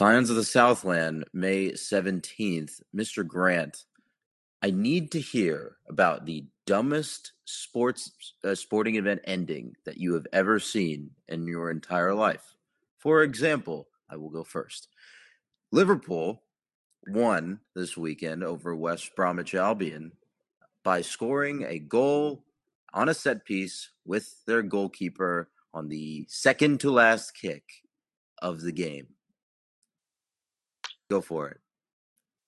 Scions 0.00 0.30
of 0.30 0.36
the 0.36 0.44
Southland, 0.44 1.26
May 1.34 1.72
17th. 1.72 2.80
Mr. 2.96 3.26
Grant, 3.26 3.84
I 4.62 4.70
need 4.70 5.12
to 5.12 5.20
hear 5.20 5.76
about 5.90 6.24
the 6.24 6.46
dumbest 6.64 7.32
sports 7.44 8.10
uh, 8.42 8.54
sporting 8.54 8.96
event 8.96 9.20
ending 9.24 9.74
that 9.84 9.98
you 9.98 10.14
have 10.14 10.26
ever 10.32 10.58
seen 10.58 11.10
in 11.28 11.46
your 11.46 11.70
entire 11.70 12.14
life. 12.14 12.56
For 12.96 13.22
example, 13.22 13.88
I 14.08 14.16
will 14.16 14.30
go 14.30 14.42
first. 14.42 14.88
Liverpool 15.70 16.44
won 17.06 17.60
this 17.76 17.94
weekend 17.94 18.42
over 18.42 18.74
West 18.74 19.14
Bromwich 19.14 19.54
Albion 19.54 20.12
by 20.82 21.02
scoring 21.02 21.66
a 21.68 21.78
goal 21.78 22.46
on 22.94 23.10
a 23.10 23.14
set 23.14 23.44
piece 23.44 23.90
with 24.06 24.46
their 24.46 24.62
goalkeeper 24.62 25.50
on 25.74 25.88
the 25.88 26.24
second 26.26 26.80
to 26.80 26.90
last 26.90 27.34
kick 27.34 27.64
of 28.40 28.62
the 28.62 28.72
game. 28.72 29.08
Go 31.10 31.20
for 31.20 31.48
it. 31.48 31.60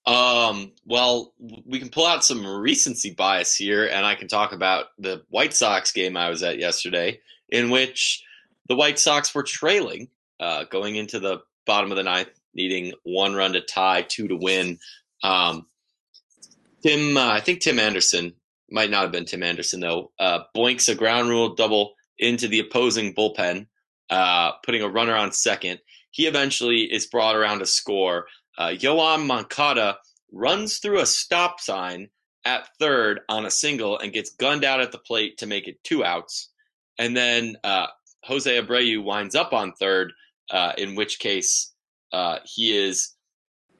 Um, 0.05 0.71
well, 0.85 1.33
we 1.65 1.79
can 1.79 1.89
pull 1.89 2.05
out 2.05 2.25
some 2.25 2.45
recency 2.45 3.11
bias 3.11 3.55
here, 3.55 3.85
and 3.85 4.05
I 4.05 4.15
can 4.15 4.27
talk 4.27 4.51
about 4.51 4.87
the 4.97 5.23
White 5.29 5.53
Sox 5.53 5.91
game 5.91 6.17
I 6.17 6.29
was 6.29 6.43
at 6.43 6.59
yesterday, 6.59 7.19
in 7.49 7.69
which 7.69 8.23
the 8.67 8.75
White 8.75 8.99
Sox 8.99 9.33
were 9.33 9.43
trailing 9.43 10.09
uh, 10.39 10.65
going 10.65 10.95
into 10.95 11.19
the 11.19 11.39
bottom 11.65 11.91
of 11.91 11.97
the 11.97 12.03
ninth, 12.03 12.29
needing 12.53 12.93
one 13.03 13.33
run 13.33 13.53
to 13.53 13.61
tie, 13.61 14.01
two 14.01 14.27
to 14.27 14.35
win. 14.35 14.79
Um, 15.23 15.67
Tim, 16.81 17.15
uh, 17.15 17.31
I 17.31 17.39
think 17.39 17.61
Tim 17.61 17.79
Anderson 17.79 18.33
might 18.69 18.89
not 18.89 19.03
have 19.03 19.11
been 19.11 19.25
Tim 19.25 19.43
Anderson 19.43 19.79
though. 19.79 20.11
Uh, 20.19 20.39
boinks 20.55 20.89
a 20.89 20.95
ground 20.95 21.29
rule 21.29 21.55
double 21.55 21.93
into 22.17 22.47
the 22.47 22.59
opposing 22.59 23.13
bullpen, 23.13 23.67
uh, 24.09 24.51
putting 24.65 24.81
a 24.81 24.89
runner 24.89 25.15
on 25.15 25.31
second. 25.31 25.79
He 26.11 26.27
eventually 26.27 26.81
is 26.81 27.07
brought 27.07 27.35
around 27.35 27.59
to 27.59 27.65
score. 27.65 28.27
Uh, 28.57 28.69
Yoan 28.69 29.25
Moncada 29.25 29.97
runs 30.31 30.77
through 30.77 30.99
a 30.99 31.05
stop 31.05 31.59
sign 31.59 32.09
at 32.45 32.67
third 32.79 33.21
on 33.29 33.45
a 33.45 33.51
single 33.51 33.97
and 33.97 34.13
gets 34.13 34.31
gunned 34.31 34.63
out 34.65 34.81
at 34.81 34.91
the 34.91 34.97
plate 34.97 35.37
to 35.37 35.47
make 35.47 35.67
it 35.67 35.83
two 35.83 36.03
outs. 36.03 36.49
And 36.99 37.15
then 37.15 37.57
uh, 37.63 37.87
Jose 38.25 38.61
Abreu 38.61 39.03
winds 39.03 39.35
up 39.35 39.53
on 39.53 39.73
third, 39.73 40.13
uh, 40.51 40.73
in 40.77 40.95
which 40.95 41.19
case 41.19 41.71
uh, 42.11 42.39
he 42.43 42.77
is 42.77 43.15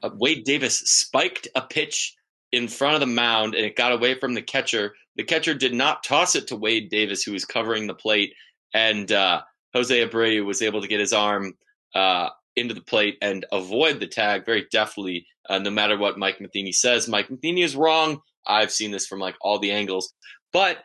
uh, 0.02 0.10
Wade 0.14 0.44
Davis 0.44 0.78
spiked 0.80 1.48
a 1.54 1.62
pitch 1.62 2.16
in 2.52 2.68
front 2.68 2.94
of 2.94 3.00
the 3.00 3.06
mound 3.06 3.54
and 3.54 3.64
it 3.64 3.76
got 3.76 3.92
away 3.92 4.18
from 4.18 4.34
the 4.34 4.42
catcher. 4.42 4.94
The 5.16 5.24
catcher 5.24 5.54
did 5.54 5.74
not 5.74 6.04
toss 6.04 6.34
it 6.34 6.48
to 6.48 6.56
Wade 6.56 6.90
Davis, 6.90 7.22
who 7.22 7.32
was 7.32 7.44
covering 7.44 7.86
the 7.86 7.94
plate, 7.94 8.34
and 8.72 9.10
uh, 9.10 9.42
Jose 9.74 10.06
Abreu 10.06 10.44
was 10.44 10.62
able 10.62 10.82
to 10.82 10.88
get 10.88 11.00
his 11.00 11.12
arm 11.12 11.54
uh, 11.94 12.30
into 12.56 12.74
the 12.74 12.80
plate 12.80 13.16
and 13.20 13.44
avoid 13.52 14.00
the 14.00 14.06
tag 14.06 14.44
very 14.46 14.66
deftly, 14.70 15.26
uh, 15.48 15.58
no 15.58 15.70
matter 15.70 15.98
what 15.98 16.18
Mike 16.18 16.40
Matheny 16.40 16.72
says. 16.72 17.08
Mike 17.08 17.30
Matheny 17.30 17.62
is 17.62 17.76
wrong. 17.76 18.20
I've 18.46 18.70
seen 18.70 18.90
this 18.90 19.06
from 19.06 19.20
like 19.20 19.36
all 19.40 19.58
the 19.58 19.72
angles. 19.72 20.12
But 20.52 20.78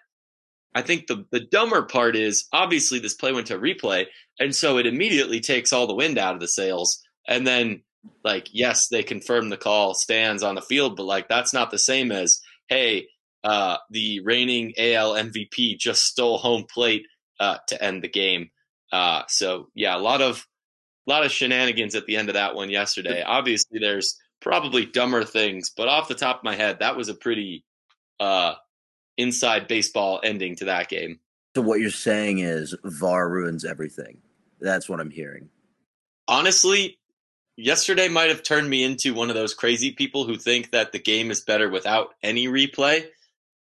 I 0.76 0.82
think 0.82 1.08
the, 1.08 1.26
the 1.32 1.40
dumber 1.40 1.84
part 1.84 2.16
is 2.16 2.48
obviously 2.54 3.00
this 3.00 3.16
play 3.16 3.32
went 3.32 3.48
to 3.48 3.58
replay, 3.58 4.06
and 4.40 4.56
so 4.56 4.78
it 4.78 4.86
immediately 4.86 5.40
takes 5.40 5.74
all 5.74 5.88
the 5.88 5.96
wind 5.96 6.18
out 6.18 6.36
of 6.36 6.42
the 6.42 6.48
sails. 6.48 7.02
And 7.28 7.46
then, 7.46 7.84
like, 8.24 8.48
yes, 8.52 8.88
they 8.88 9.04
confirm 9.04 9.50
the 9.50 9.58
call 9.58 9.94
stands 9.94 10.44
on 10.44 10.56
the 10.56 10.62
field, 10.62 10.96
but 10.96 11.06
like 11.06 11.28
that's 11.28 11.54
not 11.54 11.72
the 11.72 11.80
same 11.80 12.12
as, 12.12 12.40
hey, 12.68 13.08
uh, 13.44 13.78
the 13.90 14.20
reigning 14.22 14.74
AL 14.78 15.14
MVP 15.14 15.78
just 15.80 16.04
stole 16.04 16.38
home 16.38 16.66
plate 16.72 17.06
uh, 17.40 17.58
to 17.68 17.84
end 17.84 18.04
the 18.04 18.10
game. 18.10 18.50
Uh, 18.92 19.24
so 19.28 19.68
yeah, 19.76 19.96
a 19.96 20.00
lot 20.00 20.22
of 20.22 20.46
a 21.10 21.12
lot 21.12 21.26
of 21.26 21.32
shenanigans 21.32 21.96
at 21.96 22.06
the 22.06 22.16
end 22.16 22.30
of 22.30 22.36
that 22.36 22.54
one 22.54 22.70
yesterday. 22.70 23.24
Obviously, 23.24 23.80
there's 23.80 24.20
probably 24.42 24.86
dumber 24.86 25.24
things, 25.24 25.72
but 25.76 25.88
off 25.88 26.08
the 26.08 26.16
top 26.16 26.38
of 26.38 26.44
my 26.44 26.56
head, 26.56 26.80
that 26.80 26.96
was 26.96 27.10
a 27.10 27.16
pretty 27.16 27.66
uh, 28.20 28.54
inside 29.18 29.68
baseball 29.68 30.20
ending 30.24 30.56
to 30.58 30.66
that 30.66 30.88
game. 30.88 31.20
So 31.56 31.64
what 31.64 31.80
you're 31.80 31.90
saying 31.90 32.40
is 32.40 32.76
VAR 32.84 33.28
ruins 33.28 33.66
everything. 33.66 34.20
That's 34.62 34.88
what 34.88 35.00
I'm 35.00 35.10
hearing. 35.10 35.50
Honestly, 36.28 37.00
yesterday 37.58 38.08
might 38.08 38.30
have 38.30 38.44
turned 38.44 38.70
me 38.70 38.84
into 38.84 39.16
one 39.16 39.30
of 39.30 39.36
those 39.36 39.56
crazy 39.56 39.92
people 39.92 40.26
who 40.26 40.38
think 40.38 40.72
that 40.72 40.92
the 40.92 41.00
game 41.00 41.32
is 41.32 41.42
better 41.42 41.70
without 41.70 42.14
any 42.22 42.48
replay. 42.48 43.06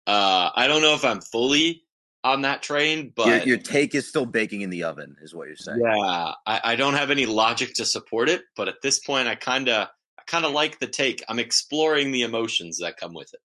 Uh, 0.06 0.50
I 0.54 0.66
don't 0.66 0.82
know 0.82 0.94
if 0.94 1.04
I'm 1.04 1.22
fully 1.22 1.82
on 2.24 2.42
that 2.42 2.62
train, 2.62 3.12
but 3.14 3.26
your, 3.26 3.38
your, 3.38 3.58
take 3.58 3.94
is 3.94 4.06
still 4.08 4.26
baking 4.26 4.62
in 4.62 4.70
the 4.70 4.84
oven, 4.84 5.16
is 5.22 5.34
what 5.34 5.46
you're 5.46 5.56
saying. 5.56 5.80
Yeah, 5.80 6.32
I, 6.46 6.60
I 6.64 6.76
don't 6.76 6.94
have 6.94 7.10
any 7.10 7.26
logic 7.26 7.74
to 7.74 7.84
support 7.84 8.28
it, 8.28 8.42
but 8.56 8.68
at 8.68 8.82
this 8.82 8.98
point, 8.98 9.28
I 9.28 9.34
kind 9.34 9.68
of, 9.68 9.88
I 10.18 10.22
kind 10.26 10.44
of 10.44 10.52
like 10.52 10.78
the 10.78 10.88
take. 10.88 11.22
I'm 11.28 11.38
exploring 11.38 12.10
the 12.10 12.22
emotions 12.22 12.78
that 12.78 12.96
come 12.96 13.14
with 13.14 13.32
it. 13.34 13.40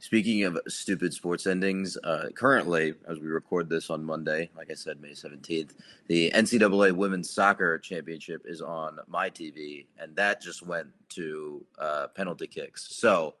Speaking 0.00 0.44
of 0.44 0.56
stupid 0.68 1.12
sports 1.12 1.46
endings, 1.46 1.96
uh, 2.04 2.28
currently, 2.36 2.94
as 3.08 3.18
we 3.18 3.26
record 3.26 3.68
this 3.68 3.90
on 3.90 4.04
Monday, 4.04 4.48
like 4.56 4.70
I 4.70 4.74
said, 4.74 5.00
May 5.00 5.10
17th, 5.10 5.72
the 6.06 6.30
NCAA 6.30 6.92
Women's 6.92 7.30
Soccer 7.30 7.78
Championship 7.80 8.42
is 8.44 8.62
on 8.62 9.00
my 9.08 9.28
TV, 9.28 9.86
and 9.98 10.14
that 10.14 10.40
just 10.40 10.64
went 10.64 10.86
to 11.10 11.64
uh, 11.80 12.06
penalty 12.14 12.46
kicks. 12.46 12.94
So 12.94 13.34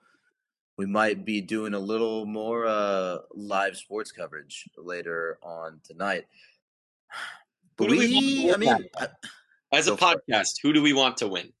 we 0.78 0.86
might 0.86 1.24
be 1.24 1.40
doing 1.40 1.74
a 1.74 1.78
little 1.78 2.24
more 2.24 2.64
uh, 2.64 3.18
live 3.34 3.76
sports 3.76 4.12
coverage 4.12 4.64
later 4.78 5.38
on 5.42 5.80
tonight. 5.84 6.24
But 7.76 7.90
we, 7.90 7.98
we 7.98 8.52
I 8.52 8.56
mean, 8.56 8.88
as 9.72 9.86
a 9.86 9.92
podcast, 9.92 10.54
who 10.60 10.72
do 10.72 10.82
we 10.82 10.92
want 10.92 11.18
to 11.18 11.28
win? 11.28 11.52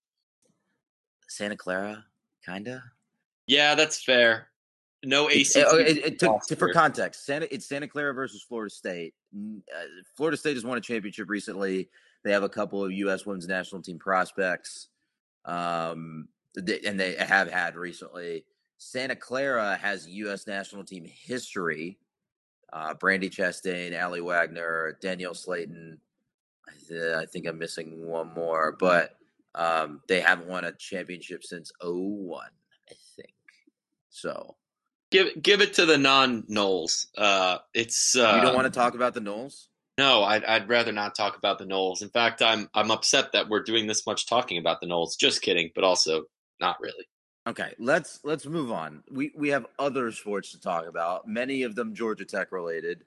Santa 1.28 1.56
Clara, 1.56 2.04
kinda. 2.44 2.82
Yeah, 3.46 3.76
that's 3.76 4.02
fair. 4.02 4.48
No 5.04 5.30
AC. 5.30 5.60
It, 5.60 5.66
it, 5.66 5.96
it, 5.98 6.18
to, 6.18 6.40
to, 6.48 6.56
for 6.56 6.72
context, 6.72 7.24
Santa 7.24 7.46
it's 7.54 7.68
Santa 7.68 7.86
Clara 7.86 8.12
versus 8.12 8.42
Florida 8.42 8.68
State. 8.68 9.14
Uh, 9.32 9.84
Florida 10.16 10.36
State 10.36 10.56
has 10.56 10.64
won 10.64 10.76
a 10.76 10.80
championship 10.80 11.30
recently. 11.30 11.88
They 12.24 12.32
have 12.32 12.42
a 12.42 12.48
couple 12.48 12.84
of 12.84 12.90
U.S. 12.90 13.24
Women's 13.24 13.46
National 13.46 13.80
Team 13.80 14.00
prospects, 14.00 14.88
um, 15.44 16.26
they, 16.56 16.80
and 16.80 16.98
they 16.98 17.14
have 17.14 17.48
had 17.48 17.76
recently. 17.76 18.44
Santa 18.78 19.16
Clara 19.16 19.76
has 19.76 20.08
U.S. 20.08 20.46
national 20.46 20.84
team 20.84 21.04
history. 21.04 21.98
Uh, 22.72 22.94
Brandi 22.94 23.30
Chastain, 23.30 23.92
Aly 23.92 24.20
Wagner, 24.20 24.96
Danielle 25.00 25.34
Slaton. 25.34 25.98
I, 26.90 27.26
think 27.26 27.46
I'm 27.46 27.58
missing 27.58 28.06
one 28.06 28.32
more, 28.34 28.76
but 28.78 29.16
um, 29.54 30.00
they 30.06 30.20
haven't 30.20 30.48
won 30.48 30.64
a 30.64 30.72
championship 30.72 31.44
since 31.44 31.72
01, 31.82 32.46
I 32.88 32.94
think. 33.16 33.34
So 34.10 34.56
give 35.10 35.42
give 35.42 35.60
it 35.60 35.74
to 35.74 35.86
the 35.86 35.98
non 35.98 36.42
Noles. 36.44 37.06
Uh, 37.16 37.58
it's 37.74 38.16
uh, 38.16 38.34
you 38.36 38.42
don't 38.42 38.54
want 38.54 38.72
to 38.72 38.78
talk 38.78 38.94
about 38.94 39.14
the 39.14 39.20
Noles. 39.20 39.68
No, 39.96 40.22
I'd, 40.22 40.44
I'd 40.44 40.68
rather 40.68 40.92
not 40.92 41.14
talk 41.14 41.36
about 41.36 41.58
the 41.58 41.64
Noles. 41.64 42.02
In 42.02 42.10
fact, 42.10 42.42
I'm 42.42 42.68
I'm 42.74 42.90
upset 42.90 43.32
that 43.32 43.48
we're 43.48 43.62
doing 43.62 43.86
this 43.86 44.06
much 44.06 44.26
talking 44.26 44.58
about 44.58 44.80
the 44.80 44.86
Noles. 44.86 45.16
Just 45.18 45.42
kidding, 45.42 45.70
but 45.74 45.84
also 45.84 46.24
not 46.60 46.76
really. 46.80 47.06
Okay, 47.48 47.72
let's 47.78 48.20
let's 48.24 48.44
move 48.44 48.70
on. 48.70 49.02
We 49.10 49.32
we 49.34 49.48
have 49.48 49.64
other 49.78 50.12
sports 50.12 50.52
to 50.52 50.60
talk 50.60 50.86
about, 50.86 51.26
many 51.26 51.62
of 51.62 51.76
them 51.76 51.94
Georgia 51.94 52.26
Tech 52.26 52.52
related. 52.52 53.04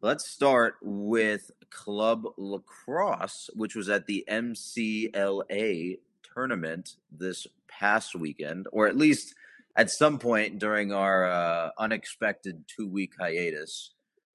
Let's 0.00 0.30
start 0.30 0.76
with 0.80 1.50
club 1.68 2.24
lacrosse, 2.38 3.50
which 3.52 3.74
was 3.74 3.90
at 3.90 4.06
the 4.06 4.24
MCLA 4.26 5.98
tournament 6.34 6.96
this 7.12 7.46
past 7.68 8.14
weekend, 8.14 8.68
or 8.72 8.86
at 8.86 8.96
least 8.96 9.34
at 9.76 9.90
some 9.90 10.18
point 10.18 10.58
during 10.58 10.90
our 10.90 11.26
uh, 11.26 11.70
unexpected 11.76 12.64
two 12.66 12.88
week 12.88 13.12
hiatus. 13.20 13.90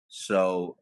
So 0.10 0.78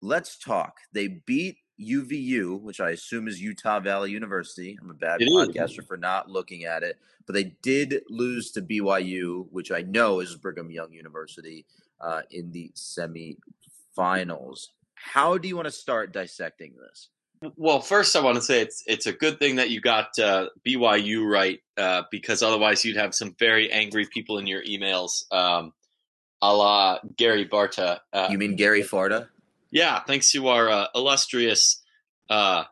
let's 0.00 0.38
talk. 0.38 0.78
They 0.94 1.06
beat 1.06 1.58
UVU, 1.80 2.60
which 2.60 2.80
I 2.80 2.90
assume 2.90 3.28
is 3.28 3.40
Utah 3.40 3.80
Valley 3.80 4.10
University. 4.10 4.76
I'm 4.80 4.90
a 4.90 4.94
bad 4.94 5.22
it 5.22 5.28
podcaster 5.28 5.80
is. 5.80 5.86
for 5.86 5.96
not 5.96 6.28
looking 6.30 6.64
at 6.64 6.82
it, 6.82 6.98
but 7.26 7.34
they 7.34 7.54
did 7.62 8.02
lose 8.08 8.50
to 8.52 8.62
BYU, 8.62 9.46
which 9.50 9.70
I 9.72 9.82
know 9.82 10.20
is 10.20 10.36
Brigham 10.36 10.70
Young 10.70 10.92
University, 10.92 11.64
uh, 12.00 12.22
in 12.30 12.52
the 12.52 12.72
semifinals. 12.76 14.68
How 14.94 15.38
do 15.38 15.48
you 15.48 15.56
want 15.56 15.66
to 15.66 15.72
start 15.72 16.12
dissecting 16.12 16.74
this? 16.76 17.08
Well, 17.56 17.80
first, 17.80 18.14
I 18.16 18.20
want 18.20 18.36
to 18.36 18.42
say 18.42 18.60
it's 18.60 18.84
it's 18.86 19.06
a 19.06 19.12
good 19.12 19.38
thing 19.38 19.56
that 19.56 19.70
you 19.70 19.80
got 19.80 20.18
uh, 20.18 20.48
BYU 20.66 21.24
right, 21.26 21.58
uh, 21.78 22.02
because 22.10 22.42
otherwise 22.42 22.84
you'd 22.84 22.98
have 22.98 23.14
some 23.14 23.34
very 23.38 23.72
angry 23.72 24.04
people 24.04 24.36
in 24.36 24.46
your 24.46 24.62
emails, 24.62 25.24
um, 25.32 25.72
a 26.42 26.54
la 26.54 26.98
Gary 27.16 27.48
Barta. 27.48 28.00
Uh, 28.12 28.28
you 28.30 28.36
mean 28.36 28.56
Gary 28.56 28.82
Farta? 28.82 29.28
Yeah, 29.70 30.00
thanks 30.00 30.32
to 30.32 30.48
our 30.48 30.68
uh, 30.68 30.86
illustrious 30.94 31.80
uh, 32.30 32.64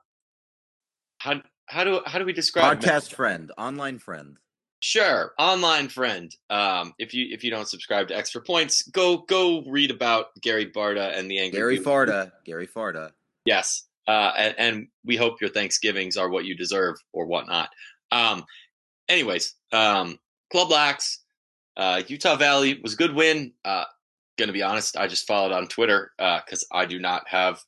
how 1.19 1.43
how 1.67 1.85
do 1.85 2.01
how 2.07 2.19
do 2.19 2.25
we 2.25 2.33
describe 2.33 2.81
podcast 2.81 3.13
friend, 3.13 3.53
online 3.59 3.99
friend? 3.99 4.37
Sure, 4.81 5.33
online 5.39 5.89
friend. 5.89 6.35
Um, 6.49 6.95
if 6.99 7.13
you 7.13 7.27
if 7.31 7.43
you 7.43 7.51
don't 7.51 7.69
subscribe 7.69 8.09
to 8.09 8.17
Extra 8.17 8.41
Points, 8.41 8.83
go 8.89 9.19
go 9.19 9.65
read 9.67 9.91
about 9.91 10.27
Gary 10.41 10.71
Barta 10.71 11.19
and 11.19 11.31
the 11.31 11.41
angry 11.41 11.59
Gary 11.59 11.79
Farta. 11.81 12.31
Gary 12.47 12.69
Farta. 12.69 13.11
Yes, 13.45 13.85
uh, 14.07 14.33
and, 14.39 14.55
and, 14.59 14.89
we 15.05 15.17
hope 15.17 15.41
your 15.41 15.49
Thanksgivings 15.49 16.19
are 16.19 16.29
what 16.29 16.45
you 16.45 16.55
deserve 16.55 16.97
or 17.13 17.27
whatnot. 17.27 17.71
Um, 18.13 18.45
anyways, 19.09 19.55
um, 19.73 20.19
Club 20.53 20.71
Lax, 20.71 21.25
uh, 21.77 22.03
Utah 22.07 22.37
Valley 22.37 22.79
was 22.83 22.93
a 22.93 22.97
good 22.97 23.15
win. 23.15 23.53
Uh, 23.65 23.85
gonna 24.39 24.53
be 24.53 24.63
honest, 24.63 24.97
I 24.97 25.07
just 25.07 25.27
followed 25.27 25.53
on 25.53 25.67
Twitter 25.67 26.13
because 26.17 26.67
uh, 26.71 26.77
I 26.77 26.87
do 26.87 26.99
not 26.99 27.29
have 27.29 27.61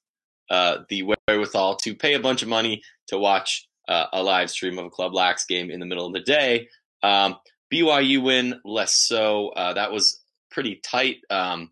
uh, 0.50 0.78
the 0.88 1.04
wherewithal 1.28 1.76
to 1.76 1.94
pay 1.94 2.14
a 2.14 2.20
bunch 2.20 2.42
of 2.42 2.48
money 2.48 2.82
to 3.08 3.18
watch 3.18 3.68
uh, 3.88 4.06
a 4.12 4.22
live 4.22 4.50
stream 4.50 4.78
of 4.78 4.86
a 4.86 4.90
Club 4.90 5.14
Lax 5.14 5.44
game 5.44 5.70
in 5.70 5.80
the 5.80 5.86
middle 5.86 6.06
of 6.06 6.12
the 6.12 6.20
day. 6.20 6.68
Um, 7.02 7.36
BYU 7.72 8.22
win, 8.22 8.60
less 8.64 8.94
so. 8.94 9.50
Uh, 9.50 9.74
that 9.74 9.92
was 9.92 10.20
pretty 10.50 10.80
tight. 10.82 11.18
Um, 11.30 11.70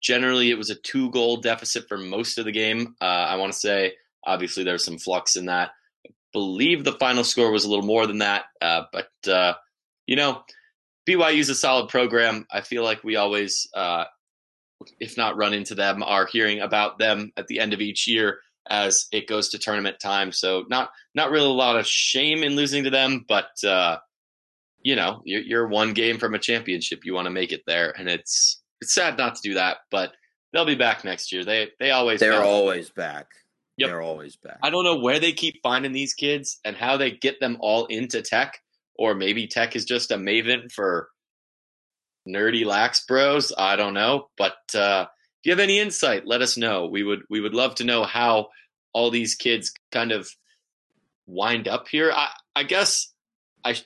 generally, 0.00 0.50
it 0.50 0.58
was 0.58 0.70
a 0.70 0.76
two 0.76 1.10
goal 1.10 1.38
deficit 1.38 1.88
for 1.88 1.98
most 1.98 2.38
of 2.38 2.44
the 2.44 2.52
game. 2.52 2.94
Uh, 3.00 3.04
I 3.04 3.36
want 3.36 3.52
to 3.52 3.58
say, 3.58 3.94
obviously, 4.24 4.64
there 4.64 4.74
was 4.74 4.84
some 4.84 4.98
flux 4.98 5.36
in 5.36 5.46
that. 5.46 5.70
I 6.06 6.10
believe 6.32 6.84
the 6.84 6.98
final 7.00 7.24
score 7.24 7.50
was 7.50 7.64
a 7.64 7.68
little 7.68 7.84
more 7.84 8.06
than 8.06 8.18
that. 8.18 8.44
Uh, 8.60 8.82
but, 8.92 9.10
you 10.06 10.16
know, 10.16 10.42
BYU 11.08 11.38
is 11.38 11.50
a 11.50 11.54
solid 11.54 11.88
program. 11.88 12.46
I 12.50 12.60
feel 12.60 12.84
like 12.84 13.02
we 13.02 13.16
always, 13.16 13.68
uh, 13.74 14.04
if 14.98 15.16
not 15.16 15.36
run 15.36 15.52
into 15.52 15.74
them, 15.74 16.02
are 16.02 16.26
hearing 16.26 16.60
about 16.60 16.98
them 16.98 17.32
at 17.36 17.46
the 17.46 17.60
end 17.60 17.72
of 17.72 17.80
each 17.80 18.06
year 18.06 18.38
as 18.68 19.06
it 19.12 19.26
goes 19.26 19.48
to 19.48 19.58
tournament 19.58 19.98
time. 20.00 20.32
So 20.32 20.64
not 20.68 20.90
not 21.14 21.30
really 21.30 21.46
a 21.46 21.50
lot 21.50 21.76
of 21.76 21.86
shame 21.86 22.42
in 22.42 22.56
losing 22.56 22.84
to 22.84 22.90
them, 22.90 23.24
but 23.28 23.50
uh, 23.64 23.98
you 24.82 24.96
know, 24.96 25.22
you're, 25.24 25.42
you're 25.42 25.68
one 25.68 25.92
game 25.92 26.18
from 26.18 26.34
a 26.34 26.38
championship. 26.38 27.00
You 27.04 27.14
want 27.14 27.26
to 27.26 27.30
make 27.30 27.52
it 27.52 27.62
there, 27.66 27.92
and 27.98 28.08
it's 28.08 28.62
it's 28.80 28.94
sad 28.94 29.18
not 29.18 29.34
to 29.34 29.42
do 29.42 29.54
that, 29.54 29.78
but 29.90 30.12
they'll 30.52 30.64
be 30.64 30.74
back 30.74 31.04
next 31.04 31.32
year. 31.32 31.44
They 31.44 31.68
they 31.78 31.90
always 31.90 32.20
they're 32.20 32.42
always 32.42 32.90
back. 32.90 33.26
Yep. 33.76 33.88
They're 33.88 34.02
always 34.02 34.36
back. 34.36 34.58
I 34.62 34.70
don't 34.70 34.84
know 34.84 34.98
where 34.98 35.18
they 35.18 35.32
keep 35.32 35.56
finding 35.62 35.92
these 35.92 36.12
kids 36.12 36.58
and 36.64 36.76
how 36.76 36.98
they 36.98 37.12
get 37.12 37.40
them 37.40 37.56
all 37.60 37.86
into 37.86 38.20
tech, 38.20 38.58
or 38.96 39.14
maybe 39.14 39.46
tech 39.46 39.74
is 39.74 39.84
just 39.84 40.10
a 40.10 40.16
maven 40.16 40.70
for 40.70 41.08
nerdy 42.34 42.64
lax 42.64 43.04
bros. 43.06 43.52
I 43.56 43.76
don't 43.76 43.94
know, 43.94 44.28
but 44.36 44.56
uh, 44.74 45.06
if 45.40 45.46
you 45.46 45.52
have 45.52 45.60
any 45.60 45.78
insight, 45.78 46.26
let 46.26 46.42
us 46.42 46.56
know. 46.56 46.86
We 46.86 47.02
would 47.02 47.22
we 47.30 47.40
would 47.40 47.54
love 47.54 47.74
to 47.76 47.84
know 47.84 48.04
how 48.04 48.48
all 48.92 49.10
these 49.10 49.34
kids 49.34 49.72
kind 49.92 50.12
of 50.12 50.28
wind 51.26 51.68
up 51.68 51.88
here. 51.88 52.12
I 52.12 52.28
I 52.54 52.62
guess 52.64 53.12
I 53.64 53.76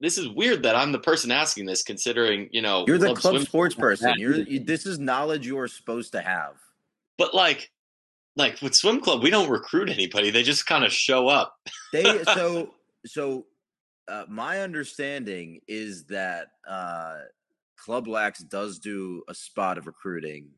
this 0.00 0.18
is 0.18 0.28
weird 0.28 0.64
that 0.64 0.76
I'm 0.76 0.92
the 0.92 0.98
person 0.98 1.30
asking 1.30 1.66
this, 1.66 1.82
considering 1.82 2.48
you 2.52 2.62
know 2.62 2.84
you're 2.86 2.98
the 2.98 3.14
club, 3.14 3.36
club 3.36 3.42
sports 3.42 3.74
person. 3.74 4.14
You're 4.18 4.36
you, 4.36 4.60
this 4.60 4.86
is 4.86 4.98
knowledge 4.98 5.46
you 5.46 5.58
are 5.58 5.68
supposed 5.68 6.12
to 6.12 6.20
have. 6.20 6.54
But 7.16 7.34
like, 7.34 7.70
like 8.36 8.60
with 8.60 8.74
swim 8.74 9.00
club, 9.00 9.22
we 9.22 9.30
don't 9.30 9.48
recruit 9.48 9.88
anybody; 9.88 10.30
they 10.30 10.42
just 10.42 10.66
kind 10.66 10.84
of 10.84 10.92
show 10.92 11.28
up. 11.28 11.56
they 11.92 12.22
so 12.24 12.74
so. 13.06 13.46
Uh, 14.06 14.26
my 14.28 14.60
understanding 14.60 15.58
is 15.66 16.04
that 16.04 16.48
uh, 16.68 17.20
Club 17.84 18.06
Lax 18.06 18.40
does 18.40 18.78
do 18.78 19.22
a 19.28 19.34
spot 19.34 19.76
of 19.78 19.86
recruiting. 19.86 20.50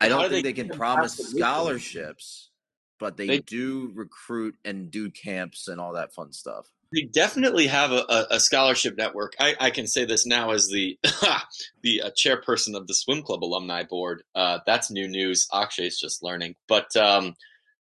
I 0.00 0.08
don't 0.08 0.22
think 0.22 0.44
they, 0.44 0.52
they 0.52 0.52
can 0.52 0.68
promise 0.68 1.16
scholarships, 1.16 2.50
but 2.98 3.16
they, 3.16 3.26
they, 3.26 3.38
do 3.38 3.92
recruit 3.94 4.56
and 4.64 4.90
do 4.90 5.10
camps 5.10 5.68
and 5.68 5.80
all 5.80 5.92
that 5.92 6.12
fun 6.12 6.32
stuff 6.32 6.70
they 6.92 7.02
definitely 7.02 7.66
have 7.66 7.92
a, 7.92 8.26
a 8.30 8.40
scholarship 8.40 8.96
network. 8.96 9.34
I, 9.40 9.54
I, 9.58 9.70
can 9.70 9.86
say 9.86 10.04
this 10.04 10.24
now 10.24 10.52
as 10.52 10.68
the 10.68 10.98
the 11.82 12.02
uh, 12.02 12.10
chairperson 12.10 12.76
of 12.76 12.86
the 12.86 12.94
swim 12.94 13.22
club 13.22 13.42
alumni 13.44 13.82
board. 13.82 14.22
Uh, 14.34 14.60
that's 14.66 14.90
new 14.90 15.08
news. 15.08 15.48
Akshay's 15.52 15.98
just 15.98 16.22
learning, 16.22 16.54
but 16.68 16.94
um, 16.96 17.34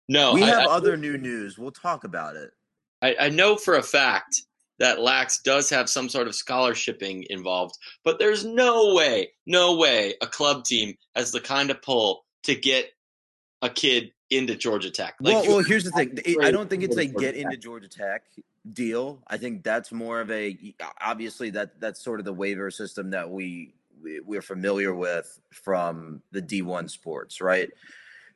no, 0.09 0.35
we 0.35 0.43
have 0.43 0.67
I, 0.67 0.71
other 0.71 0.97
new 0.97 1.17
news. 1.17 1.59
We'll 1.59 1.71
talk 1.71 2.05
about 2.05 2.37
it. 2.37 2.51
I, 3.01 3.29
know 3.29 3.55
for 3.55 3.77
a 3.77 3.83
fact 3.83 4.43
that 4.79 5.01
Lax 5.01 5.41
does 5.41 5.71
have 5.71 5.89
some 5.89 6.09
sort 6.09 6.29
of 6.29 6.35
scholarshiping 6.35 7.25
involved, 7.29 7.77
but 8.05 8.19
there's 8.19 8.45
no 8.45 8.95
way, 8.95 9.31
no 9.47 9.77
way 9.77 10.15
a 10.23 10.27
club 10.27 10.65
team 10.65 10.97
has 11.15 11.33
the 11.33 11.41
kind 11.41 11.71
of 11.71 11.83
pull 11.83 12.25
to 12.45 12.55
get 12.55 12.91
a 13.63 13.69
kid 13.69 14.13
into 14.31 14.55
Georgia 14.55 14.91
Tech. 14.91 15.15
Like, 15.21 15.35
well, 15.35 15.57
well, 15.57 15.65
here's 15.65 15.85
the 15.85 15.91
thing. 15.91 16.19
I 16.43 16.51
don't 16.51 16.69
think 16.69 16.83
it's 16.83 16.97
a 16.97 17.07
get 17.07 17.35
into 17.35 17.57
Georgia 17.57 17.89
Tech 17.89 18.23
deal. 18.73 19.23
I 19.27 19.37
think 19.39 19.65
that's 19.65 19.93
more 19.93 20.21
of 20.21 20.31
a 20.31 20.57
obviously 21.01 21.51
that 21.51 21.81
that's 21.81 22.03
sort 22.03 22.21
of 22.21 22.27
the 22.27 22.33
waiver 22.33 22.71
system 22.71 23.11
that 23.11 23.31
we, 23.31 23.75
we 24.25 24.37
are 24.37 24.43
familiar 24.43 24.95
with 24.95 25.41
from 25.51 26.23
the 26.31 26.43
D1 26.43 26.91
sports, 26.91 27.41
right? 27.41 27.71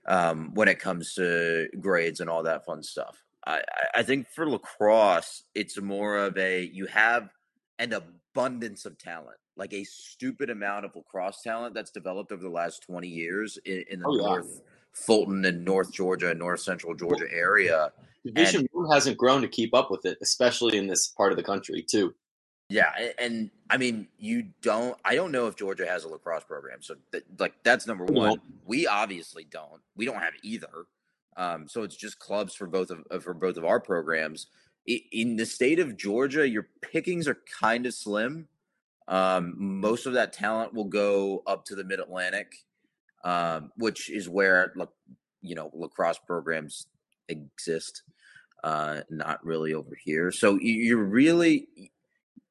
Um, 0.06 0.52
when 0.54 0.66
it 0.66 0.80
comes 0.80 1.14
to 1.14 1.68
grades 1.78 2.20
and 2.20 2.28
all 2.28 2.42
that 2.44 2.64
fun 2.64 2.82
stuff. 2.82 3.22
I, 3.46 3.62
I 3.94 4.02
think 4.02 4.28
for 4.28 4.48
lacrosse, 4.48 5.42
it's 5.54 5.80
more 5.80 6.16
of 6.16 6.36
a 6.38 6.64
you 6.64 6.86
have 6.86 7.30
an 7.78 7.92
abundance 7.92 8.84
of 8.84 8.98
talent, 8.98 9.38
like 9.56 9.72
a 9.72 9.84
stupid 9.84 10.50
amount 10.50 10.84
of 10.84 10.94
lacrosse 10.94 11.42
talent 11.42 11.74
that's 11.74 11.90
developed 11.90 12.32
over 12.32 12.42
the 12.42 12.48
last 12.48 12.82
20 12.84 13.08
years 13.08 13.58
in, 13.64 13.84
in 13.90 14.00
the 14.00 14.08
oh, 14.08 14.14
North 14.14 14.50
yeah. 14.54 14.60
Fulton 14.92 15.44
and 15.44 15.64
North 15.64 15.92
Georgia 15.92 16.30
and 16.30 16.38
North 16.38 16.60
Central 16.60 16.94
Georgia 16.94 17.26
area 17.32 17.90
Division 18.24 18.68
One 18.72 18.90
hasn't 18.90 19.16
grown 19.16 19.42
to 19.42 19.48
keep 19.48 19.74
up 19.74 19.90
with 19.90 20.06
it, 20.06 20.18
especially 20.22 20.78
in 20.78 20.86
this 20.86 21.08
part 21.08 21.32
of 21.32 21.36
the 21.36 21.42
country 21.42 21.82
too. 21.82 22.14
Yeah, 22.68 22.90
and, 22.96 23.14
and 23.18 23.50
I 23.68 23.76
mean, 23.76 24.08
you 24.18 24.46
don't. 24.62 24.96
I 25.04 25.14
don't 25.14 25.32
know 25.32 25.46
if 25.46 25.56
Georgia 25.56 25.86
has 25.86 26.04
a 26.04 26.08
lacrosse 26.08 26.44
program, 26.44 26.80
so 26.80 26.94
th- 27.10 27.24
like 27.38 27.54
that's 27.64 27.86
number 27.86 28.04
one. 28.04 28.40
We 28.64 28.86
obviously 28.86 29.44
don't. 29.44 29.82
We 29.96 30.06
don't 30.06 30.20
have 30.20 30.34
either. 30.42 30.86
Um, 31.36 31.68
so 31.68 31.82
it's 31.82 31.96
just 31.96 32.18
clubs 32.18 32.54
for 32.54 32.66
both 32.66 32.90
of 32.90 33.22
for 33.22 33.34
both 33.34 33.56
of 33.56 33.64
our 33.64 33.80
programs. 33.80 34.46
In 34.86 35.36
the 35.36 35.46
state 35.46 35.78
of 35.78 35.96
Georgia, 35.96 36.48
your 36.48 36.68
pickings 36.80 37.28
are 37.28 37.38
kind 37.60 37.86
of 37.86 37.94
slim. 37.94 38.48
Um, 39.08 39.54
most 39.56 40.06
of 40.06 40.14
that 40.14 40.32
talent 40.32 40.74
will 40.74 40.86
go 40.86 41.42
up 41.46 41.64
to 41.66 41.74
the 41.74 41.84
Mid 41.84 42.00
Atlantic, 42.00 42.52
um, 43.24 43.72
which 43.76 44.10
is 44.10 44.28
where 44.28 44.72
you 45.40 45.54
know 45.54 45.70
lacrosse 45.72 46.18
programs 46.18 46.86
exist, 47.28 48.02
uh, 48.64 49.00
not 49.08 49.44
really 49.44 49.74
over 49.74 49.96
here. 50.02 50.32
So 50.32 50.58
you're 50.60 51.04
really 51.04 51.68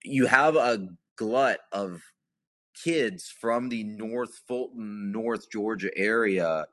you 0.04 0.26
have 0.26 0.56
a 0.56 0.88
glut 1.16 1.60
of 1.72 2.02
kids 2.84 3.30
from 3.30 3.70
the 3.70 3.84
North 3.84 4.42
Fulton, 4.48 5.12
North 5.12 5.52
Georgia 5.52 5.96
area 5.96 6.66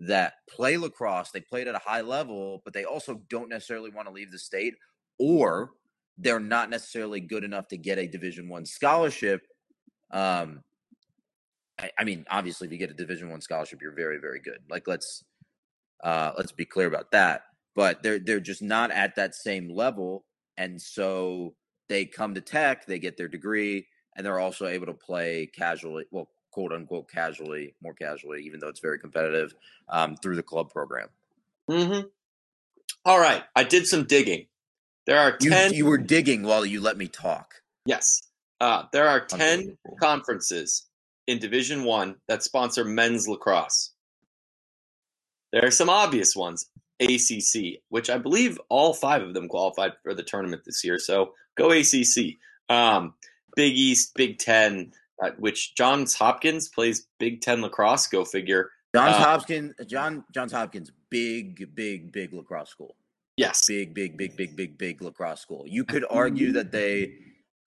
that 0.00 0.34
play 0.48 0.76
lacrosse. 0.76 1.30
They 1.30 1.40
played 1.40 1.68
at 1.68 1.74
a 1.74 1.80
high 1.80 2.00
level, 2.00 2.62
but 2.64 2.74
they 2.74 2.84
also 2.84 3.20
don't 3.28 3.48
necessarily 3.48 3.90
want 3.90 4.08
to 4.08 4.14
leave 4.14 4.32
the 4.32 4.38
state, 4.38 4.74
or 5.18 5.70
they're 6.18 6.40
not 6.40 6.70
necessarily 6.70 7.20
good 7.20 7.44
enough 7.44 7.68
to 7.68 7.76
get 7.76 7.98
a 7.98 8.06
Division 8.06 8.48
One 8.48 8.66
scholarship. 8.66 9.46
Um, 10.10 10.62
I, 11.78 11.90
I, 11.98 12.04
mean, 12.04 12.24
obviously, 12.30 12.66
if 12.66 12.72
you 12.72 12.78
get 12.78 12.90
a 12.90 12.94
Division 12.94 13.30
One 13.30 13.40
scholarship, 13.40 13.80
you're 13.82 13.94
very, 13.94 14.18
very 14.18 14.40
good. 14.40 14.58
Like 14.68 14.86
let's 14.86 15.24
uh, 16.02 16.32
let's 16.36 16.52
be 16.52 16.64
clear 16.64 16.86
about 16.86 17.10
that 17.12 17.42
but 17.74 18.02
they're 18.02 18.18
they're 18.18 18.40
just 18.40 18.62
not 18.62 18.90
at 18.90 19.16
that 19.16 19.34
same 19.34 19.68
level, 19.68 20.24
and 20.56 20.80
so 20.80 21.54
they 21.88 22.04
come 22.04 22.34
to 22.34 22.40
Tech, 22.40 22.86
they 22.86 22.98
get 22.98 23.16
their 23.16 23.28
degree, 23.28 23.86
and 24.16 24.24
they're 24.24 24.40
also 24.40 24.66
able 24.66 24.86
to 24.86 24.94
play 24.94 25.50
casually, 25.54 26.04
well, 26.10 26.28
quote 26.54 26.72
unquote 26.72 27.10
casually, 27.10 27.74
more 27.82 27.94
casually, 27.94 28.44
even 28.44 28.60
though 28.60 28.68
it's 28.68 28.78
very 28.78 28.98
competitive, 28.98 29.54
um, 29.88 30.16
through 30.16 30.36
the 30.36 30.42
club 30.42 30.70
program. 30.70 31.08
Mm-hmm. 31.68 32.06
All 33.04 33.18
right, 33.18 33.42
I 33.56 33.64
did 33.64 33.88
some 33.88 34.04
digging. 34.04 34.46
There 35.06 35.18
are 35.18 35.36
ten. 35.36 35.72
You, 35.72 35.78
you 35.78 35.86
were 35.86 35.98
digging 35.98 36.44
while 36.44 36.64
you 36.64 36.80
let 36.80 36.96
me 36.96 37.08
talk. 37.08 37.56
Yes, 37.86 38.22
uh, 38.60 38.84
there 38.92 39.08
are 39.08 39.20
ten 39.20 39.76
conferences 40.00 40.86
in 41.26 41.40
Division 41.40 41.82
One 41.82 42.16
that 42.28 42.44
sponsor 42.44 42.84
men's 42.84 43.26
lacrosse. 43.26 43.90
There 45.52 45.66
are 45.66 45.72
some 45.72 45.90
obvious 45.90 46.36
ones. 46.36 46.66
ACC, 47.00 47.80
which 47.88 48.08
I 48.08 48.18
believe 48.18 48.56
all 48.68 48.94
five 48.94 49.20
of 49.20 49.34
them 49.34 49.48
qualified 49.48 49.94
for 50.04 50.14
the 50.14 50.22
tournament 50.22 50.62
this 50.64 50.84
year. 50.84 50.96
So 50.96 51.34
go 51.56 51.72
ACC. 51.72 52.36
Um, 52.68 53.14
Big 53.56 53.74
East, 53.74 54.14
Big 54.14 54.38
Ten, 54.38 54.92
uh, 55.22 55.30
which 55.38 55.74
Johns 55.74 56.14
Hopkins 56.14 56.68
plays 56.68 57.06
Big 57.18 57.40
Ten 57.40 57.62
lacrosse. 57.62 58.06
Go 58.06 58.24
figure. 58.24 58.70
Johns 58.94 59.16
uh, 59.16 59.18
Hopkins, 59.18 59.74
John 59.86 60.24
Johns 60.32 60.52
Hopkins, 60.52 60.92
big, 61.10 61.74
big, 61.74 62.12
big 62.12 62.32
lacrosse 62.32 62.70
school. 62.70 62.96
Yes, 63.36 63.66
big, 63.66 63.94
big, 63.94 64.16
big, 64.16 64.36
big, 64.36 64.56
big, 64.56 64.78
big 64.78 65.02
lacrosse 65.02 65.40
school. 65.40 65.64
You 65.66 65.84
could 65.84 66.04
argue 66.10 66.52
that 66.52 66.72
they 66.72 67.14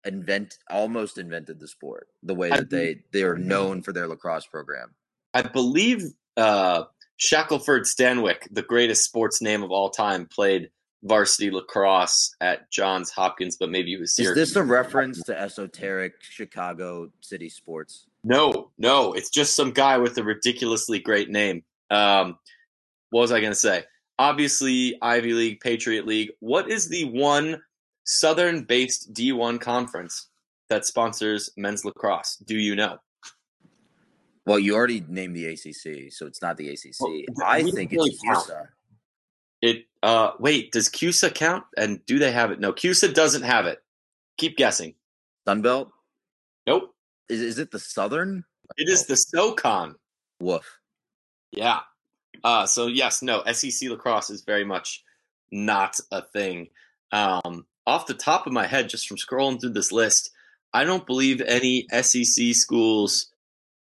invent 0.04 0.56
almost 0.70 1.18
invented 1.18 1.60
the 1.60 1.68
sport 1.68 2.08
the 2.22 2.34
way 2.34 2.48
that 2.48 2.70
they 2.70 3.02
they 3.12 3.22
are 3.22 3.36
known 3.36 3.82
for 3.82 3.92
their 3.92 4.08
lacrosse 4.08 4.46
program. 4.46 4.94
I 5.34 5.42
believe 5.42 6.02
uh, 6.36 6.84
Shackelford 7.18 7.82
Stanwyck, 7.82 8.48
the 8.50 8.62
greatest 8.62 9.04
sports 9.04 9.42
name 9.42 9.62
of 9.62 9.70
all 9.70 9.90
time, 9.90 10.26
played 10.26 10.70
varsity 11.02 11.50
lacrosse 11.50 12.34
at 12.40 12.70
Johns 12.70 13.10
Hopkins, 13.10 13.56
but 13.56 13.70
maybe 13.70 13.92
he 13.92 13.96
was 13.96 14.14
Syracuse. 14.14 14.48
Is 14.48 14.54
this 14.54 14.56
a 14.56 14.64
reference 14.64 15.22
to 15.24 15.38
esoteric 15.38 16.14
Chicago 16.20 17.10
city 17.20 17.48
sports? 17.48 18.06
No, 18.22 18.70
no, 18.78 19.12
it's 19.12 19.30
just 19.30 19.56
some 19.56 19.70
guy 19.72 19.98
with 19.98 20.18
a 20.18 20.24
ridiculously 20.24 20.98
great 20.98 21.30
name. 21.30 21.62
Um, 21.90 22.38
what 23.10 23.22
was 23.22 23.32
I 23.32 23.40
going 23.40 23.52
to 23.52 23.58
say? 23.58 23.84
Obviously, 24.18 24.98
Ivy 25.00 25.32
League, 25.32 25.60
Patriot 25.60 26.06
League. 26.06 26.30
What 26.40 26.70
is 26.70 26.88
the 26.88 27.04
one 27.04 27.62
Southern 28.04 28.64
based 28.64 29.12
D1 29.14 29.60
conference 29.60 30.28
that 30.68 30.84
sponsors 30.84 31.50
men's 31.56 31.84
lacrosse? 31.84 32.36
Do 32.36 32.56
you 32.56 32.76
know? 32.76 32.98
Well, 34.46 34.58
you 34.58 34.74
already 34.74 35.04
named 35.08 35.36
the 35.36 35.46
ACC, 35.46 36.12
so 36.12 36.26
it's 36.26 36.42
not 36.42 36.56
the 36.56 36.68
ACC. 36.68 37.00
Well, 37.00 37.46
I 37.46 37.62
think 37.62 37.92
it's 37.92 37.98
really 37.98 38.16
count. 38.24 38.46
CUSA. 38.46 38.68
It 39.62 39.84
uh 40.02 40.32
wait, 40.38 40.72
does 40.72 40.88
CUSA 40.88 41.34
count? 41.34 41.64
And 41.76 42.04
do 42.06 42.18
they 42.18 42.32
have 42.32 42.50
it? 42.50 42.60
No, 42.60 42.72
CUSA 42.72 43.14
doesn't 43.14 43.42
have 43.42 43.66
it. 43.66 43.82
Keep 44.38 44.56
guessing. 44.56 44.94
Sunbelt. 45.46 45.90
Nope. 46.66 46.94
Is, 47.28 47.40
is 47.40 47.58
it 47.58 47.70
the 47.70 47.78
Southern? 47.78 48.44
It 48.76 48.88
is 48.88 49.06
the 49.06 49.16
SoCon. 49.16 49.96
Woof. 50.40 50.78
Yeah. 51.52 51.80
Uh 52.44 52.66
so 52.66 52.86
yes, 52.86 53.22
no, 53.22 53.42
SEC 53.52 53.90
lacrosse 53.90 54.30
is 54.30 54.42
very 54.42 54.64
much 54.64 55.04
not 55.50 55.98
a 56.10 56.22
thing. 56.22 56.68
Um 57.12 57.66
off 57.86 58.06
the 58.06 58.14
top 58.14 58.46
of 58.46 58.52
my 58.52 58.66
head, 58.66 58.88
just 58.88 59.08
from 59.08 59.16
scrolling 59.16 59.60
through 59.60 59.70
this 59.70 59.90
list, 59.90 60.30
I 60.72 60.84
don't 60.84 61.06
believe 61.06 61.40
any 61.40 61.86
SEC 62.02 62.54
schools 62.54 63.30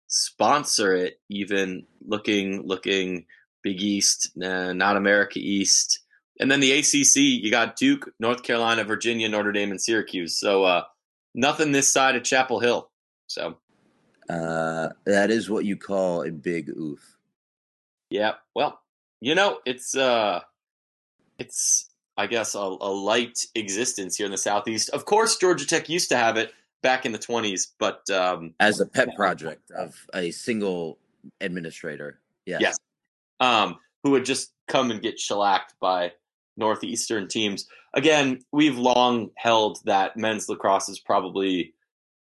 sponsor 0.08 0.94
it, 0.94 1.20
even 1.28 1.86
looking 2.06 2.66
looking 2.66 3.26
Big 3.62 3.80
East, 3.80 4.32
not 4.36 4.96
America 4.96 5.38
East. 5.38 6.00
And 6.40 6.50
then 6.50 6.60
the 6.60 6.72
ACC, 6.72 7.16
you 7.16 7.50
got 7.50 7.76
Duke, 7.76 8.12
North 8.20 8.42
Carolina, 8.42 8.84
Virginia, 8.84 9.28
Notre 9.28 9.52
Dame, 9.52 9.70
and 9.72 9.80
Syracuse. 9.80 10.38
So 10.38 10.64
uh, 10.64 10.84
nothing 11.34 11.72
this 11.72 11.92
side 11.92 12.14
of 12.16 12.22
Chapel 12.22 12.60
Hill. 12.60 12.90
So 13.26 13.58
Uh, 14.28 14.90
that 15.04 15.30
is 15.30 15.50
what 15.50 15.64
you 15.64 15.76
call 15.76 16.22
a 16.22 16.30
big 16.30 16.68
oof. 16.68 17.16
yeah, 18.10 18.34
well, 18.54 18.80
you 19.20 19.34
know, 19.34 19.58
it's 19.66 19.96
uh, 19.96 20.40
it's 21.38 21.88
I 22.16 22.26
guess 22.26 22.54
a, 22.54 22.58
a 22.58 22.90
light 22.92 23.46
existence 23.54 24.16
here 24.16 24.26
in 24.26 24.32
the 24.32 24.38
southeast. 24.38 24.90
Of 24.90 25.04
course, 25.06 25.36
Georgia 25.36 25.66
Tech 25.66 25.88
used 25.88 26.08
to 26.10 26.16
have 26.16 26.36
it 26.36 26.52
back 26.82 27.04
in 27.06 27.12
the 27.12 27.18
twenties, 27.18 27.72
but 27.78 28.08
um, 28.10 28.54
As 28.60 28.80
a 28.80 28.86
pet 28.86 29.08
project 29.16 29.70
of 29.72 29.94
a 30.14 30.30
single 30.30 30.98
administrator. 31.40 32.20
Yes. 32.46 32.60
Yes. 32.60 32.76
um, 33.40 33.76
who 34.04 34.12
would 34.12 34.24
just 34.24 34.52
come 34.68 34.90
and 34.90 35.02
get 35.02 35.18
shellacked 35.18 35.74
by 35.80 36.12
northeastern 36.58 37.28
teams. 37.28 37.66
Again, 37.94 38.40
we've 38.52 38.76
long 38.76 39.30
held 39.36 39.78
that 39.84 40.16
men's 40.16 40.48
lacrosse 40.48 40.88
is 40.90 40.98
probably, 41.00 41.72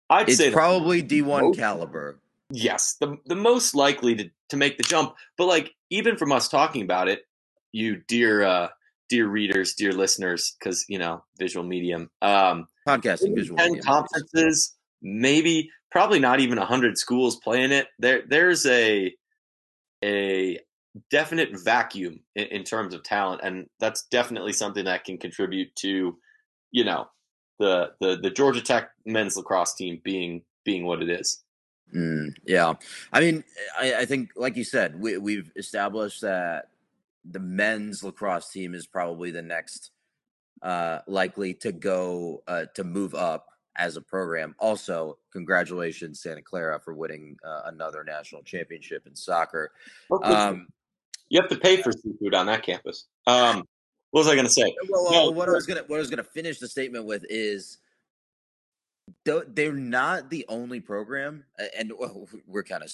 I'd 0.09 0.29
It's 0.29 0.37
say, 0.39 0.51
probably 0.51 1.03
D1 1.03 1.41
most- 1.41 1.57
caliber. 1.59 2.19
yes, 2.49 2.95
the 2.99 3.17
the 3.25 3.35
most 3.35 3.75
likely 3.75 4.15
to 4.15 4.29
to 4.49 4.57
make 4.57 4.77
the 4.77 4.83
jump. 4.83 5.15
But 5.37 5.45
like 5.45 5.73
even 5.89 6.17
from 6.17 6.31
us 6.31 6.47
talking 6.49 6.81
about 6.81 7.07
it, 7.07 7.27
you 7.71 7.97
dear 8.07 8.43
uh, 8.43 8.69
dear 9.09 9.27
readers, 9.27 9.73
dear 9.75 9.91
listeners, 9.93 10.55
because 10.59 10.85
you 10.89 10.97
know 10.97 11.23
visual 11.37 11.65
medium. 11.65 12.09
Um, 12.21 12.67
Podcasting 12.87 13.35
visual. 13.35 13.57
10 13.57 13.67
medium. 13.73 13.85
conferences, 13.85 14.75
maybe 15.01 15.69
probably 15.91 16.19
not 16.19 16.39
even 16.39 16.57
100 16.57 16.97
schools 16.97 17.37
playing 17.37 17.71
it. 17.71 17.87
There 17.99 18.23
there's 18.27 18.65
a 18.65 19.13
a 20.03 20.59
definite 21.09 21.49
vacuum 21.63 22.19
in, 22.35 22.45
in 22.45 22.63
terms 22.63 22.93
of 22.93 23.03
talent 23.03 23.41
and 23.43 23.67
that's 23.79 24.03
definitely 24.03 24.53
something 24.53 24.85
that 24.85 25.03
can 25.03 25.17
contribute 25.17 25.75
to 25.75 26.17
you 26.71 26.83
know 26.83 27.07
the 27.59 27.91
the 27.99 28.17
the 28.21 28.29
Georgia 28.29 28.61
Tech 28.61 28.91
men's 29.05 29.37
lacrosse 29.37 29.73
team 29.73 30.01
being 30.03 30.43
being 30.63 30.85
what 30.85 31.01
it 31.01 31.09
is. 31.09 31.43
Mm, 31.95 32.33
yeah, 32.45 32.73
I 33.11 33.19
mean, 33.19 33.43
I, 33.79 33.95
I 33.95 34.05
think, 34.05 34.31
like 34.35 34.57
you 34.57 34.63
said, 34.63 34.99
we, 34.99 35.17
we've 35.17 35.51
established 35.55 36.21
that 36.21 36.69
the 37.23 37.39
men's 37.39 38.03
lacrosse 38.03 38.49
team 38.49 38.73
is 38.73 38.87
probably 38.87 39.29
the 39.29 39.43
next 39.43 39.91
uh, 40.63 40.99
likely 41.07 41.53
to 41.55 41.71
go 41.71 42.41
uh, 42.47 42.65
to 42.75 42.83
move 42.83 43.13
up 43.13 43.45
as 43.75 43.95
a 43.95 44.01
program. 44.01 44.55
Also, 44.59 45.19
congratulations, 45.31 46.21
Santa 46.21 46.41
Clara, 46.41 46.79
for 46.79 46.93
winning 46.95 47.37
uh, 47.45 47.61
another 47.65 48.03
national 48.03 48.41
championship 48.41 49.05
in 49.05 49.15
soccer. 49.15 49.71
Um, 50.23 50.67
you 51.33 51.41
have 51.41 51.49
to 51.49 51.57
pay 51.57 51.81
for 51.81 51.91
seafood 51.91 52.35
on 52.35 52.45
that 52.45 52.61
campus. 52.61 53.07
Um, 53.25 53.67
what 54.11 54.19
was 54.19 54.27
I 54.27 54.35
going 54.35 54.45
to 54.45 54.51
say? 54.51 54.71
well, 54.87 55.11
No, 55.11 55.31
what 55.31 55.49
I 55.49 55.53
was 55.53 55.65
gonna 55.65 55.83
what 55.87 55.95
I 55.95 55.99
was 55.99 56.11
gonna 56.11 56.23
finish 56.23 56.59
the 56.59 56.67
statement 56.67 57.05
with 57.05 57.25
is 57.27 57.79
they're 59.25 59.73
not 59.73 60.29
the 60.29 60.45
only 60.47 60.79
program, 60.79 61.43
and 61.75 61.91
we're 62.45 62.63
kind 62.63 62.83
of 62.83 62.93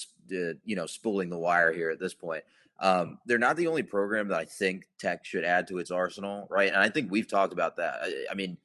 you 0.64 0.76
know 0.78 0.86
spooling 0.86 1.30
the 1.30 1.38
wire 1.38 1.74
here 1.74 1.90
at 1.90 2.00
this 2.00 2.14
point. 2.14 2.46
Um, 2.80 3.20
they're 3.26 3.38
not 3.38 3.58
the 3.58 3.68
only 3.68 3.84
program 3.84 4.30
that 4.30 4.40
I 4.40 4.46
think 4.46 4.86
Tech 4.98 5.26
should 5.26 5.44
add 5.44 5.68
to 5.68 5.80
its 5.80 5.92
arsenal, 5.92 6.48
right? 6.50 6.70
And 6.70 6.82
I 6.82 6.88
think 6.88 7.12
we've 7.12 7.28
talked 7.28 7.52
about 7.52 7.76
that. 7.76 7.96
I, 8.02 8.26
I 8.32 8.36
mean, 8.36 8.58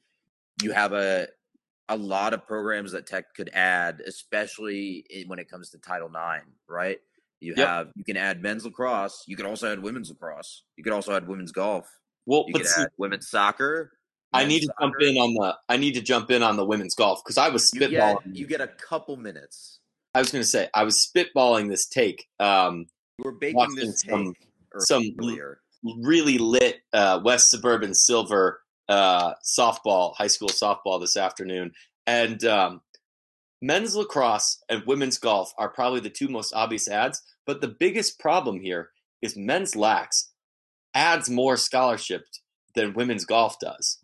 you 0.62 0.70
have 0.70 0.92
a 0.92 1.26
a 1.88 1.96
lot 1.96 2.32
of 2.32 2.46
programs 2.46 2.92
that 2.92 3.08
Tech 3.08 3.34
could 3.34 3.50
add, 3.52 4.02
especially 4.06 5.04
when 5.26 5.40
it 5.40 5.50
comes 5.50 5.70
to 5.70 5.78
Title 5.78 6.08
IX, 6.08 6.46
right? 6.68 7.00
You 7.44 7.54
Yep. 7.56 7.68
have 7.68 7.88
you 7.96 8.04
can 8.04 8.16
add 8.16 8.42
men's 8.42 8.64
lacrosse. 8.64 9.22
You 9.26 9.36
can 9.36 9.46
also 9.46 9.70
add 9.70 9.80
women's 9.82 10.08
lacrosse. 10.10 10.64
You 10.76 10.84
could 10.84 10.92
also 10.92 11.14
add 11.14 11.28
women's 11.28 11.52
golf. 11.52 11.86
Well, 12.26 12.44
You 12.48 12.52
but 12.54 12.62
could 12.62 12.68
see, 12.70 12.82
add 12.82 12.88
women's 12.96 13.28
soccer. 13.28 13.92
I 14.32 14.44
need 14.46 14.60
to 14.62 14.72
jump 14.80 14.94
in 15.00 15.16
on 15.16 15.34
the 15.34 15.56
I 15.68 15.76
need 15.76 15.94
to 15.94 16.00
jump 16.00 16.30
in 16.30 16.42
on 16.42 16.56
the 16.56 16.64
women's 16.64 16.94
golf 16.94 17.22
because 17.24 17.38
I 17.38 17.50
was 17.50 17.70
You 17.72 17.80
get 17.80 17.90
spitballing. 17.90 18.36
you 18.36 18.46
get 18.46 18.60
a 18.60 18.68
couple 18.68 19.16
minutes. 19.16 19.78
I 20.14 20.18
was 20.20 20.30
going 20.32 20.42
to 20.42 20.48
say 20.48 20.68
I 20.74 20.82
was 20.84 20.96
spitballing 21.06 21.68
this 21.68 21.86
take. 21.86 22.26
Um, 22.40 22.86
You 23.18 23.24
were 23.26 23.32
baking 23.32 23.74
this 23.76 24.00
some- 24.08 24.34
take 24.34 24.36
some 24.78 25.02
earlier. 25.20 25.60
really 26.02 26.38
lit 26.38 26.80
uh, 26.92 27.20
West 27.24 27.50
Suburban 27.50 27.94
Silver 27.94 28.60
uh, 28.88 29.34
softball, 29.44 30.14
high 30.16 30.26
school 30.26 30.48
softball 30.48 31.00
this 31.00 31.16
afternoon. 31.16 31.72
And 32.06 32.44
um, 32.44 32.80
men's 33.62 33.94
lacrosse 33.96 34.62
and 34.68 34.82
women's 34.86 35.18
golf 35.18 35.52
are 35.58 35.68
probably 35.68 36.00
the 36.00 36.10
two 36.10 36.28
most 36.28 36.52
obvious 36.54 36.88
ads. 36.88 37.22
But 37.46 37.60
the 37.60 37.68
biggest 37.68 38.18
problem 38.18 38.60
here 38.60 38.90
is 39.22 39.36
men's 39.36 39.76
lax 39.76 40.32
adds 40.94 41.28
more 41.28 41.56
scholarship 41.56 42.24
than 42.74 42.94
women's 42.94 43.24
golf 43.24 43.58
does. 43.60 43.98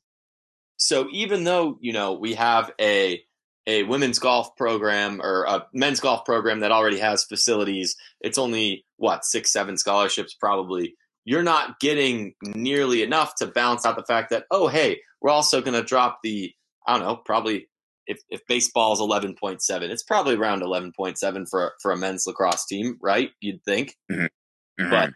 So 0.77 1.09
even 1.13 1.45
though 1.45 1.79
you 1.81 1.93
know 1.93 2.15
we 2.15 2.35
have 2.35 2.71
a 2.81 3.23
a 3.67 3.83
women's 3.85 4.19
golf 4.19 4.57
program 4.57 5.21
or 5.23 5.45
a 5.45 5.67
men's 5.73 6.01
golf 6.01 6.25
program 6.25 6.61
that 6.61 6.73
already 6.73 6.99
has 6.99 7.25
facilities, 7.25 7.97
it's 8.21 8.39
only 8.39 8.85
what 8.97 9.25
six, 9.25 9.53
seven 9.53 9.77
scholarships 9.77 10.35
probably 10.35 10.95
you're 11.25 11.43
not 11.43 11.79
getting 11.81 12.35
nearly 12.43 13.03
enough 13.03 13.35
to 13.37 13.47
balance 13.47 13.85
out 13.85 13.97
the 13.97 14.05
fact 14.05 14.31
that 14.31 14.45
oh 14.51 14.69
hey 14.69 15.01
we're 15.21 15.31
also 15.31 15.61
going 15.61 15.75
to 15.75 15.83
drop 15.83 16.19
the 16.23 16.53
i 16.87 16.97
don't 16.97 17.07
know 17.07 17.17
probably 17.17 17.69
if, 18.11 18.19
if 18.29 18.41
baseball 18.47 18.93
is 18.93 19.01
11.7 19.01 19.61
it's 19.83 20.03
probably 20.03 20.35
around 20.35 20.63
11.7 20.63 21.49
for 21.51 21.73
for 21.83 21.93
a 21.93 21.97
men's 21.97 22.27
lacrosse 22.27 22.67
team 22.67 22.97
right 23.01 23.31
you'd 23.41 23.63
think 23.65 23.97
Mm-hmm. 24.11 24.91
but 24.91 25.11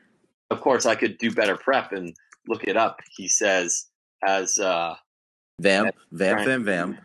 of 0.51 0.61
course 0.61 0.85
i 0.87 0.95
could 0.95 1.19
do 1.19 1.31
better 1.31 1.57
prep 1.57 1.93
and 1.93 2.15
look 2.49 2.65
it 2.65 2.77
up 2.77 3.01
he 3.17 3.27
says 3.29 3.87
as 4.27 4.59
uh 4.59 4.95
vamp, 5.61 5.95
vamp, 6.13 6.39
Right. 6.39 6.47
vamp, 6.47 6.65
vamp. 6.65 7.01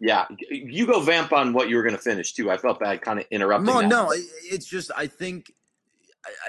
yeah 0.00 0.24
you 0.50 0.86
go 0.86 1.00
vamp 1.00 1.32
on 1.32 1.52
what 1.52 1.68
you 1.68 1.76
were 1.76 1.82
going 1.82 1.96
to 1.96 2.00
finish 2.00 2.32
too 2.32 2.50
i 2.50 2.56
felt 2.56 2.78
bad 2.80 3.00
kind 3.02 3.18
of 3.20 3.26
interrupting 3.30 3.66
No, 3.74 3.80
that. 3.80 3.88
no, 3.88 4.12
it's 4.12 4.66
just 4.66 4.90
I 4.96 5.06
think 5.06 5.52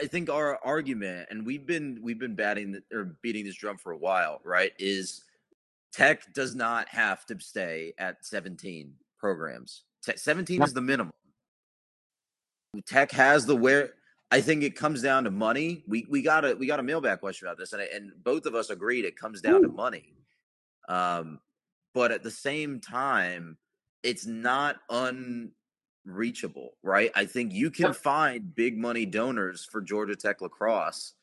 I 0.02 0.06
think 0.08 0.30
our 0.30 0.58
argument, 0.64 1.28
and 1.30 1.46
we've 1.46 1.66
been 1.66 2.00
we've 2.02 2.18
been 2.26 2.34
batting 2.36 2.80
or 2.94 3.18
beating 3.22 3.44
this 3.44 3.58
drum 3.58 3.78
for 3.78 3.92
a 3.92 3.98
while, 3.98 4.40
right? 4.46 4.72
Is 4.80 5.22
Tech 5.96 6.34
does 6.34 6.56
not 6.56 6.90
have 6.90 7.26
to 7.28 7.40
stay 7.40 7.94
at 7.98 8.26
17 8.26 8.94
programs. 9.18 9.84
Te- 10.04 10.18
17 10.18 10.62
is 10.62 10.74
the 10.74 10.82
minimum. 10.82 11.14
Tech 12.86 13.12
has 13.12 13.46
the 13.46 13.56
where. 13.56 13.94
I 14.30 14.42
think 14.42 14.64
it 14.64 14.76
comes 14.76 15.02
down 15.02 15.24
to 15.24 15.32
money. 15.32 15.86
We 15.88 16.06
we 16.10 16.22
got 16.22 16.44
a 16.44 16.56
we 16.56 16.68
got 16.68 16.82
a 16.82 16.84
mailbag 16.84 17.22
question 17.22 17.48
about 17.48 17.58
this, 17.58 17.72
and 17.72 17.82
and 17.82 18.12
both 18.24 18.46
of 18.46 18.56
us 18.56 18.70
agreed 18.70 19.06
it 19.06 19.16
comes 19.16 19.40
down 19.40 19.62
to 19.62 19.70
money. 19.70 20.16
Um, 20.90 21.40
but 21.94 22.12
at 22.12 22.24
the 22.24 22.32
same 22.32 22.82
time, 22.82 23.58
it's 24.04 24.26
not 24.26 24.78
unreachable, 24.90 26.72
right? 26.84 27.12
I 27.16 27.24
think 27.24 27.54
you 27.54 27.72
can 27.72 27.94
find 27.94 28.54
big 28.54 28.78
money 28.78 29.06
donors 29.06 29.64
for 29.72 29.82
Georgia 29.82 30.18
Tech 30.18 30.42
lacrosse 30.42 31.14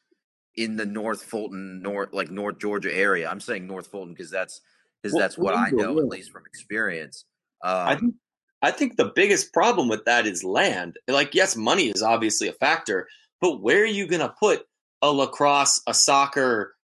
in 0.56 0.76
the 0.76 0.86
North 0.86 1.22
Fulton, 1.22 1.80
North 1.82 2.12
like 2.12 2.30
North 2.30 2.58
Georgia 2.58 2.94
area. 2.94 3.28
I'm 3.28 3.40
saying 3.40 3.66
North 3.66 3.86
Fulton 3.86 4.14
because 4.14 4.30
that's 4.30 4.60
because 5.02 5.14
Well, 5.14 5.20
that's 5.22 5.38
what 5.38 5.54
I 5.54 5.70
know 5.70 5.98
at 5.98 6.06
least 6.06 6.30
from 6.30 6.44
experience. 6.46 7.24
I 7.62 7.94
Um, 7.94 7.98
think 7.98 8.14
I 8.62 8.70
think 8.70 8.96
the 8.96 9.12
biggest 9.16 9.52
problem 9.52 9.88
with 9.88 10.04
that 10.04 10.26
is 10.26 10.44
land. 10.44 10.96
Like, 11.08 11.34
yes, 11.34 11.56
money 11.56 11.88
is 11.88 12.02
obviously 12.02 12.48
a 12.48 12.52
factor, 12.52 13.08
but 13.40 13.60
where 13.60 13.82
are 13.82 13.86
you 13.86 14.06
going 14.06 14.20
to 14.20 14.32
put 14.38 14.66
a 15.02 15.10
lacrosse, 15.10 15.82
a 15.88 15.94
soccer 15.94 16.76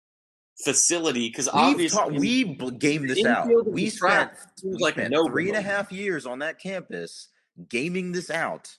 facility? 0.64 1.28
Because 1.28 1.49
obviously, 1.49 1.99
taught, 1.99 2.12
we 2.12 2.44
game 2.78 3.06
this 3.06 3.25
out. 3.26 3.49
We 3.66 3.90
spent, 3.90 4.30
like 4.62 4.96
no 5.11 5.26
three 5.26 5.49
and 5.49 5.58
a 5.58 5.61
half 5.61 5.92
years 5.92 6.25
on 6.25 6.38
that 6.38 6.58
campus 6.58 7.28
gaming 7.68 8.12
this 8.12 8.30
out. 8.30 8.75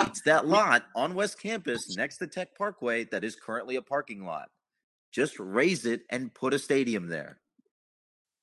It's 0.00 0.22
that 0.22 0.46
lot 0.46 0.84
on 0.94 1.14
West 1.14 1.40
Campus 1.40 1.96
next 1.96 2.18
to 2.18 2.26
Tech 2.26 2.56
Parkway 2.56 3.04
that 3.04 3.24
is 3.24 3.36
currently 3.36 3.76
a 3.76 3.82
parking 3.82 4.24
lot. 4.24 4.48
Just 5.12 5.38
raise 5.38 5.86
it 5.86 6.02
and 6.10 6.34
put 6.34 6.54
a 6.54 6.58
stadium 6.58 7.08
there. 7.08 7.38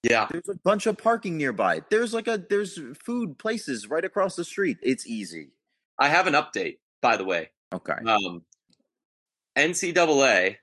Yeah, 0.03 0.27
There's 0.31 0.49
a 0.49 0.59
bunch 0.63 0.87
of 0.87 0.97
parking 0.97 1.37
nearby. 1.37 1.81
There's 1.91 2.13
like 2.13 2.27
a 2.27 2.43
there's 2.49 2.79
food 3.05 3.37
places 3.37 3.87
right 3.87 4.03
across 4.03 4.35
the 4.35 4.43
street. 4.43 4.77
It's 4.81 5.05
easy. 5.05 5.51
I 5.99 6.07
have 6.07 6.25
an 6.25 6.33
update, 6.33 6.77
by 7.01 7.17
the 7.17 7.23
way. 7.23 7.51
Okay. 7.71 7.93
Um, 8.07 8.43
NCAA 9.55 10.55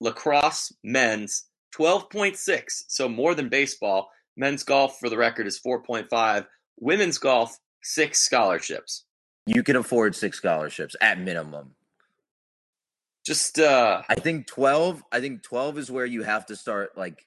lacrosse 0.00 0.72
men's 0.84 1.46
12.6, 1.74 2.62
so 2.88 3.08
more 3.08 3.34
than 3.34 3.48
baseball. 3.48 4.10
Men's 4.36 4.64
golf, 4.64 4.98
for 4.98 5.08
the 5.08 5.16
record, 5.16 5.46
is 5.46 5.60
4.5. 5.66 6.46
Women's 6.78 7.18
golf, 7.18 7.56
six 7.82 8.20
scholarships. 8.20 9.06
You 9.46 9.62
can 9.62 9.76
afford 9.76 10.16
six 10.16 10.38
scholarships 10.38 10.96
at 11.00 11.20
minimum. 11.20 11.76
Just 13.24 13.58
uh, 13.58 14.02
I 14.08 14.14
think 14.14 14.46
12, 14.46 15.02
I 15.10 15.20
think 15.20 15.42
12 15.42 15.78
is 15.78 15.90
where 15.90 16.06
you 16.06 16.22
have 16.22 16.46
to 16.46 16.56
start 16.56 16.96
like 16.96 17.26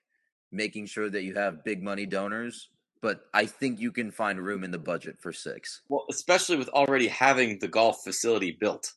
making 0.51 0.85
sure 0.85 1.09
that 1.09 1.23
you 1.23 1.35
have 1.35 1.63
big 1.63 1.83
money 1.83 2.05
donors, 2.05 2.69
but 3.01 3.21
I 3.33 3.45
think 3.45 3.79
you 3.79 3.91
can 3.91 4.11
find 4.11 4.39
room 4.39 4.63
in 4.63 4.71
the 4.71 4.79
budget 4.79 5.17
for 5.19 5.31
six. 5.31 5.81
well, 5.89 6.05
especially 6.09 6.57
with 6.57 6.69
already 6.69 7.07
having 7.07 7.59
the 7.59 7.67
golf 7.67 8.03
facility 8.03 8.51
built. 8.51 8.93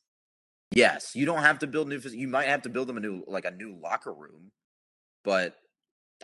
Yes, 0.71 1.15
you 1.15 1.25
don't 1.25 1.43
have 1.43 1.59
to 1.59 1.67
build 1.67 1.87
new. 1.87 1.99
You 1.99 2.27
might 2.27 2.47
have 2.47 2.63
to 2.63 2.69
build 2.69 2.87
them 2.87 2.97
a 2.97 3.01
new, 3.01 3.23
like 3.27 3.45
a 3.45 3.51
new 3.51 3.77
locker 3.81 4.13
room, 4.13 4.51
but 5.23 5.55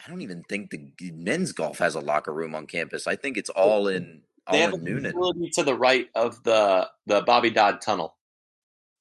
I 0.04 0.10
don't 0.10 0.22
even 0.22 0.44
think 0.44 0.72
the 0.72 1.12
men's 1.12 1.52
golf 1.52 1.80
has 1.80 1.96
a 1.96 2.00
locker 2.00 2.34
room 2.34 2.56
on 2.56 2.66
campus. 2.66 3.06
I 3.06 3.16
think 3.16 3.38
it's 3.38 3.50
all 3.50 3.88
in 3.88 4.22
They 4.52 4.60
have 4.60 4.74
a 4.74 4.78
Noonan. 4.78 5.12
facility 5.12 5.50
to 5.56 5.64
the 5.64 5.76
right 5.76 6.08
of 6.16 6.44
the 6.44 6.90
the 7.06 7.22
Bobby 7.22 7.50
Dodd 7.50 7.82
Tunnel. 7.82 8.16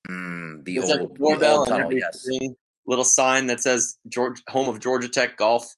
Mm, 0.08 0.64
the 0.64 0.76
It's 0.76 0.88
like 0.88 1.00
a 1.00 1.02
old, 1.02 1.14
the 1.14 1.18
doorbell 1.18 1.66
tunnel. 1.66 1.92
Yes. 1.92 2.26
Little 2.86 3.04
sign 3.04 3.48
that 3.48 3.60
says 3.60 3.98
George, 4.08 4.42
home 4.48 4.68
of 4.68 4.80
Georgia 4.80 5.08
Tech 5.08 5.36
Golf. 5.36 5.76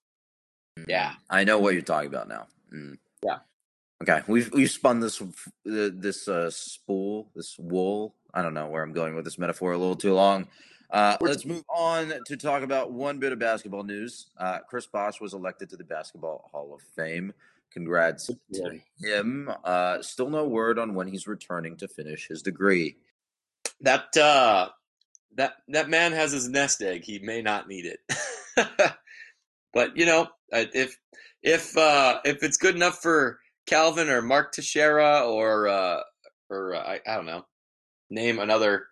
Yeah. 0.87 1.11
Mm, 1.11 1.17
I 1.31 1.45
know 1.45 1.59
what 1.59 1.73
you're 1.75 1.83
talking 1.83 2.09
about 2.09 2.29
now. 2.29 2.47
Mm. 2.73 2.99
Yeah. 3.25 3.39
Okay, 4.03 4.23
we've 4.27 4.51
we've 4.53 4.71
spun 4.71 5.01
this 5.01 5.23
this 5.65 6.27
uh, 6.29 6.51
spool, 6.51 7.31
this 7.35 7.59
wool. 7.59 8.15
I 8.33 8.43
don't 8.43 8.55
know 8.55 8.69
where 8.69 8.83
I'm 8.83 8.93
going 8.93 9.15
with 9.15 9.25
this 9.25 9.39
metaphor 9.39 9.73
a 9.73 9.79
little 9.79 9.97
too 9.97 10.15
long. 10.15 10.49
Uh, 10.91 11.17
let's 11.21 11.45
move 11.45 11.65
on 11.69 12.13
to 12.27 12.37
talk 12.37 12.63
about 12.63 12.93
one 12.93 13.19
bit 13.19 13.33
of 13.33 13.39
basketball 13.39 13.85
news. 13.85 14.27
Uh, 14.39 14.59
Chris 14.69 14.87
Bosh 14.87 15.21
was 15.21 15.35
elected 15.35 15.71
to 15.71 15.77
the 15.77 15.85
Basketball 15.85 16.49
Hall 16.51 16.75
of 16.75 16.81
Fame. 16.97 17.33
Congrats 17.73 18.31
to 18.53 18.81
him. 19.01 19.51
Uh, 19.65 20.03
still 20.03 20.29
no 20.29 20.47
word 20.47 20.79
on 20.79 20.95
when 20.95 21.09
he's 21.09 21.27
returning 21.27 21.77
to 21.77 21.89
finish 21.89 22.27
his 22.29 22.43
degree. 22.43 22.97
That 23.81 24.17
uh, 24.17 24.71
that 25.37 25.55
that 25.69 25.89
man 25.89 26.13
has 26.13 26.33
his 26.33 26.49
nest 26.49 26.83
egg. 26.83 27.05
He 27.05 27.19
may 27.21 27.43
not 27.43 27.69
need 27.69 27.87
it, 27.87 28.01
but 29.73 29.97
you 29.97 30.07
know, 30.07 30.29
if 30.51 30.97
if 31.43 31.77
uh, 31.77 32.21
if 32.25 32.43
it's 32.43 32.57
good 32.57 32.75
enough 32.75 33.01
for 33.01 33.39
Calvin 33.67 34.09
or 34.09 34.23
Mark 34.23 34.53
Teixeira 34.53 35.23
or 35.25 35.69
uh, 35.69 36.01
or 36.49 36.75
uh, 36.75 36.81
I, 36.81 37.01
I 37.07 37.17
don't 37.17 37.27
know, 37.27 37.45
name 38.11 38.39
another 38.39 38.87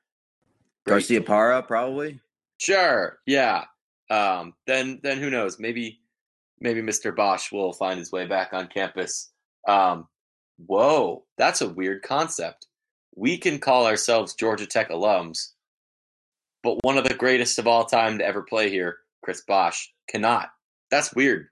Garciaparra, 0.89 1.67
probably. 1.67 2.21
Sure, 2.59 3.19
yeah. 3.27 3.65
Um, 4.11 4.55
then 4.67 5.01
then 5.03 5.19
who 5.19 5.31
knows? 5.31 5.59
Maybe 5.59 6.01
maybe 6.61 6.83
Mr. 6.83 7.15
Bosh 7.15 7.53
will 7.53 7.73
find 7.73 7.99
his 7.99 8.13
way 8.13 8.27
back 8.27 8.53
on 8.53 8.69
campus. 8.69 9.31
Um, 9.67 10.09
whoa, 10.67 11.25
that's 11.37 11.61
a 11.61 11.69
weird 11.69 12.03
concept. 12.03 12.67
We 13.17 13.39
can 13.39 13.59
call 13.59 13.87
ourselves 13.87 14.35
Georgia 14.35 14.67
Tech 14.67 14.91
alums, 14.91 15.53
but 16.63 16.79
one 16.83 16.99
of 16.99 17.05
the 17.05 17.15
greatest 17.15 17.59
of 17.59 17.67
all 17.67 17.85
time 17.85 18.19
to 18.19 18.27
ever 18.27 18.43
play 18.43 18.71
here, 18.71 18.99
Chris 19.25 19.43
Bosh, 19.47 19.93
cannot. 20.09 20.51
That's 20.91 21.15
weird. 21.15 21.49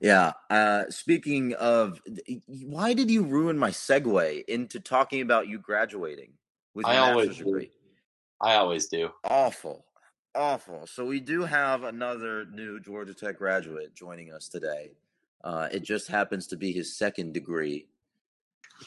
Yeah. 0.00 0.32
Uh, 0.48 0.84
speaking 0.88 1.54
of, 1.54 2.00
why 2.46 2.94
did 2.94 3.10
you 3.10 3.22
ruin 3.22 3.58
my 3.58 3.70
segue 3.70 4.44
into 4.46 4.80
talking 4.80 5.20
about 5.20 5.46
you 5.46 5.58
graduating 5.58 6.32
with 6.74 6.86
your 6.86 6.94
I 6.94 6.98
always 6.98 7.28
master's 7.28 7.38
do. 7.38 7.44
degree? 7.44 7.70
I 8.40 8.54
always 8.54 8.88
do. 8.88 9.10
Awful, 9.24 9.84
awful. 10.34 10.86
So 10.86 11.04
we 11.04 11.20
do 11.20 11.42
have 11.42 11.84
another 11.84 12.46
new 12.46 12.80
Georgia 12.80 13.14
Tech 13.14 13.38
graduate 13.38 13.94
joining 13.94 14.32
us 14.32 14.48
today. 14.48 14.92
Uh, 15.42 15.68
it 15.72 15.82
just 15.82 16.08
happens 16.08 16.46
to 16.48 16.56
be 16.56 16.72
his 16.72 16.96
second 16.96 17.32
degree. 17.32 17.86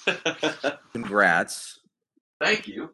Congrats. 0.94 1.80
Thank 2.40 2.68
you. 2.68 2.94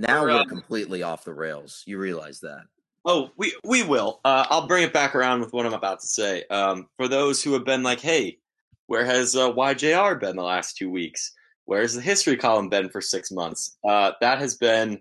Now 0.00 0.22
We're, 0.22 0.30
uh, 0.30 0.44
completely 0.44 1.02
off 1.02 1.24
the 1.24 1.34
rails. 1.34 1.82
You 1.86 1.98
realize 1.98 2.40
that? 2.40 2.62
Oh, 3.04 3.30
we 3.36 3.54
we 3.64 3.82
will. 3.82 4.20
Uh, 4.24 4.46
I'll 4.50 4.66
bring 4.66 4.84
it 4.84 4.92
back 4.92 5.14
around 5.14 5.40
with 5.40 5.52
what 5.52 5.66
I'm 5.66 5.74
about 5.74 6.00
to 6.00 6.06
say. 6.06 6.44
Um, 6.50 6.88
for 6.96 7.08
those 7.08 7.42
who 7.42 7.52
have 7.52 7.64
been 7.64 7.82
like, 7.82 8.00
"Hey, 8.00 8.38
where 8.86 9.04
has 9.04 9.36
uh, 9.36 9.52
YJR 9.52 10.18
been 10.20 10.36
the 10.36 10.42
last 10.42 10.76
two 10.76 10.90
weeks? 10.90 11.32
Where's 11.64 11.94
the 11.94 12.00
history 12.00 12.36
column 12.36 12.68
been 12.68 12.88
for 12.88 13.00
six 13.00 13.30
months?" 13.30 13.76
Uh, 13.86 14.12
that 14.20 14.38
has 14.38 14.56
been 14.56 15.00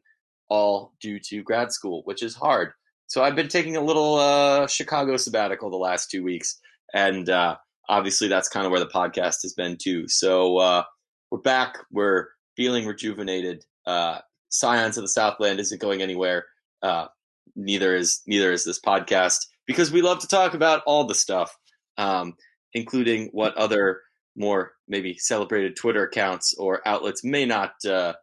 all 0.49 0.93
due 1.01 1.19
to 1.19 1.43
grad 1.43 1.71
school, 1.71 2.01
which 2.05 2.23
is 2.23 2.35
hard. 2.35 2.71
So 3.07 3.23
I've 3.23 3.35
been 3.35 3.47
taking 3.47 3.75
a 3.75 3.81
little 3.81 4.15
uh, 4.15 4.67
Chicago 4.67 5.17
sabbatical 5.17 5.69
the 5.69 5.77
last 5.77 6.11
two 6.11 6.23
weeks, 6.23 6.59
and 6.93 7.29
uh, 7.29 7.55
obviously 7.87 8.27
that's 8.27 8.49
kind 8.49 8.65
of 8.65 8.71
where 8.71 8.79
the 8.79 8.85
podcast 8.87 9.41
has 9.41 9.53
been 9.55 9.77
too. 9.81 10.07
So 10.07 10.57
uh, 10.57 10.83
we're 11.31 11.39
back. 11.39 11.77
We're 11.91 12.27
feeling 12.55 12.85
rejuvenated. 12.85 13.65
Uh, 13.85 14.19
Scions 14.49 14.97
of 14.97 15.03
the 15.03 15.09
Southland 15.09 15.59
isn't 15.59 15.81
going 15.81 16.01
anywhere. 16.01 16.45
Uh, 16.81 17.07
neither 17.55 17.95
is 17.95 18.21
neither 18.27 18.51
is 18.51 18.63
this 18.63 18.79
podcast 18.79 19.45
because 19.67 19.91
we 19.91 20.01
love 20.01 20.19
to 20.19 20.27
talk 20.27 20.53
about 20.53 20.81
all 20.85 21.05
the 21.05 21.15
stuff, 21.15 21.55
um, 21.97 22.35
including 22.73 23.29
what 23.31 23.55
other 23.57 24.01
more 24.35 24.73
maybe 24.87 25.17
celebrated 25.17 25.75
Twitter 25.75 26.03
accounts 26.03 26.53
or 26.57 26.87
outlets 26.87 27.23
may 27.23 27.45
not 27.45 27.73
uh, 27.85 28.13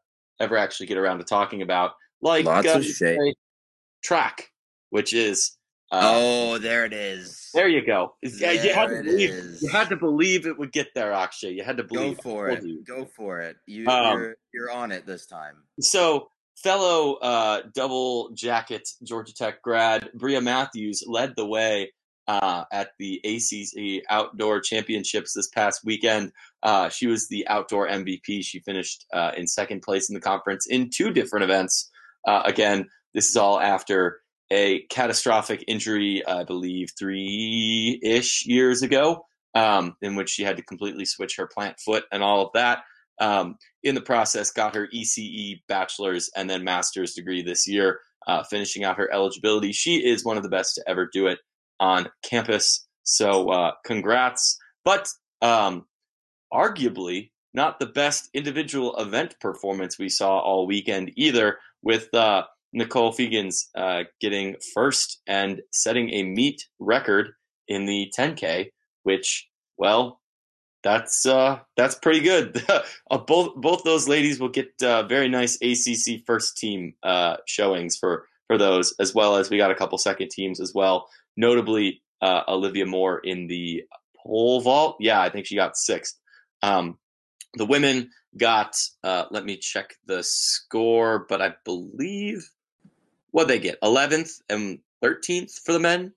ever 0.41 0.57
actually 0.57 0.87
get 0.87 0.99
around 0.99 1.19
to 1.19 1.25
talking 1.25 1.63
about, 1.63 1.93
like 2.21 2.45
Lots 2.45 2.67
uh, 2.67 2.79
of 2.79 2.85
shade. 2.85 3.35
track, 4.03 4.51
which 4.91 5.13
is 5.13 5.57
uh, 5.93 6.01
oh, 6.03 6.59
there 6.59 6.85
it 6.85 6.93
is. 6.93 7.49
there 7.55 7.69
you 7.69 7.85
go. 7.85 8.15
Yeah, 8.23 8.53
you 8.53 8.75
had 8.75 8.89
to 8.89 9.03
believe. 9.05 9.31
is. 9.31 9.63
You 9.63 9.69
had 9.69 9.89
to 9.91 9.97
believe 9.97 10.47
it 10.47 10.59
would 10.59 10.73
get 10.73 10.89
there, 10.95 11.13
Akshay. 11.13 11.53
You 11.53 11.63
had 11.63 11.77
to 11.77 11.85
believe. 11.85 12.17
Go 12.17 12.23
for 12.23 12.49
it. 12.49 12.65
you. 12.65 12.83
Go 12.85 13.05
for 13.05 13.41
it. 13.41 13.57
You, 13.67 13.87
Um, 13.87 14.19
you're 14.19 14.37
you're 14.53 14.71
on 14.71 14.91
it 14.91 15.07
this 15.07 15.27
time. 15.27 15.55
So, 15.81 16.29
fellow 16.57 17.15
uh, 17.15 17.63
double 17.73 18.31
jacket 18.35 18.89
Georgia 19.05 19.33
Tech 19.33 19.63
grad 19.63 20.11
Bria 20.15 20.41
Matthews 20.41 21.05
led 21.07 21.35
the 21.37 21.47
way 21.47 21.93
uh, 22.27 22.65
at 22.73 22.91
the 22.99 23.21
ACC 23.25 24.03
Outdoor 24.11 24.61
Championships 24.61 25.35
this 25.35 25.49
past 25.49 25.83
weekend. 25.85 26.33
Uh, 26.65 26.89
she 26.89 27.07
was 27.07 27.29
the 27.29 27.47
outdoor 27.47 27.87
MVP. 27.87 28.43
She 28.43 28.59
finished 28.59 29.07
uh, 29.13 29.31
in 29.37 29.47
second 29.47 29.83
place 29.83 30.11
in 30.11 30.15
the 30.15 30.21
conference 30.21 30.67
in 30.67 30.91
two 30.93 31.13
different 31.13 31.45
events. 31.45 31.91
Uh, 32.27 32.43
again, 32.45 32.89
this 33.15 33.29
is 33.31 33.37
all 33.37 33.61
after 33.61 34.21
a 34.51 34.83
catastrophic 34.91 35.65
injury, 35.67 36.23
I 36.27 36.45
believe, 36.45 36.91
three 36.99 37.99
ish 38.03 38.45
years 38.47 38.83
ago, 38.83 39.25
um, 39.55 39.97
in 40.03 40.17
which 40.17 40.31
she 40.31 40.43
had 40.43 40.57
to 40.57 40.63
completely 40.63 41.05
switch 41.05 41.37
her 41.37 41.47
plant 41.47 41.79
foot 41.81 42.05
and 42.13 42.23
all 42.23 42.47
of 42.47 42.53
that. 42.55 42.81
Um, 43.21 43.57
in 43.83 43.95
the 43.95 44.03
process, 44.03 44.51
got 44.51 44.75
her 44.75 44.89
ECE 44.95 45.63
bachelor's 45.69 46.31
and 46.37 46.51
then 46.51 46.65
master's 46.65 47.15
degree 47.15 47.43
this 47.43 47.67
year, 47.67 48.01
uh, 48.27 48.43
finishing 48.45 48.85
out 48.85 48.99
her 48.99 49.13
eligibility. 49.13 49.73
She 49.73 50.05
is 50.07 50.25
one 50.25 50.37
of 50.37 50.43
the 50.43 50.49
best 50.49 50.75
to 50.75 50.85
ever 50.87 51.09
do 51.11 51.27
it 51.27 51.39
on 51.81 52.09
campus. 52.23 52.87
So, 53.05 53.49
uh, 53.49 53.73
congrats. 53.85 54.59
But 54.85 55.09
um, 55.41 55.87
arguably, 56.53 57.31
not 57.57 57.81
the 57.81 57.87
best 57.87 58.29
individual 58.35 58.95
event 58.97 59.35
performance 59.41 59.99
we 59.99 60.11
saw 60.11 60.39
all 60.39 60.67
weekend 60.67 61.11
either, 61.17 61.59
with 61.83 62.13
uh, 62.15 62.45
Nicole 62.73 63.13
Fegans 63.13 63.67
uh, 63.75 64.05
getting 64.21 64.57
first 64.75 65.23
and 65.27 65.63
setting 65.73 66.11
a 66.11 66.23
meet 66.23 66.67
record 66.79 67.31
in 67.67 67.87
the 67.87 68.13
10K, 68.17 68.71
which, 69.03 69.49
well, 69.79 70.21
that's 70.83 71.27
uh, 71.27 71.59
that's 71.77 71.97
pretty 71.97 72.21
good. 72.21 72.63
uh, 73.11 73.19
both 73.19 73.57
both 73.57 73.83
those 73.83 74.07
ladies 74.07 74.39
will 74.39 74.51
get 74.51 74.71
uh, 74.83 75.03
very 75.05 75.29
nice 75.29 75.57
ACC 75.57 76.25
first 76.27 76.57
team 76.57 76.95
uh, 77.03 77.39
showings 77.47 77.97
for 77.97 78.29
for 78.47 78.57
those, 78.59 78.95
as 79.01 79.13
well 79.13 79.37
as 79.37 79.51
we 79.51 79.57
got 79.57 79.73
a 79.73 79.75
couple 79.75 79.99
second 79.99 80.31
teams 80.31 80.61
as 80.61 80.73
well. 80.75 81.09
Notably, 81.37 82.03
Olivia 82.23 82.87
Moore 82.87 83.19
in 83.19 83.49
the 83.49 83.83
pole 84.23 84.61
vault. 84.61 84.97
Yeah, 85.01 85.21
I 85.21 85.29
think 85.31 85.47
she 85.47 85.57
got 85.57 85.77
sixth. 85.77 86.21
Um, 86.63 86.99
the 87.57 87.67
women 87.67 88.11
got. 88.37 88.77
Uh, 89.03 89.25
let 89.31 89.45
me 89.45 89.57
check 89.57 89.95
the 90.07 90.23
score, 90.23 91.27
but 91.29 91.43
I 91.43 91.55
believe 91.65 92.51
what 93.31 93.49
they 93.49 93.59
get 93.59 93.79
eleventh 93.83 94.41
and 94.49 94.79
thirteenth 95.03 95.59
for 95.65 95.73
the 95.73 95.81
men. 95.81 96.13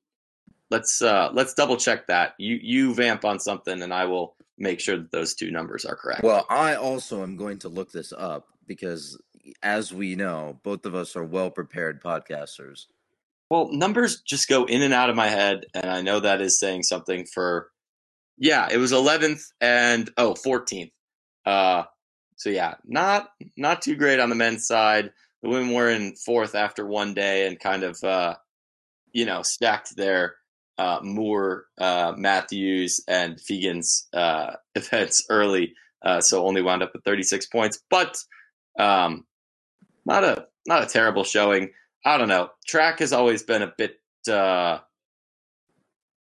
Let's 0.69 1.02
uh, 1.02 1.30
let's 1.34 1.54
double 1.54 1.78
check 1.78 2.08
that. 2.08 2.36
You 2.38 2.60
you 2.62 2.93
vamp 2.93 3.25
on 3.25 3.39
something, 3.39 3.82
and 3.82 3.93
I 3.93 4.06
will 4.06 4.36
make 4.58 4.80
sure 4.80 4.97
that 4.97 5.12
those 5.12 5.34
two 5.34 5.52
numbers 5.52 5.86
are 5.86 5.95
correct. 5.95 6.23
Well, 6.23 6.45
I 6.49 6.75
also 6.75 7.23
am 7.23 7.38
going 7.38 7.60
to 7.60 7.69
look 7.69 7.91
this 7.91 8.13
up 8.15 8.47
because, 8.67 9.17
as 9.63 9.93
we 9.93 10.15
know, 10.15 10.60
both 10.63 10.86
of 10.86 10.93
us 10.93 11.15
are 11.15 11.23
well 11.23 11.49
prepared 11.49 12.04
podcasters. 12.04 12.86
Well, 13.49 13.69
numbers 13.71 14.21
just 14.21 14.47
go 14.47 14.65
in 14.65 14.84
and 14.84 14.93
out 14.93 15.10
of 15.10 15.15
my 15.15 15.28
head, 15.28 15.65
and 15.73 15.89
I 15.89 16.02
know 16.02 16.19
that 16.19 16.41
is 16.41 16.60
saying 16.60 16.84
something 16.84 17.25
for. 17.25 17.71
Yeah, 18.38 18.69
it 18.71 18.78
was 18.78 18.93
11th 18.93 19.52
and 19.60 20.10
oh 20.17 20.34
14th. 20.34 20.91
Uh, 21.50 21.84
so 22.36 22.50
yeah, 22.50 22.76
not 22.86 23.30
not 23.58 23.82
too 23.82 23.96
great 23.96 24.20
on 24.20 24.30
the 24.30 24.36
men's 24.36 24.68
side. 24.68 25.12
The 25.42 25.50
women 25.50 25.74
were 25.74 25.90
in 25.90 26.16
fourth 26.16 26.54
after 26.54 26.86
one 26.86 27.14
day 27.14 27.48
and 27.48 27.60
kind 27.60 27.84
of 27.84 28.02
uh, 28.04 28.36
you 29.12 29.26
know 29.26 29.42
stacked 29.42 29.96
their 29.96 30.36
uh, 30.78 31.00
Moore, 31.02 31.66
uh, 31.80 32.14
Matthews, 32.16 33.02
and 33.08 33.42
Fegan's 33.42 34.08
uh, 34.14 34.52
events 34.76 35.26
early, 35.30 35.74
uh, 36.06 36.22
so 36.22 36.46
only 36.46 36.62
wound 36.62 36.84
up 36.84 36.92
with 36.94 37.04
36 37.04 37.48
points. 37.48 37.82
But 37.90 38.18
um, 38.78 39.26
not 40.06 40.24
a 40.24 40.46
not 40.68 40.84
a 40.84 40.88
terrible 40.88 41.24
showing. 41.24 41.72
I 42.06 42.18
don't 42.18 42.30
know. 42.30 42.52
Track 42.68 43.00
has 43.00 43.12
always 43.12 43.42
been 43.42 43.64
a 43.64 43.74
bit 43.76 44.00
uh, 44.32 44.80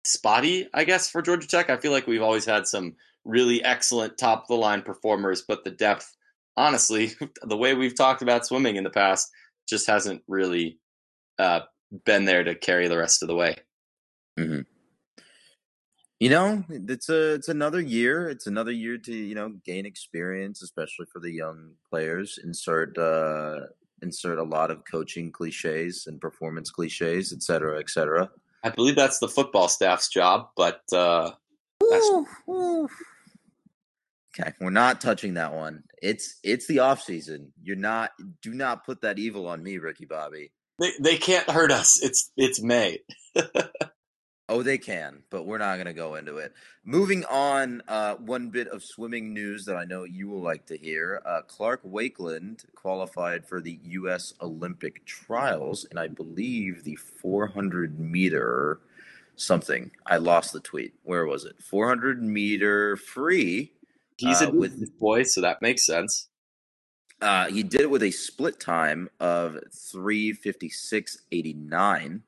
spotty, 0.06 0.70
I 0.74 0.84
guess, 0.84 1.10
for 1.10 1.24
Georgia 1.24 1.48
Tech. 1.48 1.72
I 1.72 1.78
feel 1.78 1.92
like 1.92 2.06
we've 2.06 2.22
always 2.22 2.46
had 2.46 2.68
some 2.68 2.96
really 3.28 3.64
excellent 3.64 4.18
top 4.18 4.44
of 4.44 4.48
the 4.48 4.56
line 4.56 4.82
performers, 4.82 5.44
but 5.48 5.64
the 5.64 5.72
depth, 5.72 6.16
honestly, 6.56 7.12
the 7.44 7.58
way 7.58 7.76
we've 7.76 7.96
talked 7.96 8.22
about 8.22 8.46
swimming 8.46 8.78
in 8.78 8.84
the 8.84 8.90
past, 8.90 9.30
just 9.68 9.88
hasn't 9.88 10.24
really 10.28 10.80
uh, 11.38 11.62
been 12.06 12.26
there 12.26 12.44
to 12.44 12.56
carry 12.56 12.88
the 12.88 12.98
rest 12.98 13.22
of 13.22 13.28
the 13.28 13.36
way. 13.36 13.56
Mm-hmm. 14.40 14.62
You 16.20 16.30
know, 16.30 16.64
it's 16.70 17.10
a 17.10 17.34
it's 17.36 17.48
another 17.48 17.80
year. 17.80 18.28
It's 18.28 18.48
another 18.48 18.72
year 18.72 18.98
to 18.98 19.14
you 19.14 19.36
know 19.36 19.50
gain 19.64 19.86
experience, 19.86 20.64
especially 20.64 21.06
for 21.14 21.20
the 21.20 21.30
young 21.30 21.74
players. 21.92 22.40
Insert 22.44 22.98
uh, 22.98 23.68
insert 24.02 24.40
a 24.40 24.44
lot 24.44 24.72
of 24.72 24.84
coaching 24.90 25.32
cliches 25.32 26.08
and 26.08 26.20
performance 26.20 26.72
cliches, 26.72 27.34
et 27.34 27.44
cetera, 27.44 27.80
et 27.80 27.92
cetera. 27.92 28.32
I 28.64 28.70
believe 28.70 28.96
that's 28.96 29.20
the 29.20 29.28
football 29.28 29.68
staff's 29.68 30.10
job, 30.10 30.50
but 30.58 30.82
uh, 30.92 31.32
ooh, 31.84 32.26
ooh. 32.50 32.90
Okay, 34.40 34.54
we're 34.60 34.70
not 34.70 35.02
touching 35.02 35.36
that 35.36 35.54
one. 35.54 35.84
It's 36.02 36.40
it's 36.44 36.68
the 36.68 36.80
off 36.80 37.02
season. 37.02 37.52
You're 37.62 37.76
not. 37.76 38.12
Do 38.42 38.54
not 38.54 38.86
put 38.86 39.02
that 39.02 39.20
evil 39.20 39.48
on 39.48 39.64
me, 39.64 39.78
Ricky 39.78 40.06
Bobby. 40.06 40.52
They 40.80 40.92
they 41.00 41.18
can't 41.18 41.50
hurt 41.50 41.72
us. 41.72 42.02
It's 42.02 42.32
it's 42.38 42.62
May. 42.62 43.00
Oh, 44.50 44.64
they 44.64 44.78
can, 44.78 45.24
but 45.30 45.46
we're 45.46 45.58
not 45.58 45.76
going 45.76 45.88
to 45.88 45.94
go 45.94 46.16
into 46.16 46.38
it. 46.38 46.54
Moving 46.86 47.26
on, 47.26 47.82
uh, 47.90 48.16
one 48.16 48.50
bit 48.50 48.70
of 48.70 48.82
swimming 48.82 49.34
news 49.34 49.66
that 49.66 49.76
I 49.76 49.84
know 49.84 50.06
you 50.06 50.30
will 50.30 50.42
like 50.42 50.66
to 50.68 50.78
hear. 50.78 51.22
Uh, 51.26 51.42
Clark 51.42 51.84
Wakeland 51.84 52.64
qualified 52.74 53.46
for 53.46 53.60
the 53.60 53.78
U.S. 53.84 54.34
Olympic 54.42 55.06
trials, 55.06 55.86
and 55.90 56.00
I 56.00 56.08
believe 56.08 56.86
the 56.86 56.96
400 56.96 58.00
meter 58.00 58.80
something. 59.36 59.92
I 60.06 60.16
lost 60.16 60.54
the 60.54 60.62
tweet. 60.62 60.94
Where 61.04 61.26
was 61.26 61.44
it? 61.44 61.62
400 61.62 62.24
meter 62.24 62.96
free. 62.96 63.74
He's 64.18 64.42
uh, 64.42 64.48
a 64.48 64.52
with 64.52 64.98
boy, 65.00 65.24
so 65.24 65.40
that 65.42 65.62
makes 65.62 65.86
sense. 65.86 66.28
Uh, 67.22 67.48
he 67.48 67.64
did 67.64 67.82
it 67.82 67.90
with 67.90 68.04
a 68.04 68.12
split 68.12 68.60
time 68.60 69.10
of 69.20 69.58
356.89 69.74 72.22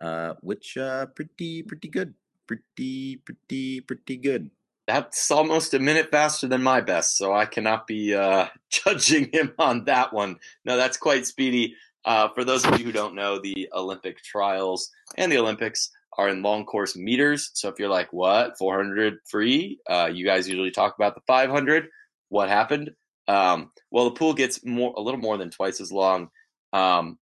uh, 0.00 0.34
which 0.40 0.76
uh, 0.76 1.06
pretty 1.06 1.62
pretty 1.62 1.88
good, 1.88 2.14
pretty 2.46 3.16
pretty 3.16 3.80
pretty 3.80 4.16
good. 4.16 4.50
That's 4.86 5.30
almost 5.30 5.74
a 5.74 5.80
minute 5.80 6.10
faster 6.10 6.46
than 6.46 6.62
my 6.62 6.80
best, 6.80 7.16
so 7.16 7.34
I 7.34 7.46
cannot 7.46 7.86
be 7.86 8.14
uh, 8.14 8.46
judging 8.70 9.30
him 9.32 9.52
on 9.58 9.84
that 9.84 10.12
one. 10.12 10.38
No, 10.64 10.76
that's 10.76 10.96
quite 10.96 11.26
speedy. 11.26 11.74
Uh, 12.04 12.28
for 12.28 12.44
those 12.44 12.64
of 12.64 12.78
you 12.78 12.84
who 12.84 12.92
don't 12.92 13.16
know, 13.16 13.40
the 13.40 13.68
Olympic 13.74 14.22
trials 14.22 14.92
and 15.16 15.32
the 15.32 15.38
Olympics 15.38 15.90
are 16.18 16.28
in 16.28 16.42
long 16.42 16.64
course 16.64 16.96
meters. 16.96 17.50
So 17.54 17.68
if 17.68 17.78
you're 17.78 17.88
like, 17.88 18.12
what, 18.12 18.58
400 18.58 19.18
free? 19.28 19.78
Uh, 19.88 20.10
you 20.12 20.24
guys 20.24 20.48
usually 20.48 20.70
talk 20.70 20.94
about 20.96 21.14
the 21.14 21.20
500. 21.26 21.88
What 22.28 22.48
happened? 22.48 22.90
Um, 23.28 23.70
well, 23.90 24.04
the 24.04 24.12
pool 24.12 24.34
gets 24.34 24.64
more, 24.64 24.94
a 24.96 25.00
little 25.00 25.20
more 25.20 25.36
than 25.36 25.50
twice 25.50 25.80
as 25.80 25.92
long. 25.92 26.30
Um, 26.72 27.18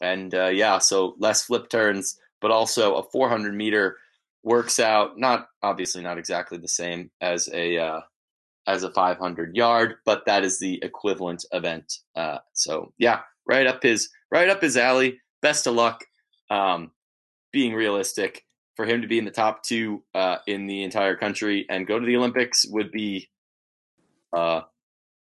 and 0.00 0.34
uh, 0.34 0.48
yeah, 0.48 0.78
so 0.78 1.14
less 1.18 1.44
flip 1.44 1.68
turns, 1.68 2.18
but 2.40 2.50
also 2.50 2.96
a 2.96 3.02
400 3.02 3.54
meter 3.54 3.96
works 4.42 4.80
out. 4.80 5.18
Not 5.18 5.46
obviously 5.62 6.02
not 6.02 6.18
exactly 6.18 6.58
the 6.58 6.68
same 6.68 7.10
as 7.20 7.48
a 7.52 7.78
uh, 7.78 8.00
as 8.66 8.82
a 8.82 8.92
500 8.92 9.56
yard, 9.56 9.96
but 10.04 10.24
that 10.26 10.44
is 10.44 10.58
the 10.58 10.82
equivalent 10.82 11.44
event. 11.52 11.98
Uh, 12.16 12.38
so 12.52 12.92
yeah, 12.98 13.20
right 13.48 13.66
up 13.66 13.82
his 13.82 14.10
right 14.30 14.48
up 14.48 14.62
his 14.62 14.76
alley. 14.76 15.20
Best 15.40 15.66
of 15.66 15.74
luck. 15.74 16.04
Um, 16.50 16.90
being 17.52 17.74
realistic, 17.74 18.44
for 18.76 18.86
him 18.86 19.02
to 19.02 19.08
be 19.08 19.18
in 19.18 19.24
the 19.24 19.30
top 19.30 19.62
two 19.62 20.02
uh, 20.14 20.38
in 20.46 20.66
the 20.66 20.82
entire 20.82 21.16
country 21.16 21.66
and 21.68 21.86
go 21.86 21.98
to 21.98 22.06
the 22.06 22.16
Olympics 22.16 22.64
would 22.66 22.90
be 22.90 23.28
uh, 24.34 24.62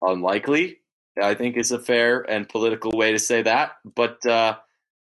unlikely. 0.01 0.77
I 1.21 1.33
think 1.33 1.57
is 1.57 1.71
a 1.71 1.79
fair 1.79 2.21
and 2.29 2.47
political 2.47 2.91
way 2.91 3.11
to 3.11 3.19
say 3.19 3.41
that. 3.41 3.71
But 3.83 4.25
uh, 4.25 4.57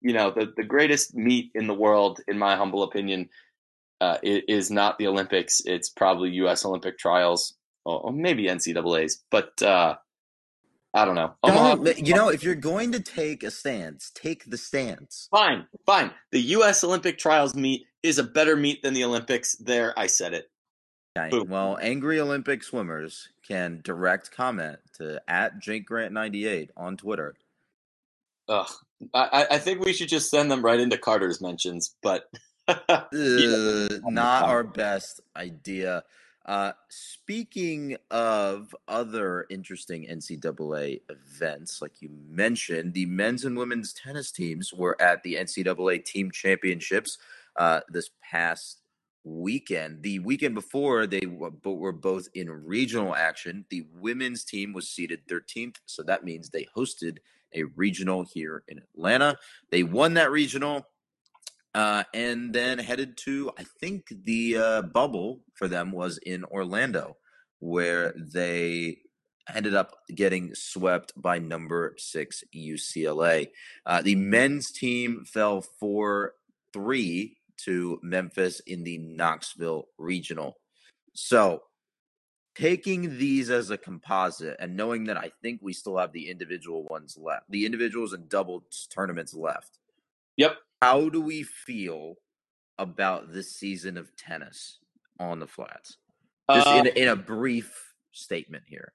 you 0.00 0.12
know, 0.12 0.30
the 0.30 0.52
the 0.56 0.64
greatest 0.64 1.14
meet 1.14 1.50
in 1.54 1.66
the 1.66 1.74
world, 1.74 2.20
in 2.26 2.38
my 2.38 2.56
humble 2.56 2.82
opinion, 2.82 3.28
uh, 4.00 4.18
is 4.22 4.70
not 4.70 4.98
the 4.98 5.06
Olympics. 5.06 5.60
It's 5.64 5.90
probably 5.90 6.30
U.S. 6.30 6.64
Olympic 6.64 6.98
trials 6.98 7.54
or 7.84 8.12
maybe 8.12 8.46
NCAA's. 8.46 9.22
But 9.30 9.60
uh, 9.62 9.96
I 10.92 11.04
don't 11.04 11.14
know. 11.14 11.34
Don't, 11.44 12.06
you 12.06 12.14
know, 12.14 12.30
if 12.30 12.42
you're 12.42 12.54
going 12.56 12.92
to 12.92 13.00
take 13.00 13.42
a 13.42 13.50
stance, 13.50 14.10
take 14.14 14.50
the 14.50 14.56
stance. 14.56 15.28
Fine, 15.30 15.66
fine. 15.86 16.10
The 16.32 16.40
U.S. 16.40 16.82
Olympic 16.82 17.18
trials 17.18 17.54
meet 17.54 17.86
is 18.02 18.18
a 18.18 18.24
better 18.24 18.56
meet 18.56 18.82
than 18.82 18.94
the 18.94 19.04
Olympics. 19.04 19.54
There, 19.56 19.96
I 19.96 20.06
said 20.08 20.34
it. 20.34 20.50
Okay. 21.18 21.40
Well, 21.48 21.78
angry 21.80 22.20
Olympic 22.20 22.62
swimmers 22.62 23.28
can 23.46 23.80
direct 23.82 24.30
comment 24.30 24.78
to 24.94 25.20
at 25.28 25.58
Jake 25.60 25.86
Grant 25.86 26.12
ninety 26.12 26.46
eight 26.46 26.70
on 26.76 26.96
Twitter. 26.96 27.34
Ugh, 28.48 28.70
I, 29.14 29.46
I 29.52 29.58
think 29.58 29.84
we 29.84 29.92
should 29.92 30.08
just 30.08 30.30
send 30.30 30.50
them 30.50 30.64
right 30.64 30.80
into 30.80 30.98
Carter's 30.98 31.40
mentions, 31.40 31.94
but 32.02 32.28
uh, 32.68 33.04
not 33.12 34.44
our 34.44 34.64
best 34.64 35.20
idea. 35.36 36.04
Uh, 36.46 36.72
speaking 36.88 37.96
of 38.10 38.74
other 38.88 39.46
interesting 39.50 40.06
NCAA 40.10 41.00
events, 41.08 41.82
like 41.82 42.00
you 42.00 42.10
mentioned, 42.28 42.94
the 42.94 43.06
men's 43.06 43.44
and 43.44 43.56
women's 43.56 43.92
tennis 43.92 44.32
teams 44.32 44.72
were 44.72 45.00
at 45.00 45.22
the 45.22 45.34
NCAA 45.34 46.04
Team 46.04 46.30
Championships 46.30 47.18
uh, 47.56 47.80
this 47.88 48.10
past 48.22 48.80
weekend. 49.24 50.02
The 50.02 50.18
weekend 50.20 50.54
before, 50.54 51.06
they 51.06 51.26
were 51.26 51.92
both 51.92 52.28
in 52.34 52.50
regional 52.50 53.14
action. 53.14 53.66
The 53.68 53.86
women's 53.94 54.44
team 54.44 54.72
was 54.72 54.88
seeded 54.88 55.26
13th, 55.28 55.76
so 55.84 56.02
that 56.04 56.24
means 56.24 56.48
they 56.48 56.66
hosted 56.74 57.18
a 57.54 57.64
regional 57.64 58.24
here 58.24 58.62
in 58.68 58.78
Atlanta. 58.78 59.36
They 59.70 59.82
won 59.82 60.14
that 60.14 60.30
regional. 60.30 60.86
Uh, 61.74 62.02
and 62.12 62.52
then 62.52 62.78
headed 62.78 63.16
to, 63.16 63.52
I 63.58 63.64
think 63.80 64.06
the 64.24 64.56
uh, 64.56 64.82
bubble 64.82 65.40
for 65.54 65.68
them 65.68 65.92
was 65.92 66.18
in 66.18 66.44
Orlando, 66.44 67.16
where 67.60 68.12
they 68.16 68.98
ended 69.54 69.74
up 69.74 69.94
getting 70.14 70.54
swept 70.54 71.12
by 71.16 71.38
number 71.38 71.94
six 71.98 72.42
UCLA. 72.54 73.50
Uh, 73.86 74.02
the 74.02 74.16
men's 74.16 74.70
team 74.70 75.24
fell 75.24 75.60
4 75.60 76.34
3 76.72 77.36
to 77.64 77.98
Memphis 78.02 78.60
in 78.60 78.84
the 78.84 78.98
Knoxville 78.98 79.88
Regional. 79.98 80.56
So, 81.14 81.62
taking 82.54 83.18
these 83.18 83.50
as 83.50 83.70
a 83.70 83.78
composite 83.78 84.56
and 84.60 84.76
knowing 84.76 85.04
that 85.04 85.16
I 85.16 85.30
think 85.42 85.60
we 85.62 85.72
still 85.72 85.98
have 85.98 86.12
the 86.12 86.30
individual 86.30 86.84
ones 86.84 87.16
left, 87.20 87.50
the 87.50 87.66
individuals 87.66 88.12
and 88.12 88.28
doubles 88.28 88.88
tournaments 88.90 89.34
left. 89.34 89.78
Yep. 90.36 90.56
How 90.80 91.08
do 91.08 91.20
we 91.20 91.42
feel 91.42 92.16
about 92.78 93.32
this 93.32 93.54
season 93.54 93.96
of 93.98 94.16
tennis 94.16 94.78
on 95.18 95.38
the 95.38 95.46
flats? 95.46 95.98
Just 96.50 96.66
uh, 96.66 96.70
in, 96.70 96.86
a, 96.86 96.90
in 96.90 97.08
a 97.08 97.16
brief 97.16 97.94
statement 98.12 98.64
here. 98.66 98.92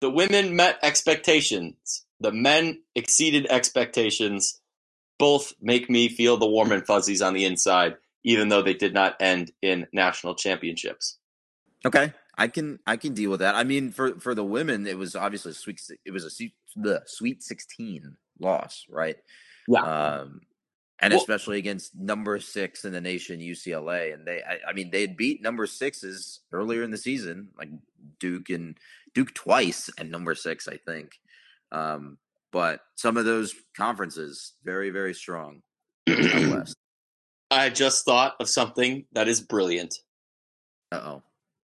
The 0.00 0.10
women 0.10 0.54
met 0.54 0.78
expectations. 0.82 2.04
The 2.20 2.32
men 2.32 2.82
exceeded 2.94 3.46
expectations 3.48 4.60
both 5.18 5.54
make 5.60 5.88
me 5.88 6.08
feel 6.08 6.36
the 6.36 6.46
warm 6.46 6.72
and 6.72 6.86
fuzzies 6.86 7.22
on 7.22 7.32
the 7.32 7.46
inside, 7.46 7.96
even 8.22 8.48
though 8.48 8.62
they 8.62 8.74
did 8.74 8.92
not 8.92 9.16
end 9.20 9.52
in 9.62 9.86
national 9.92 10.34
championships. 10.34 11.18
Okay, 11.86 12.12
I 12.36 12.48
can 12.48 12.78
I 12.86 12.96
can 12.96 13.14
deal 13.14 13.30
with 13.30 13.40
that. 13.40 13.54
I 13.54 13.64
mean, 13.64 13.90
for 13.92 14.20
for 14.20 14.34
the 14.34 14.44
women, 14.44 14.86
it 14.86 14.98
was 14.98 15.16
obviously 15.16 15.52
sweet. 15.52 15.80
It 16.04 16.10
was 16.10 16.24
a 16.24 16.50
the 16.78 17.02
sweet 17.06 17.42
sixteen 17.42 18.16
loss, 18.38 18.84
right? 18.90 19.16
Yeah. 19.66 19.80
Um, 19.80 20.42
and 21.00 21.12
well, 21.12 21.20
especially 21.20 21.58
against 21.58 21.94
number 21.94 22.40
six 22.40 22.84
in 22.84 22.92
the 22.92 23.00
nation, 23.00 23.40
UCLA, 23.40 24.14
and 24.14 24.26
they, 24.26 24.42
I, 24.42 24.70
I 24.70 24.72
mean, 24.72 24.90
they 24.90 25.02
had 25.02 25.16
beat 25.16 25.42
number 25.42 25.66
sixes 25.66 26.40
earlier 26.52 26.82
in 26.82 26.90
the 26.90 26.96
season, 26.96 27.48
like 27.58 27.68
Duke 28.18 28.48
and 28.50 28.78
Duke 29.14 29.34
twice, 29.34 29.90
and 29.98 30.10
number 30.10 30.34
six, 30.34 30.68
I 30.68 30.78
think. 30.78 31.18
Um, 31.72 32.18
but 32.52 32.80
some 32.94 33.16
of 33.16 33.24
those 33.24 33.54
conferences 33.76 34.54
very 34.64 34.90
very 34.90 35.12
strong. 35.12 35.62
West. 36.06 36.76
I 37.50 37.68
just 37.70 38.04
thought 38.04 38.34
of 38.40 38.48
something 38.48 39.04
that 39.12 39.28
is 39.28 39.40
brilliant. 39.40 39.94
Uh 40.92 41.00
oh. 41.04 41.22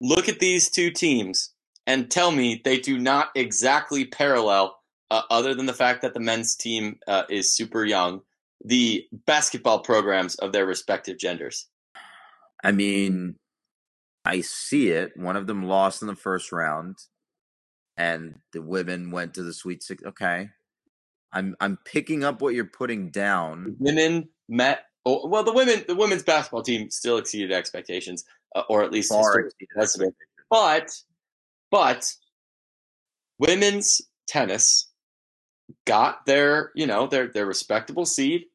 Look 0.01 0.29
at 0.29 0.39
these 0.39 0.69
two 0.69 0.91
teams 0.91 1.53
and 1.87 2.11
tell 2.11 2.31
me 2.31 2.61
they 2.63 2.79
do 2.79 2.97
not 2.97 3.29
exactly 3.35 4.05
parallel, 4.05 4.77
uh, 5.11 5.21
other 5.29 5.53
than 5.53 5.65
the 5.65 5.73
fact 5.73 6.01
that 6.01 6.13
the 6.13 6.19
men's 6.19 6.55
team 6.55 6.99
uh, 7.07 7.23
is 7.29 7.53
super 7.53 7.85
young, 7.85 8.21
the 8.65 9.05
basketball 9.25 9.79
programs 9.79 10.35
of 10.35 10.51
their 10.51 10.65
respective 10.65 11.17
genders. 11.19 11.67
I 12.63 12.71
mean, 12.71 13.35
I 14.25 14.41
see 14.41 14.89
it. 14.89 15.11
One 15.15 15.35
of 15.35 15.45
them 15.45 15.63
lost 15.63 16.01
in 16.01 16.07
the 16.07 16.15
first 16.15 16.51
round, 16.51 16.97
and 17.95 18.39
the 18.53 18.61
women 18.61 19.11
went 19.11 19.35
to 19.35 19.43
the 19.43 19.53
Sweet 19.53 19.83
Six. 19.83 20.03
Okay, 20.03 20.49
I'm 21.31 21.55
I'm 21.59 21.77
picking 21.85 22.23
up 22.23 22.41
what 22.41 22.55
you're 22.55 22.65
putting 22.65 23.11
down. 23.11 23.75
Women 23.79 24.29
met. 24.49 24.85
Oh, 25.05 25.27
well, 25.27 25.43
the 25.43 25.53
women, 25.53 25.85
the 25.87 25.93
women's 25.93 26.23
basketball 26.23 26.63
team 26.63 26.89
still 26.89 27.17
exceeded 27.17 27.51
expectations, 27.51 28.25
uh, 28.55 28.63
or 28.69 28.83
at 28.83 28.91
least 28.91 29.11
Far 29.11 29.51
exceeded. 29.61 30.15
But, 30.49 30.89
but 31.69 32.11
women's 33.37 34.01
tennis 34.27 34.89
got 35.85 36.25
their, 36.25 36.71
you 36.73 36.87
know, 36.87 37.05
their 37.05 37.27
their 37.27 37.45
respectable 37.45 38.07
seed, 38.07 38.45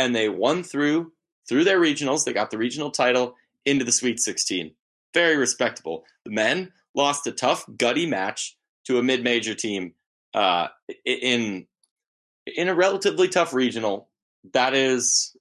and 0.00 0.16
they 0.16 0.30
won 0.30 0.62
through 0.62 1.12
through 1.46 1.64
their 1.64 1.78
regionals. 1.78 2.24
They 2.24 2.32
got 2.32 2.50
the 2.50 2.58
regional 2.58 2.90
title 2.90 3.34
into 3.66 3.84
the 3.84 3.92
Sweet 3.92 4.18
16. 4.18 4.72
Very 5.12 5.36
respectable. 5.36 6.04
The 6.24 6.30
men 6.30 6.72
lost 6.94 7.26
a 7.26 7.32
tough, 7.32 7.66
gutty 7.76 8.06
match 8.06 8.56
to 8.86 8.98
a 8.98 9.02
mid-major 9.02 9.54
team 9.54 9.92
uh, 10.32 10.68
in 11.04 11.66
in 12.46 12.68
a 12.68 12.74
relatively 12.74 13.28
tough 13.28 13.52
regional. 13.52 14.08
That 14.54 14.72
is, 14.72 15.36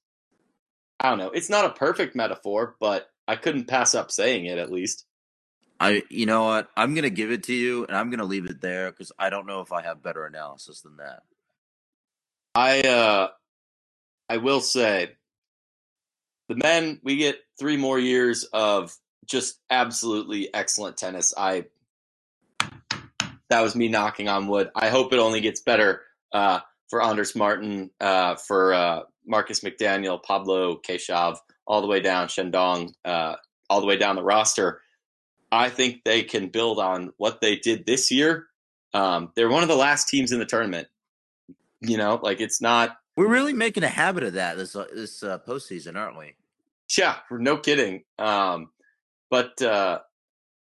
I 1.00 1.10
don't 1.10 1.20
know. 1.20 1.30
It's 1.30 1.50
not 1.50 1.66
a 1.66 1.70
perfect 1.70 2.16
metaphor, 2.16 2.76
but 2.82 3.10
I 3.28 3.38
couldn't 3.38 3.70
pass 3.70 3.96
up 3.96 4.12
saying 4.12 4.46
it 4.46 4.58
at 4.58 4.72
least. 4.72 5.06
I, 5.80 6.04
you 6.10 6.26
know 6.26 6.44
what? 6.44 6.70
I'm 6.76 6.94
gonna 6.94 7.10
give 7.10 7.32
it 7.32 7.44
to 7.44 7.54
you, 7.54 7.86
and 7.86 7.96
I'm 7.96 8.10
gonna 8.10 8.26
leave 8.26 8.50
it 8.50 8.60
there 8.60 8.92
because 8.92 9.14
I 9.18 9.30
don't 9.30 9.48
know 9.48 9.62
if 9.62 9.72
I 9.72 9.84
have 9.84 10.04
better 10.04 10.26
analysis 10.26 10.82
than 10.82 10.98
that. 10.98 11.22
I, 12.54 12.82
uh, 12.82 13.30
I 14.30 14.38
will 14.38 14.62
say, 14.62 15.10
the 16.48 16.56
men 16.56 17.00
we 17.04 17.18
get 17.18 17.40
three 17.60 17.78
more 17.78 18.00
years 18.00 18.44
of 18.54 18.96
just 19.26 19.60
absolutely 19.70 20.54
excellent 20.54 20.98
tennis. 20.98 21.34
I, 21.36 21.66
that 23.50 23.62
was 23.62 23.76
me 23.76 23.88
knocking 23.88 24.28
on 24.28 24.48
wood. 24.48 24.70
I 24.76 24.90
hope 24.90 25.12
it 25.14 25.20
only 25.20 25.42
gets 25.42 25.62
better. 25.62 26.04
Uh, 26.32 26.60
for 26.90 27.02
Andres 27.02 27.36
Martin, 27.36 27.92
uh, 28.02 28.36
for 28.36 28.74
uh, 28.74 29.02
Marcus 29.26 29.62
McDaniel, 29.62 30.22
Pablo 30.22 30.78
Keshav, 30.78 31.38
all 31.68 31.82
the 31.82 31.88
way 31.88 32.00
down 32.00 32.28
Shandong, 32.28 32.94
uh, 33.06 33.36
all 33.70 33.82
the 33.82 33.88
way 33.88 33.98
down 33.98 34.16
the 34.16 34.24
roster. 34.24 34.82
I 35.52 35.70
think 35.70 36.04
they 36.04 36.24
can 36.24 36.50
build 36.50 36.80
on 36.80 37.14
what 37.18 37.42
they 37.42 37.56
did 37.56 37.86
this 37.86 38.12
year. 38.12 38.48
Um, 38.94 39.32
they're 39.36 39.50
one 39.50 39.64
of 39.64 39.70
the 39.70 39.76
last 39.76 40.08
teams 40.10 40.32
in 40.32 40.40
the 40.40 40.46
tournament. 40.46 40.88
You 41.82 41.98
know, 41.98 42.20
like 42.22 42.42
it's 42.42 42.62
not. 42.62 42.98
We're 43.20 43.28
really 43.28 43.52
making 43.52 43.84
a 43.84 43.90
habit 43.90 44.24
of 44.24 44.34
that 44.36 44.56
this 44.56 44.78
uh, 44.78 44.86
this 44.94 45.24
uh, 45.24 45.40
postseason, 45.40 45.98
aren't 45.98 46.18
we? 46.18 46.36
Yeah, 46.98 47.18
no 47.30 47.58
kidding. 47.58 48.06
Um, 48.18 48.70
but 49.30 49.62
uh, 49.62 50.00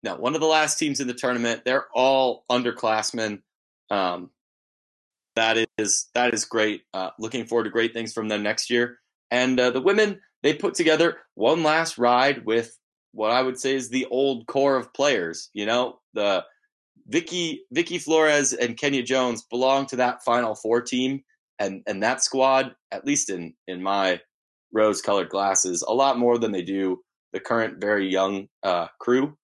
no, 0.03 0.16
one 0.16 0.35
of 0.35 0.40
the 0.40 0.46
last 0.46 0.79
teams 0.79 1.00
in 1.00 1.07
the 1.07 1.12
tournament. 1.12 1.66
They're 1.66 1.88
all 1.94 2.46
underclassmen. 2.50 3.42
Um, 3.90 4.31
that 5.37 5.68
is 5.76 6.09
that 6.14 6.33
is 6.33 6.46
great. 6.46 6.85
Uh, 6.94 7.11
looking 7.18 7.44
forward 7.44 7.64
to 7.64 7.70
great 7.70 7.92
things 7.92 8.14
from 8.14 8.29
them 8.29 8.42
next 8.42 8.70
year. 8.70 9.00
And 9.31 9.61
uh, 9.61 9.68
the 9.68 9.83
women, 9.83 10.22
they 10.42 10.55
put 10.55 10.72
together 10.72 11.18
one 11.35 11.62
last 11.62 11.98
ride 11.98 12.46
with 12.46 12.74
what 13.12 13.33
I 13.33 13.42
would 13.42 13.61
say 13.61 13.74
is 13.74 13.90
the 13.90 14.07
old 14.07 14.46
core 14.46 14.76
of 14.76 14.94
players. 14.94 15.50
You 15.53 15.66
know, 15.66 16.00
the 16.14 16.46
Vicky 17.07 17.64
Vicky 17.70 17.98
Flores 17.98 18.55
and 18.55 18.79
Kenya 18.79 19.03
Jones 19.03 19.42
belong 19.42 19.85
to 19.88 19.96
that 19.96 20.24
Final 20.24 20.55
Four 20.55 20.81
team, 20.81 21.22
and 21.61 21.83
and 21.87 22.03
that 22.03 22.25
squad, 22.25 22.75
at 22.90 23.07
least 23.07 23.31
in 23.31 23.55
in 23.68 23.83
my 23.83 24.20
rose-colored 24.73 25.29
glasses, 25.29 25.85
a 25.87 25.92
lot 25.92 26.18
more 26.18 26.38
than 26.38 26.51
they 26.51 26.62
do 26.62 27.01
the 27.33 27.40
current 27.40 27.81
very 27.81 28.09
young 28.09 28.49
uh, 28.62 28.87
crew. 28.99 29.37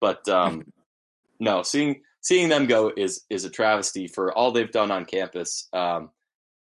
But 0.00 0.28
um, 0.28 0.64
no, 1.40 1.62
seeing 1.62 2.02
seeing 2.20 2.48
them 2.48 2.66
go 2.66 2.92
is 2.94 3.24
is 3.30 3.44
a 3.44 3.50
travesty 3.50 4.08
for 4.08 4.36
all 4.36 4.52
they've 4.52 4.70
done 4.70 4.90
on 4.90 5.04
campus. 5.04 5.68
Um, 5.72 6.10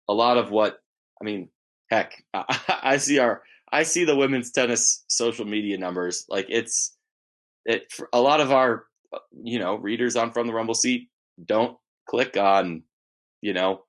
a 0.09 0.14
lot 0.14 0.37
of 0.37 0.51
what 0.51 0.79
I 1.21 1.25
mean, 1.25 1.49
heck, 1.90 2.23
I, 2.35 2.44
I, 2.83 2.97
see 2.99 3.18
our 3.18 3.42
I 3.73 3.83
see 3.83 4.05
the 4.05 4.16
women's 4.16 4.53
tennis 4.53 5.05
social 5.09 5.47
media 5.47 5.79
numbers. 5.79 6.25
Like 6.29 6.47
it's 6.49 6.97
it 7.64 7.92
a 8.12 8.21
lot 8.21 8.40
of 8.40 8.53
our 8.53 8.85
you 9.42 9.59
know 9.59 9.77
readers 9.77 10.16
on 10.16 10.33
from 10.33 10.47
the 10.47 10.53
Rumble 10.53 10.75
seat 10.75 11.09
don't 11.44 11.77
click 12.09 12.37
on 12.37 12.83
you 13.40 13.53
know 13.53 13.83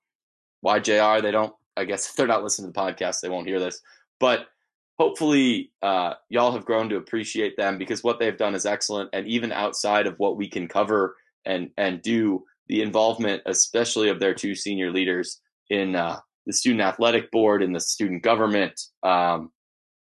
YJR. 0.64 1.22
They 1.22 1.30
don't. 1.30 1.54
I 1.76 1.84
guess 1.84 2.08
if 2.10 2.16
they're 2.16 2.26
not 2.26 2.42
listening 2.42 2.72
to 2.72 2.76
the 2.76 2.80
podcast, 2.80 3.20
they 3.20 3.28
won't 3.28 3.46
hear 3.46 3.60
this. 3.60 3.80
But 4.18 4.46
hopefully, 4.98 5.72
uh, 5.82 6.14
y'all 6.28 6.52
have 6.52 6.66
grown 6.66 6.88
to 6.90 6.96
appreciate 6.96 7.56
them 7.56 7.78
because 7.78 8.04
what 8.04 8.18
they've 8.18 8.36
done 8.36 8.54
is 8.54 8.66
excellent. 8.66 9.10
And 9.12 9.26
even 9.26 9.52
outside 9.52 10.06
of 10.06 10.18
what 10.18 10.36
we 10.36 10.48
can 10.48 10.68
cover 10.68 11.16
and 11.44 11.70
and 11.76 12.02
do 12.02 12.44
the 12.68 12.82
involvement, 12.82 13.42
especially 13.46 14.08
of 14.10 14.20
their 14.20 14.34
two 14.34 14.54
senior 14.54 14.92
leaders 14.92 15.40
in 15.70 15.96
uh, 15.96 16.20
the 16.46 16.52
student 16.52 16.82
athletic 16.82 17.30
board 17.30 17.62
and 17.62 17.74
the 17.74 17.80
student 17.80 18.22
government, 18.22 18.80
um, 19.02 19.50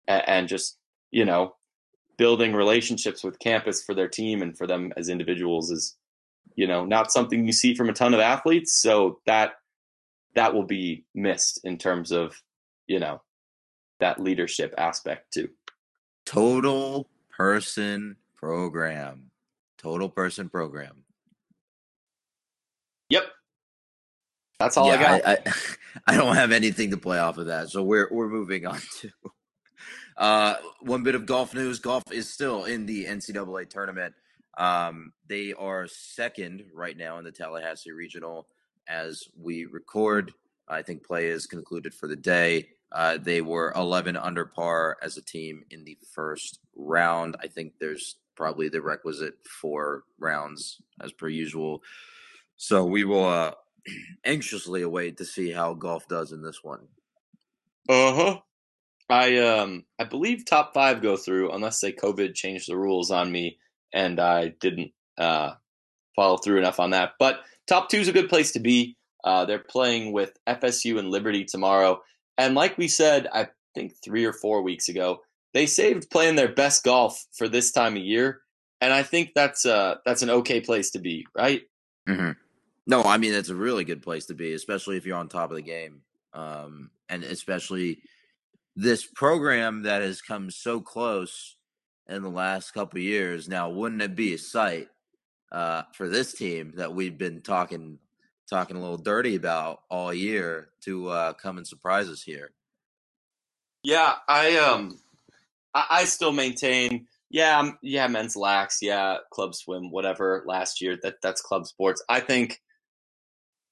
and, 0.09 0.23
and 0.29 0.49
just 0.49 0.79
you 1.11 1.25
know 1.25 1.55
building 2.19 2.53
relationships 2.53 3.25
with 3.25 3.39
campus 3.39 3.83
for 3.83 3.95
their 3.95 4.09
team 4.09 4.43
and 4.43 4.57
for 4.57 4.67
them 4.67 4.93
as 4.97 5.09
individuals 5.09 5.71
is 5.71 5.97
you 6.57 6.67
know 6.67 6.85
not 6.85 7.13
something 7.13 7.47
you 7.47 7.53
see 7.53 7.75
from 7.75 7.89
a 7.89 7.93
ton 7.93 8.15
of 8.15 8.21
athletes 8.21 8.81
so 8.81 9.19
that 9.27 9.53
that 10.35 10.55
will 10.55 10.65
be 10.65 11.05
missed 11.15 11.61
in 11.65 11.79
terms 11.79 12.13
of 12.13 12.41
you 12.87 12.99
know 12.99 13.21
that 14.01 14.21
leadership 14.21 14.75
aspect 14.79 15.33
too 15.33 15.49
total 16.27 17.09
person 17.31 18.17
program 18.37 19.31
total 19.79 20.09
person 20.09 20.49
program 20.49 21.03
Yep. 23.13 23.25
That's 24.59 24.77
all 24.79 24.87
yeah, 24.87 24.95
I 24.95 24.97
got. 24.97 25.29
I, 25.29 25.33
I, 25.33 25.53
I, 26.15 26.17
don't 26.17 26.35
have 26.35 26.51
anything 26.51 26.93
to 26.93 26.97
play 26.97 27.19
off 27.19 27.37
of 27.37 27.47
that. 27.47 27.69
So 27.69 27.83
we're 27.83 28.09
we're 28.11 28.29
moving 28.29 28.65
on 28.67 28.81
to 29.01 29.11
uh, 30.17 30.55
one 30.81 31.03
bit 31.03 31.15
of 31.15 31.27
golf 31.27 31.55
news. 31.55 31.79
Golf 31.79 32.11
is 32.11 32.33
still 32.33 32.65
in 32.65 32.87
the 32.87 33.05
NCAA 33.05 33.69
tournament. 33.69 34.15
Um, 34.57 35.13
they 35.29 35.53
are 35.53 35.87
second 35.89 36.65
right 36.75 36.97
now 36.97 37.19
in 37.19 37.25
the 37.25 37.33
Tallahassee 37.33 37.93
Regional 37.93 38.47
as 38.89 39.25
we 39.41 39.65
record. 39.65 40.33
I 40.69 40.83
think 40.83 41.05
play 41.05 41.27
is 41.27 41.47
concluded 41.47 41.95
for 41.95 42.07
the 42.07 42.17
day. 42.17 42.69
Uh, 42.91 43.19
they 43.19 43.41
were 43.41 43.73
11 43.75 44.17
under 44.17 44.45
par 44.45 44.97
as 45.03 45.17
a 45.17 45.23
team 45.23 45.65
in 45.71 45.85
the 45.85 45.99
first 46.15 46.59
round. 46.77 47.37
I 47.41 47.49
think 47.49 47.75
there's 47.79 48.17
probably 48.37 48.69
the 48.69 48.83
requisite 48.83 49.35
four 49.61 50.05
rounds 50.19 50.81
as 51.01 51.13
per 51.13 51.29
usual. 51.29 51.83
So 52.57 52.85
we 52.85 53.05
will 53.05 53.25
uh, 53.27 53.53
anxiously 54.25 54.83
await 54.83 55.17
to 55.19 55.25
see 55.25 55.51
how 55.51 55.75
golf 55.75 56.07
does 56.09 56.33
in 56.33 56.43
this 56.43 56.63
one. 56.63 56.87
Uh 57.89 58.15
huh. 58.15 58.39
I 59.09 59.39
um 59.39 59.85
I 59.99 60.05
believe 60.05 60.47
top 60.47 60.73
five 60.73 61.03
go 61.03 61.17
through 61.17 61.53
unless 61.53 61.81
they 61.81 61.93
COVID 61.93 62.35
changed 62.35 62.69
the 62.69 62.77
rules 62.77 63.11
on 63.11 63.31
me 63.31 63.59
and 63.93 64.21
I 64.21 64.49
didn't 64.61 64.93
uh, 65.19 65.53
follow 66.17 66.37
through 66.37 66.59
enough 66.59 66.81
on 66.81 66.91
that. 66.91 67.13
But 67.19 67.41
top 67.67 67.89
two 67.89 67.99
is 67.99 68.09
a 68.09 68.13
good 68.13 68.29
place 68.29 68.53
to 68.53 68.61
be. 68.61 68.97
Uh, 69.25 69.45
they're 69.45 69.59
playing 69.59 70.13
with 70.13 70.37
FSU 70.49 70.99
and 70.99 71.11
Liberty 71.11 71.45
tomorrow, 71.45 72.03
and 72.39 72.55
like 72.55 72.77
we 72.77 72.89
said, 72.89 73.29
I 73.33 73.49
think 73.75 73.93
three 74.05 74.25
or 74.25 74.33
four 74.33 74.63
weeks 74.63 74.89
ago, 74.89 75.21
they 75.55 75.67
saved 75.67 76.11
playing 76.11 76.37
their 76.37 76.53
best 76.53 76.83
golf 76.83 77.25
for 77.33 77.49
this 77.49 77.71
time 77.71 77.97
of 77.97 78.03
year, 78.03 78.41
and 78.81 78.93
I 78.93 79.03
think 79.03 79.33
that's 79.35 79.65
uh 79.65 79.97
that's 80.05 80.23
an 80.23 80.31
okay 80.31 80.61
place 80.61 80.91
to 80.91 80.99
be, 80.99 81.27
right? 81.37 81.63
Mm-hmm. 82.09 82.33
No, 82.87 83.03
I 83.03 83.19
mean 83.19 83.33
it's 83.33 83.49
a 83.49 83.55
really 83.55 83.85
good 83.85 84.03
place 84.03 84.27
to 84.27 84.35
be, 84.35 84.55
especially 84.55 84.97
if 84.97 85.07
you're 85.07 85.17
on 85.17 85.29
top 85.29 85.51
of 85.51 85.57
the 85.57 85.63
game, 85.63 86.03
um, 86.35 86.91
and 87.09 87.23
especially 87.23 88.03
this 88.75 89.07
program 89.07 89.83
that 89.83 90.03
has 90.03 90.23
come 90.23 90.51
so 90.51 90.81
close 90.81 91.57
in 92.09 92.23
the 92.23 92.31
last 92.31 92.73
couple 92.73 92.99
years. 92.99 93.49
Now, 93.49 93.71
wouldn't 93.71 94.03
it 94.03 94.17
be 94.17 94.35
a 94.35 94.39
sight 94.39 94.89
uh, 95.53 95.83
for 95.93 96.09
this 96.09 96.33
team 96.33 96.73
that 96.77 96.95
we've 96.95 97.19
been 97.19 97.43
talking 97.43 97.99
talking 98.49 98.77
a 98.77 98.81
little 98.81 98.99
dirty 98.99 99.37
about 99.37 99.83
all 99.91 100.13
year 100.13 100.71
to 100.83 101.09
uh, 101.09 101.33
come 101.35 101.59
and 101.59 101.67
surprise 101.67 102.09
us 102.09 102.23
here? 102.23 102.53
Yeah, 103.85 104.15
I 104.29 104.57
um, 104.57 104.99
I, 105.75 105.87
I 105.91 106.05
still 106.05 106.33
maintain. 106.33 107.07
Yeah, 107.31 107.71
yeah, 107.83 108.09
men's 108.09 108.37
lax. 108.37 108.79
Yeah, 108.83 109.19
club 109.31 109.55
swim, 109.55 109.91
whatever. 109.91 110.43
Last 110.47 110.81
year, 110.81 110.99
that 111.03 111.17
that's 111.23 111.41
club 111.41 111.67
sports. 111.67 112.03
I 112.09 112.21
think 112.21 112.61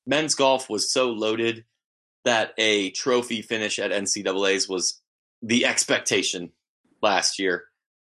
men's 0.07 0.35
golf 0.35 0.69
was 0.71 0.93
so 0.93 1.11
loaded 1.11 1.65
that 2.25 2.53
a 2.59 2.91
trophy 2.91 3.43
finish 3.43 3.79
at 3.79 3.91
NCAA's 3.91 4.69
was 4.69 5.01
the 5.43 5.65
expectation 5.65 6.53
last 7.03 7.39
year, 7.39 7.65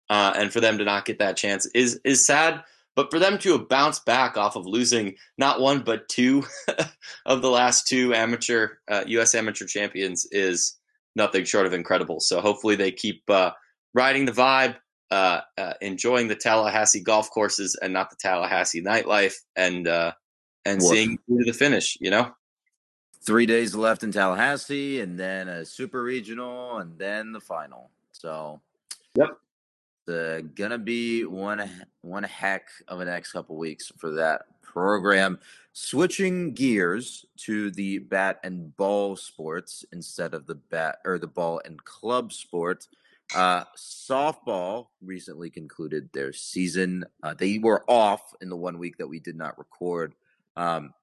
uh, 0.09 0.33
and 0.35 0.53
for 0.53 0.61
them 0.61 0.77
to 0.77 0.85
not 0.85 1.05
get 1.05 1.19
that 1.19 1.37
chance 1.37 1.65
is 1.67 1.99
is 2.05 2.25
sad. 2.25 2.63
But 2.95 3.11
for 3.11 3.19
them 3.19 3.37
to 3.39 3.51
have 3.53 3.67
bounced 3.67 4.05
back 4.05 4.37
off 4.37 4.55
of 4.55 4.65
losing 4.65 5.15
not 5.37 5.59
one 5.59 5.81
but 5.81 6.07
two 6.07 6.45
of 7.25 7.41
the 7.41 7.49
last 7.49 7.87
two 7.87 8.13
amateur 8.13 8.69
uh, 8.87 9.03
U.S. 9.07 9.35
amateur 9.35 9.65
champions 9.65 10.25
is 10.31 10.77
nothing 11.15 11.43
short 11.43 11.65
of 11.65 11.73
incredible. 11.73 12.19
So 12.19 12.41
hopefully 12.41 12.75
they 12.75 12.91
keep 12.91 13.29
uh, 13.29 13.51
riding 13.93 14.25
the 14.25 14.31
vibe, 14.31 14.75
uh, 15.11 15.41
uh, 15.57 15.73
enjoying 15.81 16.27
the 16.27 16.35
Tallahassee 16.35 17.01
golf 17.01 17.29
courses 17.29 17.77
and 17.81 17.93
not 17.93 18.09
the 18.09 18.17
Tallahassee 18.17 18.81
nightlife, 18.81 19.35
and 19.55 19.87
uh, 19.87 20.13
and 20.65 20.81
Woof. 20.81 20.91
seeing 20.91 21.19
the 21.27 21.53
finish. 21.53 21.97
You 21.99 22.11
know. 22.11 22.35
Three 23.25 23.47
days 23.47 23.73
left 23.73 24.03
in 24.03 24.11
Tallahassee, 24.11 24.99
and 24.99 25.19
then 25.19 25.47
a 25.47 25.65
super 25.65 26.03
regional, 26.03 26.77
and 26.77 26.97
then 26.99 27.31
the 27.31 27.39
final. 27.39 27.89
So, 28.11 28.61
Yep. 29.15 29.39
The 30.05 30.47
gonna 30.55 30.77
be 30.77 31.25
one 31.25 31.69
one 32.01 32.23
heck 32.23 32.67
of 32.87 32.99
a 32.99 33.05
next 33.05 33.31
couple 33.31 33.57
weeks 33.57 33.91
for 33.97 34.11
that 34.11 34.61
program. 34.61 35.39
Switching 35.73 36.53
gears 36.53 37.25
to 37.37 37.71
the 37.71 37.99
bat 37.99 38.39
and 38.43 38.75
ball 38.77 39.15
sports 39.15 39.85
instead 39.91 40.33
of 40.33 40.45
the 40.47 40.55
bat 40.55 40.99
or 41.05 41.17
the 41.17 41.27
ball 41.27 41.61
and 41.65 41.83
club 41.83 42.31
sport. 42.31 42.87
Uh, 43.33 43.63
softball 43.75 44.87
recently 45.01 45.49
concluded 45.49 46.09
their 46.13 46.31
season. 46.31 47.03
Uh, 47.23 47.33
they 47.33 47.57
were 47.57 47.83
off 47.89 48.21
in 48.41 48.49
the 48.49 48.55
one 48.55 48.77
week 48.77 48.97
that 48.97 49.07
we 49.07 49.19
did 49.19 49.35
not 49.35 49.57
record. 49.57 50.13
Um, 50.55 50.93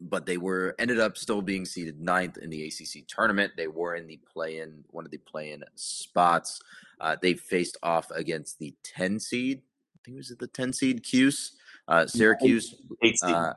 but 0.00 0.26
they 0.26 0.36
were 0.36 0.74
ended 0.78 0.98
up 0.98 1.16
still 1.16 1.40
being 1.40 1.64
seeded 1.64 2.00
ninth 2.00 2.36
in 2.38 2.50
the 2.50 2.64
ACC 2.66 3.06
tournament. 3.06 3.52
They 3.56 3.68
were 3.68 3.94
in 3.94 4.06
the 4.06 4.20
play-in, 4.32 4.84
one 4.90 5.04
of 5.04 5.10
the 5.10 5.18
play-in 5.18 5.64
spots. 5.76 6.60
Uh, 7.00 7.16
they 7.20 7.34
faced 7.34 7.76
off 7.82 8.10
against 8.10 8.58
the 8.58 8.74
10 8.84 9.20
seed. 9.20 9.62
I 9.94 9.98
think 10.04 10.14
it 10.14 10.18
was 10.18 10.30
it 10.30 10.38
the 10.38 10.46
10 10.46 10.72
seed 10.72 11.02
Cuse, 11.02 11.52
uh, 11.88 12.06
Syracuse, 12.06 12.74
Eight 13.02 13.18
seed. 13.18 13.30
uh, 13.34 13.54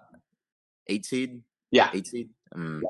eight 0.87 1.05
seed, 1.05 1.41
yeah. 1.71 1.89
eight 1.93 2.07
seed. 2.07 2.29
Mm, 2.55 2.81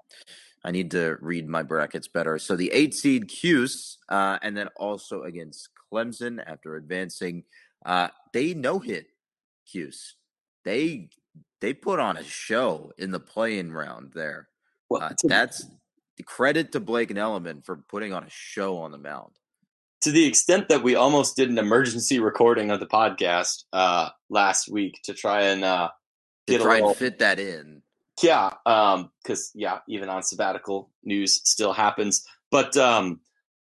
I 0.63 0.71
need 0.71 0.91
to 0.91 1.17
read 1.21 1.47
my 1.47 1.63
brackets 1.63 2.07
better. 2.07 2.37
So 2.37 2.55
the 2.55 2.71
eight 2.71 2.93
seed 2.93 3.27
Cuse, 3.27 3.97
uh, 4.09 4.37
and 4.41 4.55
then 4.55 4.67
also 4.75 5.23
against 5.23 5.69
Clemson 5.91 6.43
after 6.45 6.75
advancing. 6.75 7.43
Uh, 7.85 8.09
they 8.33 8.53
no 8.53 8.79
hit 8.79 9.07
Cuse. 9.71 10.15
They 10.63 11.09
they 11.61 11.73
put 11.73 11.99
on 11.99 12.17
a 12.17 12.23
show 12.23 12.91
in 12.99 13.09
the 13.11 13.19
playing 13.19 13.71
round 13.71 14.11
there. 14.13 14.49
Well, 14.89 15.01
Uh, 15.03 15.13
that's 15.23 15.65
the 16.17 16.23
credit 16.23 16.71
to 16.73 16.79
Blake 16.79 17.09
Neleman 17.09 17.65
for 17.65 17.77
putting 17.77 18.13
on 18.13 18.23
a 18.23 18.29
show 18.29 18.77
on 18.77 18.91
the 18.91 18.97
mound. 18.99 19.31
To 20.07 20.13
the 20.13 20.25
extent 20.25 20.69
that 20.69 20.83
we 20.83 20.95
almost 20.95 21.35
did 21.35 21.49
an 21.49 21.57
emergency 21.57 22.17
recording 22.17 22.71
of 22.71 22.79
the 22.79 22.85
podcast 22.85 23.65
uh, 23.73 24.07
last 24.29 24.69
week 24.69 25.01
to 25.03 25.13
try 25.13 25.41
and 25.41 25.65
uh, 25.65 25.89
To 26.47 26.53
get 26.53 26.61
a 26.61 26.63
try 26.63 26.75
little, 26.75 26.89
and 26.91 26.97
fit 26.97 27.19
that 27.19 27.41
in. 27.41 27.81
yeah, 28.23 28.53
because 28.63 29.51
yeah, 29.53 29.79
even 29.89 30.07
on 30.07 30.23
sabbatical, 30.23 30.89
news 31.03 31.41
still 31.43 31.73
happens. 31.73 32.25
But 32.51 32.77
um, 32.77 33.19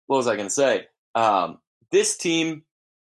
what 0.06 0.16
was 0.16 0.26
I 0.26 0.36
going 0.36 0.48
to 0.48 0.54
say? 0.54 0.86
Um, 1.14 1.58
this 1.90 2.16
team 2.16 2.62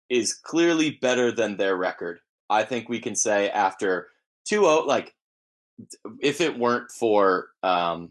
is 0.09 0.33
clearly 0.33 0.91
better 1.01 1.29
than 1.29 1.57
their 1.57 1.75
record. 1.75 2.19
I 2.49 2.63
think 2.63 2.87
we 2.87 3.01
can 3.01 3.17
say 3.17 3.49
after 3.49 4.07
2-0, 4.49 4.87
like 4.87 5.13
if 6.21 6.39
it 6.39 6.57
weren't 6.57 6.91
for 6.91 7.49
um, 7.61 8.09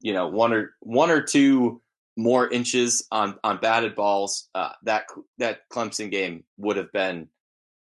you 0.00 0.14
know 0.14 0.28
one 0.28 0.54
or 0.54 0.74
one 0.80 1.10
or 1.10 1.20
two 1.20 1.82
more 2.16 2.48
inches 2.48 3.06
on 3.10 3.36
on 3.44 3.58
batted 3.58 3.94
balls, 3.94 4.48
uh, 4.54 4.70
that 4.84 5.06
that 5.38 5.68
Clemson 5.70 6.10
game 6.10 6.44
would 6.56 6.76
have 6.76 6.92
been 6.92 7.28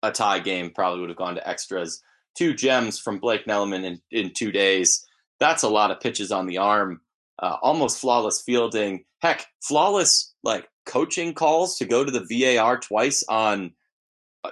a 0.01 0.11
tie 0.11 0.39
game. 0.39 0.71
Probably 0.71 1.01
would 1.01 1.09
have 1.09 1.17
gone 1.17 1.35
to 1.35 1.47
extras. 1.47 2.01
Two 2.35 2.53
gems 2.53 2.99
from 2.99 3.19
Blake 3.19 3.45
Neleman 3.45 3.83
in, 3.83 4.01
in 4.11 4.33
two 4.33 4.51
days. 4.51 5.05
That's 5.39 5.63
a 5.63 5.69
lot 5.69 5.91
of 5.91 5.99
pitches 5.99 6.31
on 6.31 6.47
the 6.47 6.57
arm. 6.57 7.01
Uh, 7.39 7.57
almost 7.61 7.99
flawless 7.99 8.41
fielding. 8.41 9.05
Heck, 9.21 9.45
flawless 9.61 10.33
like 10.43 10.67
coaching 10.85 11.33
calls 11.33 11.77
to 11.77 11.85
go 11.85 12.03
to 12.03 12.11
the 12.11 12.25
VAR 12.57 12.77
twice 12.79 13.23
on 13.29 13.73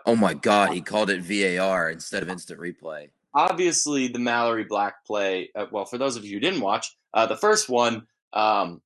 Oh 0.06 0.16
my 0.16 0.34
God, 0.34 0.72
he 0.72 0.82
called 0.82 1.10
it 1.10 1.22
VAR 1.22 1.90
instead 1.90 2.24
of 2.24 2.30
instant 2.30 2.60
replay. 2.60 3.10
obviously 3.34 4.08
the 4.08 4.20
Mallory 4.20 4.64
Black 4.64 5.06
play. 5.06 5.50
Uh, 5.56 5.66
well, 5.72 5.86
for 5.86 5.98
those 5.98 6.16
of 6.16 6.26
you 6.26 6.34
who 6.34 6.40
didn't 6.40 6.62
watch, 6.62 6.96
uh, 7.14 7.26
the 7.26 7.36
first 7.38 7.70
one 7.70 8.08
um, 8.34 8.82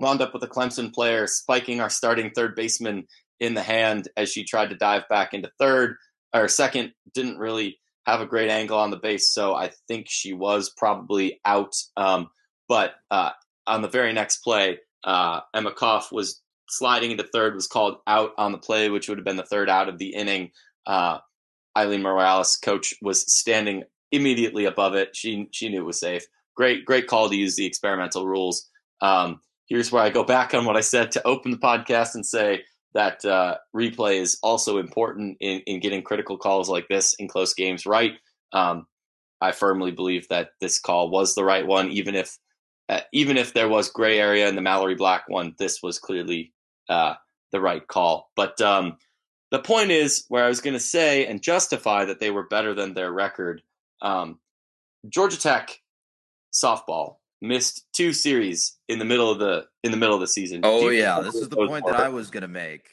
wound 0.00 0.20
up 0.20 0.34
with 0.34 0.42
a 0.42 0.48
Clemson 0.48 0.92
player 0.92 1.26
spiking 1.26 1.80
our 1.80 1.90
starting 1.90 2.30
third 2.30 2.54
baseman 2.54 3.06
in 3.40 3.54
the 3.54 3.62
hand 3.62 4.08
as 4.16 4.30
she 4.30 4.44
tried 4.44 4.70
to 4.70 4.76
dive 4.76 5.08
back 5.08 5.34
into 5.34 5.50
third. 5.58 5.96
Or 6.34 6.48
second, 6.48 6.92
didn't 7.14 7.38
really 7.38 7.78
have 8.06 8.20
a 8.20 8.26
great 8.26 8.50
angle 8.50 8.78
on 8.78 8.90
the 8.90 8.96
base, 8.96 9.32
so 9.32 9.54
I 9.54 9.70
think 9.88 10.06
she 10.08 10.32
was 10.32 10.72
probably 10.76 11.40
out. 11.44 11.74
Um, 11.96 12.30
but 12.68 12.94
uh, 13.10 13.30
on 13.66 13.82
the 13.82 13.88
very 13.88 14.12
next 14.12 14.38
play, 14.38 14.78
uh, 15.04 15.40
Emma 15.54 15.72
Koff 15.72 16.10
was 16.10 16.40
sliding 16.68 17.10
into 17.10 17.24
third, 17.24 17.54
was 17.54 17.66
called 17.66 17.98
out 18.06 18.32
on 18.38 18.52
the 18.52 18.58
play, 18.58 18.88
which 18.88 19.08
would 19.08 19.18
have 19.18 19.24
been 19.24 19.36
the 19.36 19.44
third 19.44 19.68
out 19.68 19.88
of 19.88 19.98
the 19.98 20.14
inning. 20.14 20.50
Uh, 20.86 21.18
Aileen 21.76 22.02
Morales, 22.02 22.56
coach, 22.56 22.94
was 23.02 23.30
standing 23.32 23.84
immediately 24.10 24.64
above 24.64 24.94
it. 24.94 25.14
She 25.14 25.48
she 25.52 25.68
knew 25.68 25.80
it 25.80 25.86
was 25.86 26.00
safe. 26.00 26.24
Great 26.56 26.84
great 26.84 27.06
call 27.06 27.28
to 27.28 27.36
use 27.36 27.56
the 27.56 27.66
experimental 27.66 28.26
rules. 28.26 28.68
Um, 29.00 29.40
here's 29.66 29.92
where 29.92 30.02
I 30.02 30.10
go 30.10 30.24
back 30.24 30.54
on 30.54 30.64
what 30.64 30.76
I 30.76 30.80
said 30.80 31.12
to 31.12 31.26
open 31.26 31.50
the 31.50 31.58
podcast 31.58 32.14
and 32.14 32.24
say 32.26 32.64
that 32.94 33.24
uh, 33.24 33.56
replay 33.74 34.20
is 34.20 34.38
also 34.42 34.78
important 34.78 35.38
in, 35.40 35.60
in 35.66 35.80
getting 35.80 36.02
critical 36.02 36.36
calls 36.36 36.68
like 36.68 36.88
this 36.88 37.14
in 37.14 37.28
close 37.28 37.54
games 37.54 37.86
right. 37.86 38.12
Um, 38.52 38.86
I 39.40 39.52
firmly 39.52 39.90
believe 39.90 40.28
that 40.28 40.50
this 40.60 40.78
call 40.78 41.10
was 41.10 41.34
the 41.34 41.44
right 41.44 41.66
one, 41.66 41.90
even 41.90 42.14
if 42.14 42.38
uh, 42.88 43.00
even 43.12 43.36
if 43.36 43.54
there 43.54 43.68
was 43.68 43.90
gray 43.90 44.18
area 44.18 44.48
in 44.48 44.54
the 44.54 44.60
Mallory 44.60 44.94
Black 44.94 45.24
one. 45.28 45.54
This 45.58 45.82
was 45.82 45.98
clearly 45.98 46.52
uh, 46.88 47.14
the 47.50 47.60
right 47.60 47.86
call. 47.86 48.30
But 48.36 48.60
um, 48.60 48.98
the 49.50 49.58
point 49.58 49.90
is, 49.90 50.24
where 50.28 50.44
I 50.44 50.48
was 50.48 50.60
going 50.60 50.74
to 50.74 50.80
say 50.80 51.26
and 51.26 51.42
justify 51.42 52.04
that 52.04 52.20
they 52.20 52.30
were 52.30 52.46
better 52.46 52.74
than 52.74 52.94
their 52.94 53.12
record. 53.12 53.62
Um, 54.00 54.38
Georgia 55.08 55.38
Tech 55.38 55.80
softball 56.52 57.16
missed 57.42 57.84
two 57.92 58.12
series 58.14 58.78
in 58.88 58.98
the 58.98 59.04
middle 59.04 59.30
of 59.30 59.38
the 59.38 59.66
in 59.84 59.90
the 59.90 59.96
middle 59.98 60.14
of 60.14 60.20
the 60.20 60.26
season. 60.28 60.60
Oh 60.64 60.88
yeah, 60.88 61.20
this 61.20 61.34
is 61.34 61.48
the 61.48 61.56
point 61.56 61.84
were? 61.84 61.90
that 61.92 62.00
I 62.00 62.08
was 62.08 62.30
gonna 62.30 62.48
make. 62.48 62.88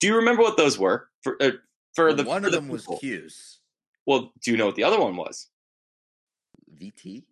Do 0.00 0.06
you 0.08 0.16
remember 0.16 0.42
what 0.42 0.56
those 0.56 0.78
were 0.78 1.08
for 1.22 1.36
uh, 1.40 1.50
for 1.94 2.06
Well, 2.06 2.16
the 2.16 2.24
one 2.24 2.42
for 2.42 2.46
of 2.48 2.52
the 2.52 2.60
them 2.60 2.68
was 2.68 2.82
people? 2.82 2.98
Cuse. 2.98 3.60
Well, 4.06 4.32
do 4.42 4.50
you 4.50 4.56
know 4.56 4.66
what 4.66 4.74
the 4.76 4.84
other 4.84 4.98
one 5.00 5.16
was? 5.16 5.48
VT? 6.80 7.22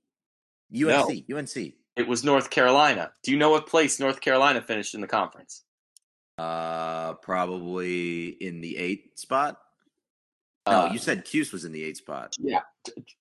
UNC. 0.75 1.25
UNC. 1.33 1.73
It 1.97 2.09
was 2.09 2.25
North 2.25 2.51
Carolina. 2.51 3.13
Do 3.23 3.31
you 3.31 3.37
know 3.37 3.51
what 3.51 3.67
place 3.69 4.01
North 4.01 4.21
Carolina 4.21 4.61
finished 4.63 4.95
in 4.95 5.01
the 5.01 5.07
conference? 5.07 5.63
Uh 6.39 7.15
probably 7.15 8.29
in 8.29 8.61
the 8.61 8.77
eight 8.77 9.19
spot. 9.19 9.57
No, 10.67 10.87
Uh, 10.87 10.91
you 10.93 10.99
said 10.99 11.25
Cuse 11.25 11.53
was 11.53 11.65
in 11.65 11.73
the 11.73 11.85
eight 11.85 11.97
spot. 11.99 12.35
Yeah. 12.41 12.63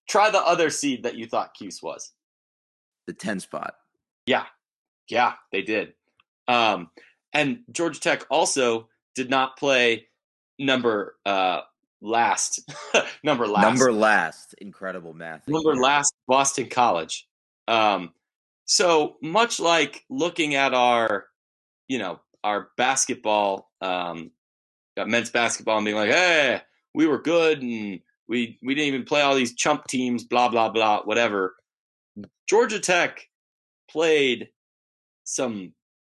Try 0.10 0.30
the 0.32 0.39
other 0.39 0.70
seed 0.70 1.04
that 1.04 1.16
you 1.16 1.28
thought 1.28 1.54
Cuse 1.54 1.84
was. 1.84 2.12
The 3.08 3.14
ten 3.14 3.39
spot. 3.39 3.76
Yeah, 4.26 4.45
yeah, 5.10 5.34
they 5.51 5.62
did. 5.62 5.93
Um, 6.47 6.89
and 7.34 7.60
Georgia 7.72 7.99
Tech 7.99 8.26
also 8.30 8.88
did 9.16 9.30
not 9.30 9.58
play 9.58 10.08
number 10.60 11.16
uh, 11.26 11.62
last, 12.01 12.62
number 13.24 13.47
last, 13.47 13.64
Number 13.64 13.91
last. 13.91 14.56
Incredible 14.60 15.14
math. 15.14 15.47
number 15.47 15.76
last 15.76 16.14
Boston 16.28 16.68
College. 16.70 17.28
Um, 17.68 18.14
so 18.66 19.18
much 19.22 19.60
like 19.60 20.06
looking 20.10 20.56
at 20.56 20.74
our, 20.74 21.26
you 21.88 21.97
know, 21.97 22.20
our 22.43 22.70
basketball, 22.78 23.70
um, 23.82 24.32
uh, 24.97 25.06
men's 25.06 25.30
basketball, 25.30 25.78
and 25.78 25.86
being 25.86 25.97
like, 25.97 26.12
hey, 26.12 26.62
we 26.93 27.08
were 27.08 27.22
good, 27.22 27.62
and 27.62 27.99
we 28.28 28.60
we 28.62 28.76
didn't 28.76 28.88
even 28.88 29.04
play 29.04 29.22
all 29.22 29.36
these 29.36 29.56
chump 29.56 29.88
teams, 29.88 30.24
blah 30.24 30.49
blah 30.49 30.70
blah, 30.70 31.01
whatever. 31.04 31.56
Georgia 32.47 32.80
Tech 32.80 33.30
played 33.89 34.49
some 35.24 35.74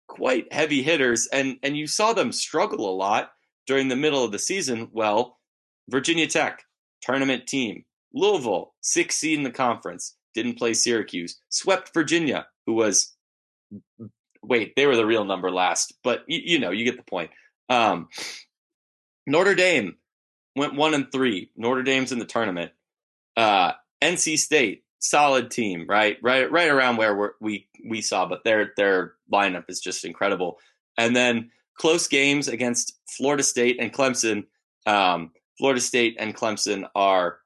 quite 0.09 0.53
heavy 0.53 0.83
hitters, 0.83 1.27
and 1.33 1.59
and 1.63 1.77
you 1.77 1.87
saw 1.87 2.13
them 2.13 2.33
struggle 2.33 2.91
a 2.91 2.97
lot 2.97 3.31
during 3.67 3.89
the 3.89 3.97
middle 3.97 4.25
of 4.25 4.33
the 4.33 4.39
season. 4.39 4.89
Well, 4.93 5.39
Virginia 5.89 6.27
Tech 6.27 6.63
tournament 7.03 7.47
team, 7.47 7.85
Louisville 8.13 8.75
sixth 8.81 9.19
seed 9.19 9.39
in 9.39 9.45
the 9.45 9.51
conference, 9.51 10.17
didn't 10.35 10.59
play 10.59 10.75
Syracuse, 10.75 11.39
swept 11.49 11.93
Virginia, 11.95 12.47
who 12.67 12.75
was 12.75 13.15
wait 14.43 14.75
they 14.77 14.87
were 14.87 14.97
the 14.97 15.07
real 15.07 15.25
number 15.25 15.51
last, 15.51 15.95
but 16.03 16.25
you, 16.27 16.41
you 16.45 16.59
know 16.59 16.71
you 16.71 16.85
get 16.85 16.97
the 16.97 17.11
point. 17.11 17.31
Um, 17.69 18.09
Notre 19.27 19.55
Dame 19.55 19.97
went 20.55 20.75
one 20.75 20.95
and 20.95 21.11
three. 21.11 21.51
Notre 21.57 21.83
Dame's 21.83 22.13
in 22.13 22.19
the 22.19 22.27
tournament. 22.27 22.73
Uh, 23.37 23.73
NC 24.03 24.39
State 24.39 24.84
solid 25.05 25.51
team, 25.51 25.87
right? 25.89 26.17
Right, 26.23 26.51
right 26.51 26.69
around 26.69 26.97
where 26.97 27.35
we 27.41 27.69
we 27.87 28.01
saw, 28.01 28.27
but 28.27 28.45
their 28.45 28.73
their 28.77 29.15
lineup 29.33 29.65
is 29.69 29.81
just 29.81 30.05
incredible. 30.05 30.59
And 30.97 31.15
then 31.15 31.51
close 31.77 32.09
games 32.09 32.49
against 32.49 32.99
Florida 33.09 33.43
State 33.43 33.77
and 33.81 33.93
Clemson. 33.93 34.47
Um, 34.87 35.33
Florida 35.59 35.81
State 35.81 36.17
and 36.19 36.35
Clemson 36.35 36.89
are 36.95 37.39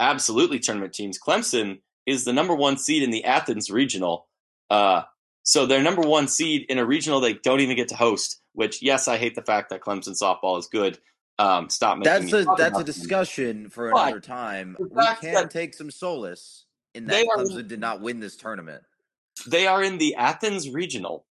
absolutely 0.00 0.58
tournament 0.58 0.92
teams. 0.92 1.18
Clemson 1.18 1.80
is 2.04 2.24
the 2.24 2.32
number 2.32 2.54
one 2.54 2.76
seed 2.76 3.02
in 3.02 3.10
the 3.10 3.24
Athens 3.24 3.70
regional. 3.70 4.26
Uh, 4.70 5.02
so 5.42 5.64
they're 5.64 5.82
number 5.82 6.02
one 6.02 6.28
seed 6.28 6.66
in 6.68 6.78
a 6.78 6.84
regional 6.84 7.20
they 7.20 7.34
don't 7.34 7.60
even 7.60 7.76
get 7.76 7.88
to 7.88 7.96
host. 7.96 8.40
Which, 8.52 8.82
yes, 8.82 9.06
I 9.06 9.16
hate 9.16 9.34
the 9.34 9.42
fact 9.42 9.70
that 9.70 9.80
Clemson 9.80 10.20
softball 10.20 10.58
is 10.58 10.66
good. 10.66 10.98
Um, 11.38 11.68
stop 11.68 11.98
making. 11.98 12.30
That's 12.30 12.46
a 12.46 12.54
that's 12.56 12.78
a 12.78 12.84
discussion 12.84 13.68
for 13.68 13.90
another 13.90 14.20
time. 14.20 14.76
We 14.78 14.88
can 15.20 15.48
take 15.50 15.74
some 15.74 15.90
solace 15.90 16.65
in 16.96 17.06
that 17.06 17.26
Clemson 17.26 17.68
did 17.68 17.80
not 17.80 18.00
win 18.00 18.20
this 18.20 18.36
tournament. 18.36 18.82
They 19.46 19.66
are 19.66 19.82
in 19.82 19.98
the 19.98 20.14
Athens 20.14 20.70
regional, 20.70 21.26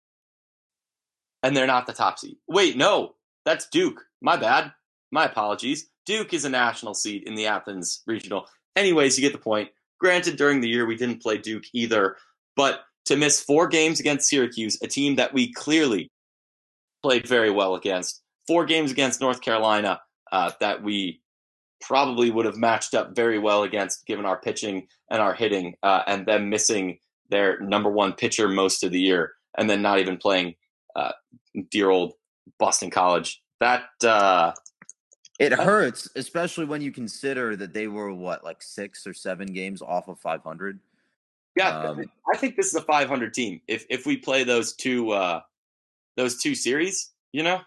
and 1.44 1.58
they're 1.58 1.68
not 1.68 1.88
the 1.88 1.94
top 1.94 2.20
seed. 2.20 2.38
Wait, 2.48 2.78
no, 2.78 3.16
that's 3.46 3.68
Duke. 3.68 4.06
My 4.22 4.38
bad. 4.38 4.72
My 5.12 5.26
apologies. 5.26 5.88
Duke 6.06 6.34
is 6.34 6.46
a 6.46 6.50
national 6.50 6.94
seed 6.94 7.24
in 7.24 7.36
the 7.36 7.48
Athens 7.48 8.04
regional. 8.06 8.48
Anyways, 8.76 9.18
you 9.18 9.22
get 9.22 9.34
the 9.34 9.40
point. 9.40 9.70
Granted, 10.00 10.36
during 10.36 10.62
the 10.62 10.70
year 10.70 10.86
we 10.86 10.96
didn't 10.96 11.22
play 11.22 11.38
Duke 11.38 11.64
either, 11.74 12.18
but 12.56 12.82
to 13.06 13.16
miss 13.16 13.42
four 13.42 13.68
games 13.68 14.00
against 14.00 14.28
Syracuse, 14.28 14.78
a 14.84 14.88
team 14.88 15.16
that 15.16 15.34
we 15.34 15.52
clearly 15.54 16.12
played 17.02 17.28
very 17.28 17.50
well 17.50 17.76
against, 17.76 18.22
four 18.48 18.66
games 18.66 18.92
against 18.92 19.22
North 19.22 19.42
Carolina 19.42 20.02
uh, 20.32 20.52
that 20.60 20.84
we 20.84 21.22
probably 21.86 22.32
would 22.32 22.46
have 22.46 22.58
matched 22.58 22.94
up 22.94 23.16
very 23.16 23.38
well 23.38 23.64
against 23.64 24.06
given 24.06 24.26
our 24.26 24.38
pitching 24.38 24.88
and 25.10 25.22
our 25.22 25.34
hitting, 25.34 25.76
uh, 25.84 26.02
and 26.08 26.26
them 26.26 26.50
missing 26.50 26.98
their 27.30 27.60
number 27.60 27.90
one 27.90 28.14
pitcher 28.14 28.48
most 28.48 28.84
of 28.84 28.92
the 28.92 29.00
year, 29.00 29.34
and 29.58 29.70
then 29.70 29.82
not 29.82 30.00
even 30.00 30.18
playing 30.18 30.56
uh, 30.96 31.12
dear 31.70 31.90
old 31.90 32.14
Boston 32.58 32.90
College. 32.90 33.42
That 33.60 33.84
uh, 34.04 34.54
it 35.40 35.54
hurts, 35.54 36.10
especially 36.16 36.66
when 36.66 36.82
you 36.82 36.92
consider 36.92 37.56
that 37.56 37.74
they 37.74 37.88
were 37.88 38.14
what, 38.14 38.44
like 38.44 38.62
six 38.62 39.06
or 39.06 39.14
seven 39.14 39.48
games 39.48 39.82
off 39.82 40.08
of 40.08 40.20
500. 40.20 40.80
Yeah, 41.56 41.80
um, 41.80 42.04
I 42.34 42.38
think 42.38 42.56
this 42.58 42.68
is 42.68 42.76
a 42.76 42.82
500 42.82 43.34
team. 43.34 43.62
If 43.68 43.86
if 43.90 44.06
we 44.06 44.18
play 44.18 44.44
those 44.44 44.74
two 44.74 45.12
uh 45.12 45.42
those 46.18 46.42
two 46.42 46.56
series, 46.56 47.12
you 47.32 47.44
know, 47.44 47.62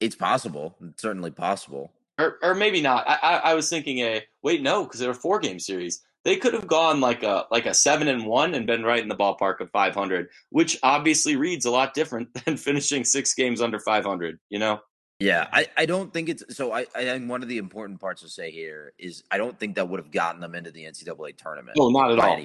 it's 0.00 0.16
possible. 0.16 0.76
It's 0.82 1.02
certainly 1.02 1.30
possible. 1.30 1.92
Or 2.18 2.38
or 2.42 2.54
maybe 2.54 2.80
not. 2.80 3.08
I 3.08 3.18
I, 3.22 3.34
I 3.50 3.54
was 3.54 3.68
thinking 3.68 3.98
a 3.98 4.22
wait 4.42 4.62
no 4.62 4.84
because 4.84 5.00
they're 5.00 5.10
a 5.10 5.14
four 5.14 5.38
game 5.38 5.58
series. 5.58 6.02
They 6.24 6.36
could 6.36 6.54
have 6.54 6.66
gone 6.66 7.00
like 7.00 7.22
a 7.22 7.46
like 7.50 7.66
a 7.66 7.74
seven 7.74 8.08
and 8.08 8.26
one 8.26 8.54
and 8.54 8.66
been 8.66 8.82
right 8.82 9.02
in 9.02 9.08
the 9.08 9.16
ballpark 9.16 9.60
of 9.60 9.70
500, 9.70 10.28
which 10.50 10.78
obviously 10.82 11.36
reads 11.36 11.66
a 11.66 11.70
lot 11.70 11.94
different 11.94 12.28
than 12.44 12.56
finishing 12.56 13.04
six 13.04 13.34
games 13.34 13.60
under 13.60 13.78
500. 13.78 14.38
You 14.48 14.58
know. 14.58 14.80
Yeah, 15.18 15.46
I, 15.50 15.66
I 15.78 15.86
don't 15.86 16.12
think 16.12 16.28
it's 16.28 16.44
so. 16.54 16.72
I, 16.72 16.84
I 16.94 17.04
think 17.04 17.30
one 17.30 17.42
of 17.42 17.48
the 17.48 17.56
important 17.56 18.00
parts 18.00 18.20
to 18.20 18.28
say 18.28 18.50
here 18.50 18.92
is 18.98 19.24
I 19.30 19.38
don't 19.38 19.58
think 19.58 19.76
that 19.76 19.88
would 19.88 19.98
have 19.98 20.10
gotten 20.10 20.42
them 20.42 20.54
into 20.54 20.70
the 20.70 20.84
NCAA 20.84 21.38
tournament. 21.38 21.78
No, 21.78 21.88
not 21.88 22.12
at 22.12 22.18
all. 22.18 22.38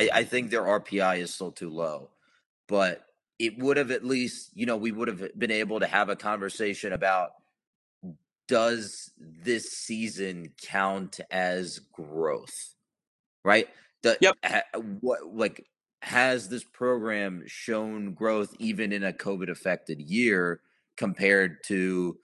I, 0.00 0.10
I 0.12 0.24
think 0.24 0.50
their 0.50 0.62
RPI 0.62 1.18
is 1.18 1.34
still 1.34 1.52
too 1.52 1.68
low, 1.68 2.10
but 2.68 3.04
it 3.38 3.58
would 3.58 3.76
have 3.76 3.90
at 3.90 4.04
least, 4.04 4.50
you 4.54 4.64
know, 4.64 4.76
we 4.76 4.92
would 4.92 5.08
have 5.08 5.38
been 5.38 5.50
able 5.50 5.80
to 5.80 5.86
have 5.86 6.08
a 6.08 6.16
conversation 6.16 6.92
about 6.94 7.32
does 8.48 9.10
this 9.18 9.72
season 9.72 10.52
count 10.62 11.20
as 11.30 11.78
growth, 11.92 12.74
right? 13.44 13.68
The, 14.02 14.18
yep. 14.20 14.36
Ha, 14.44 14.62
what 15.00 15.34
like 15.34 15.66
has 16.02 16.48
this 16.48 16.64
program 16.64 17.42
shown 17.46 18.14
growth 18.14 18.54
even 18.58 18.92
in 18.92 19.04
a 19.04 19.12
COVID 19.12 19.50
affected 19.50 20.00
year? 20.00 20.60
compared 20.96 21.62
to 21.64 22.18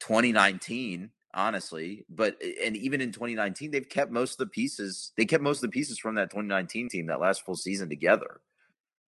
2019 0.00 1.10
honestly 1.34 2.04
but 2.08 2.36
and 2.64 2.76
even 2.76 3.00
in 3.00 3.10
2019 3.10 3.70
they've 3.70 3.88
kept 3.88 4.10
most 4.10 4.32
of 4.32 4.38
the 4.38 4.46
pieces 4.46 5.12
they 5.16 5.24
kept 5.24 5.42
most 5.42 5.58
of 5.58 5.62
the 5.62 5.68
pieces 5.68 5.98
from 5.98 6.14
that 6.14 6.30
2019 6.30 6.88
team 6.88 7.06
that 7.06 7.20
last 7.20 7.44
full 7.44 7.56
season 7.56 7.88
together 7.88 8.40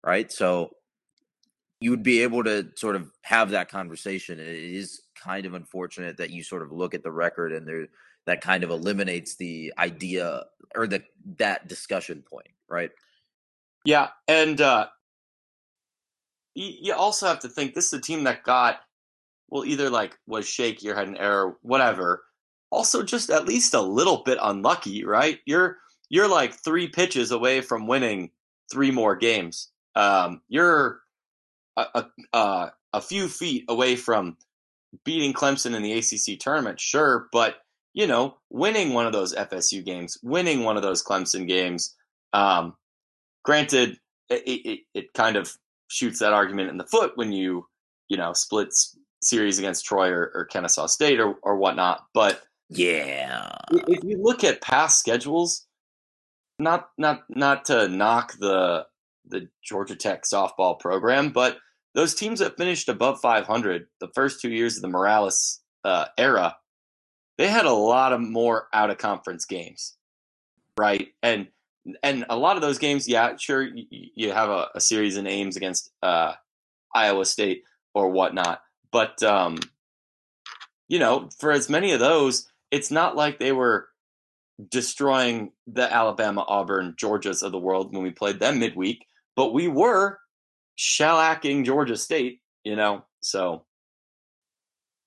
right 0.03 0.32
so 0.32 0.70
you 1.80 1.91
would 1.91 2.03
be 2.03 2.22
able 2.22 2.43
to 2.43 2.68
sort 2.76 2.95
of 2.95 3.10
have 3.22 3.51
that 3.51 3.70
conversation 3.70 4.39
it 4.39 4.47
is 4.47 5.01
kind 5.20 5.45
of 5.45 5.53
unfortunate 5.53 6.17
that 6.17 6.30
you 6.30 6.43
sort 6.43 6.61
of 6.61 6.72
look 6.72 6.93
at 6.93 7.03
the 7.03 7.11
record 7.11 7.51
and 7.51 7.67
there 7.67 7.88
that 8.26 8.41
kind 8.41 8.63
of 8.63 8.70
eliminates 8.70 9.36
the 9.36 9.74
idea 9.78 10.43
or 10.76 10.88
the 10.88 11.03
that 11.38 11.67
discussion 11.67 12.24
point 12.30 12.49
right 12.67 12.91
yeah 13.86 14.09
and 14.28 14.61
uh 14.61 14.88
you 16.55 16.93
also 16.93 17.26
have 17.26 17.39
to 17.39 17.47
think 17.47 17.74
this 17.74 17.88
is 17.88 17.93
a 17.93 18.01
team 18.01 18.26
that 18.26 18.43
got 18.43 18.82
well, 19.49 19.65
either 19.65 19.89
like 19.89 20.17
was 20.28 20.47
shaky 20.47 20.89
or 20.89 20.95
had 20.95 21.07
an 21.07 21.17
error, 21.17 21.57
whatever. 21.61 22.24
Also, 22.72 23.01
just 23.01 23.30
at 23.30 23.47
least 23.47 23.74
a 23.74 23.82
little 23.82 24.24
bit 24.24 24.38
unlucky, 24.41 25.03
right? 25.03 25.39
You're 25.45 25.78
you're 26.09 26.28
like 26.28 26.53
three 26.53 26.88
pitches 26.88 27.32
away 27.32 27.61
from 27.61 27.88
winning 27.88 28.32
three 28.72 28.91
more 28.91 29.15
games. 29.15 29.70
Um, 29.95 30.41
you're 30.47 30.99
a, 31.78 31.86
a, 31.95 32.05
a, 32.34 32.72
a 32.93 33.01
few 33.01 33.28
feet 33.28 33.65
away 33.70 33.95
from 33.95 34.38
beating 35.05 35.33
Clemson 35.33 35.75
in 35.75 35.83
the 35.83 35.93
ACC 35.93 36.39
tournament, 36.39 36.79
sure, 36.79 37.27
but 37.31 37.57
you 37.93 38.07
know, 38.07 38.37
winning 38.49 38.93
one 38.93 39.07
of 39.07 39.13
those 39.13 39.33
FSU 39.33 39.83
games, 39.83 40.17
winning 40.23 40.63
one 40.63 40.77
of 40.77 40.83
those 40.83 41.03
Clemson 41.03 41.47
games. 41.47 41.95
Um, 42.33 42.75
granted, 43.43 43.99
it, 44.29 44.43
it, 44.45 44.79
it 44.93 45.13
kind 45.13 45.35
of 45.35 45.51
shoots 45.87 46.19
that 46.19 46.33
argument 46.33 46.69
in 46.69 46.77
the 46.77 46.85
foot 46.85 47.13
when 47.15 47.31
you 47.31 47.65
you 48.07 48.17
know 48.17 48.33
splits 48.33 48.95
series 49.21 49.59
against 49.59 49.85
Troy 49.85 50.09
or, 50.09 50.31
or 50.33 50.45
Kennesaw 50.45 50.87
State 50.87 51.19
or, 51.19 51.35
or 51.41 51.57
whatnot. 51.57 52.05
But 52.13 52.43
yeah, 52.69 53.49
if 53.71 54.03
you 54.03 54.21
look 54.21 54.43
at 54.43 54.61
past 54.61 54.99
schedules, 54.99 55.65
not 56.59 56.89
not 56.97 57.23
not 57.29 57.65
to 57.65 57.87
knock 57.87 58.33
the 58.39 58.85
the 59.27 59.49
Georgia 59.63 59.95
Tech 59.95 60.23
softball 60.23 60.79
program, 60.79 61.31
but 61.31 61.57
those 61.95 62.13
teams 62.13 62.39
that 62.39 62.57
finished 62.57 62.89
above 62.89 63.19
500 63.19 63.87
the 63.99 64.09
first 64.13 64.41
two 64.41 64.49
years 64.49 64.75
of 64.75 64.81
the 64.81 64.87
Morales 64.87 65.61
uh, 65.83 66.05
era, 66.17 66.55
they 67.37 67.47
had 67.47 67.65
a 67.65 67.73
lot 67.73 68.13
of 68.13 68.21
more 68.21 68.67
out 68.73 68.89
of 68.89 68.97
conference 68.97 69.45
games, 69.45 69.97
right? 70.77 71.09
And 71.23 71.47
and 72.03 72.25
a 72.29 72.37
lot 72.37 72.55
of 72.55 72.61
those 72.61 72.77
games, 72.77 73.07
yeah, 73.07 73.35
sure, 73.37 73.63
you, 73.63 73.85
you 73.89 74.31
have 74.31 74.49
a, 74.49 74.67
a, 74.75 74.81
series 74.81 75.17
in 75.17 75.25
Ames 75.25 75.55
against 75.55 75.89
uh, 76.03 76.33
Iowa 76.93 77.25
State 77.25 77.63
or 77.95 78.09
whatnot, 78.09 78.61
but 78.91 79.23
um, 79.23 79.57
you 80.87 80.99
know, 80.99 81.29
for 81.39 81.51
as 81.51 81.69
many 81.69 81.93
of 81.93 81.99
those, 81.99 82.51
it's 82.69 82.91
not 82.91 83.15
like 83.15 83.39
they 83.39 83.53
were 83.53 83.87
destroying 84.69 85.51
the 85.65 85.91
Alabama, 85.91 86.43
Auburn, 86.47 86.95
Georgias 87.01 87.41
of 87.41 87.51
the 87.51 87.57
world 87.57 87.93
when 87.93 88.03
we 88.03 88.11
played 88.11 88.39
them 88.39 88.59
midweek, 88.59 89.05
but 89.35 89.53
we 89.53 89.67
were 89.67 90.19
shellacking 90.80 91.65
Georgia 91.65 91.97
State, 91.97 92.41
you 92.63 92.75
know. 92.75 93.03
So 93.19 93.65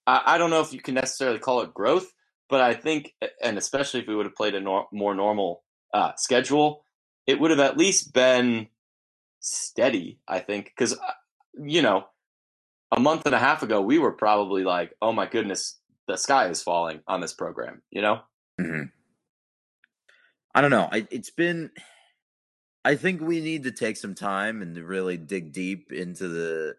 I, 0.06 0.22
I, 0.26 0.38
don't 0.38 0.50
know 0.50 0.60
if 0.60 0.72
you 0.74 0.80
can 0.80 0.94
necessarily 0.94 1.38
call 1.38 1.62
it 1.62 1.72
growth, 1.72 2.12
but 2.50 2.60
I 2.60 2.74
think, 2.74 3.14
and 3.42 3.56
especially 3.56 4.00
if 4.00 4.06
we 4.06 4.14
would 4.14 4.26
have 4.26 4.34
played 4.34 4.54
a 4.54 4.60
nor- 4.60 4.88
more 4.92 5.14
normal 5.14 5.64
uh, 5.94 6.12
schedule, 6.16 6.84
it 7.26 7.40
would 7.40 7.50
have 7.50 7.60
at 7.60 7.78
least 7.78 8.12
been 8.12 8.68
steady. 9.40 10.20
I 10.28 10.40
think 10.40 10.66
because 10.66 10.92
uh, 10.92 11.12
you 11.58 11.80
know 11.80 12.04
a 12.94 13.00
month 13.00 13.24
and 13.24 13.34
a 13.34 13.38
half 13.38 13.62
ago, 13.62 13.80
we 13.80 13.98
were 13.98 14.12
probably 14.12 14.64
like, 14.64 14.94
"Oh 15.00 15.12
my 15.12 15.26
goodness, 15.26 15.78
the 16.06 16.16
sky 16.16 16.48
is 16.48 16.62
falling 16.62 17.00
on 17.06 17.20
this 17.20 17.32
program." 17.32 17.82
You 17.90 18.02
know. 18.02 18.20
Mm-hmm. 18.60 18.84
I 20.54 20.60
don't 20.60 20.70
know. 20.70 20.88
I, 20.92 21.06
it's 21.10 21.30
been. 21.30 21.70
I 22.84 22.96
think 22.96 23.20
we 23.20 23.40
need 23.40 23.64
to 23.64 23.72
take 23.72 23.96
some 23.96 24.14
time 24.14 24.62
and 24.62 24.76
really 24.76 25.16
dig 25.16 25.52
deep 25.52 25.92
into 25.92 26.28
the 26.28 26.76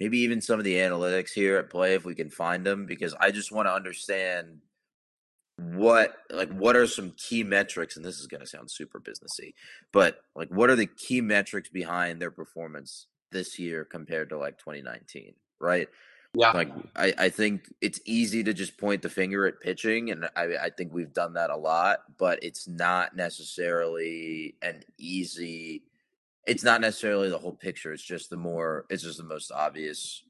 maybe 0.00 0.18
even 0.18 0.40
some 0.40 0.58
of 0.58 0.64
the 0.64 0.74
analytics 0.76 1.32
here 1.32 1.56
at 1.56 1.70
play 1.70 1.94
if 1.94 2.04
we 2.04 2.14
can 2.14 2.30
find 2.30 2.66
them 2.66 2.86
because 2.86 3.14
I 3.18 3.30
just 3.30 3.52
want 3.52 3.66
to 3.68 3.72
understand 3.72 4.58
what 5.56 6.16
like 6.30 6.50
what 6.50 6.76
are 6.76 6.86
some 6.86 7.12
key 7.16 7.42
metrics 7.42 7.96
and 7.96 8.04
this 8.04 8.18
is 8.18 8.26
going 8.26 8.42
to 8.42 8.46
sound 8.46 8.70
super 8.70 9.00
businessy 9.00 9.54
but 9.90 10.18
like 10.34 10.48
what 10.50 10.68
are 10.68 10.76
the 10.76 10.84
key 10.84 11.22
metrics 11.22 11.70
behind 11.70 12.20
their 12.20 12.30
performance 12.30 13.06
this 13.32 13.58
year 13.58 13.82
compared 13.82 14.28
to 14.28 14.36
like 14.36 14.58
2019 14.58 15.32
right? 15.60 15.88
Yeah. 16.38 16.50
Like 16.50 16.70
I, 16.94 17.14
I 17.16 17.28
think 17.30 17.72
it's 17.80 17.98
easy 18.04 18.44
to 18.44 18.52
just 18.52 18.76
point 18.76 19.00
the 19.00 19.08
finger 19.08 19.46
at 19.46 19.58
pitching, 19.58 20.10
and 20.10 20.28
I, 20.36 20.56
I 20.64 20.70
think 20.70 20.92
we've 20.92 21.14
done 21.14 21.32
that 21.32 21.48
a 21.48 21.56
lot, 21.56 22.00
but 22.18 22.40
it's 22.42 22.68
not 22.68 23.16
necessarily 23.16 24.54
an 24.60 24.82
easy. 24.98 25.84
It's 26.46 26.62
not 26.62 26.82
necessarily 26.82 27.30
the 27.30 27.38
whole 27.38 27.54
picture. 27.54 27.90
It's 27.90 28.02
just 28.02 28.28
the 28.28 28.36
more. 28.36 28.84
It's 28.90 29.02
just 29.02 29.16
the 29.16 29.24
most 29.24 29.50
obvious 29.50 30.24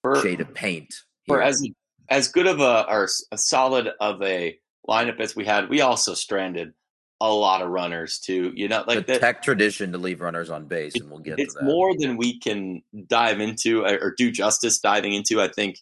for, 0.00 0.22
shade 0.22 0.40
of 0.40 0.54
paint. 0.54 0.94
For 1.26 1.42
as 1.42 1.62
as 2.08 2.28
good 2.28 2.46
of 2.46 2.60
a 2.60 2.86
or 2.88 3.08
a 3.32 3.36
solid 3.36 3.90
of 4.00 4.22
a 4.22 4.58
lineup 4.88 5.20
as 5.20 5.36
we 5.36 5.44
had, 5.44 5.68
we 5.68 5.82
also 5.82 6.14
stranded 6.14 6.72
a 7.20 7.32
lot 7.32 7.62
of 7.62 7.68
runners 7.68 8.18
too. 8.18 8.52
You 8.54 8.68
know, 8.68 8.84
like 8.86 9.06
the 9.06 9.12
that. 9.14 9.20
tech 9.20 9.42
tradition 9.42 9.92
to 9.92 9.98
leave 9.98 10.20
runners 10.20 10.50
on 10.50 10.66
base, 10.66 10.94
and 10.94 11.10
we'll 11.10 11.20
get 11.20 11.38
It's 11.38 11.54
to 11.54 11.60
that. 11.60 11.66
more 11.66 11.96
than 11.96 12.16
we 12.16 12.38
can 12.38 12.82
dive 13.06 13.40
into 13.40 13.84
or 13.84 13.98
or 14.00 14.14
do 14.16 14.30
justice 14.30 14.78
diving 14.78 15.14
into. 15.14 15.40
I 15.40 15.48
think 15.48 15.78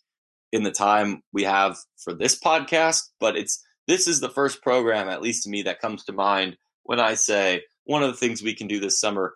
in 0.52 0.62
the 0.62 0.70
time 0.70 1.22
we 1.32 1.44
have 1.44 1.76
for 1.96 2.14
this 2.14 2.38
podcast, 2.38 3.02
but 3.18 3.36
it's 3.36 3.64
this 3.88 4.06
is 4.06 4.20
the 4.20 4.30
first 4.30 4.62
program, 4.62 5.08
at 5.08 5.22
least 5.22 5.44
to 5.44 5.50
me, 5.50 5.62
that 5.62 5.80
comes 5.80 6.04
to 6.04 6.12
mind 6.12 6.56
when 6.84 7.00
I 7.00 7.14
say 7.14 7.62
one 7.84 8.02
of 8.02 8.10
the 8.10 8.16
things 8.16 8.42
we 8.42 8.54
can 8.54 8.66
do 8.66 8.80
this 8.80 9.00
summer, 9.00 9.34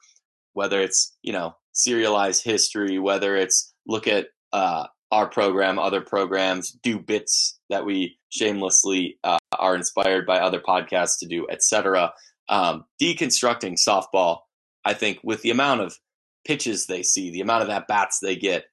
whether 0.53 0.81
it's 0.81 1.17
you 1.23 1.33
know 1.33 1.57
serialize 1.75 2.43
history, 2.43 2.99
whether 2.99 3.37
it's 3.37 3.73
look 3.87 4.07
at 4.07 4.29
uh, 4.53 4.87
our 5.11 5.27
program, 5.27 5.79
other 5.79 6.01
programs, 6.01 6.71
do 6.71 6.99
bits 6.99 7.58
that 7.69 7.85
we 7.85 8.19
shamelessly 8.31 9.19
uh, 9.25 9.39
are 9.59 9.75
inspired 9.75 10.27
by 10.27 10.39
other 10.39 10.61
podcasts 10.61 11.19
to 11.21 11.27
do, 11.27 11.47
etc. 11.51 12.13
Um, 12.49 12.85
deconstructing 13.01 13.77
softball, 13.79 14.41
I 14.85 14.95
think, 14.95 15.21
with 15.23 15.43
the 15.43 15.51
amount 15.51 15.83
of 15.83 15.97
pitches 16.45 16.87
they 16.87 17.03
see, 17.03 17.31
the 17.31 17.41
amount 17.41 17.65
of 17.65 17.69
at 17.69 17.89
bats 17.89 18.19
they 18.21 18.37
get, 18.37 18.65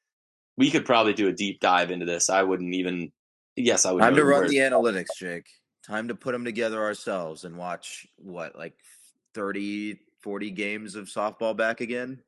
we 0.58 0.72
could 0.72 0.86
probably 0.86 1.14
do 1.14 1.28
a 1.28 1.34
deep 1.34 1.60
dive 1.60 1.91
into 1.91 2.06
this. 2.06 2.30
I 2.30 2.43
wouldn't 2.43 2.74
even. 2.74 3.12
Yes, 3.56 3.86
I 3.86 3.91
would. 3.91 4.02
Time 4.02 4.16
to 4.16 4.26
run 4.26 4.48
the 4.48 4.58
analytics, 4.58 5.08
Jake. 5.18 5.48
Time 5.86 6.08
to 6.08 6.16
put 6.16 6.32
them 6.32 6.46
together 6.46 6.82
ourselves 6.82 7.43
and 7.43 7.58
watch 7.58 8.08
what, 8.18 8.58
like 8.58 8.74
30, 9.34 10.00
40 10.22 10.52
games 10.52 10.96
of 10.96 11.06
softball 11.06 11.56
back 11.56 11.80
again? 11.80 12.22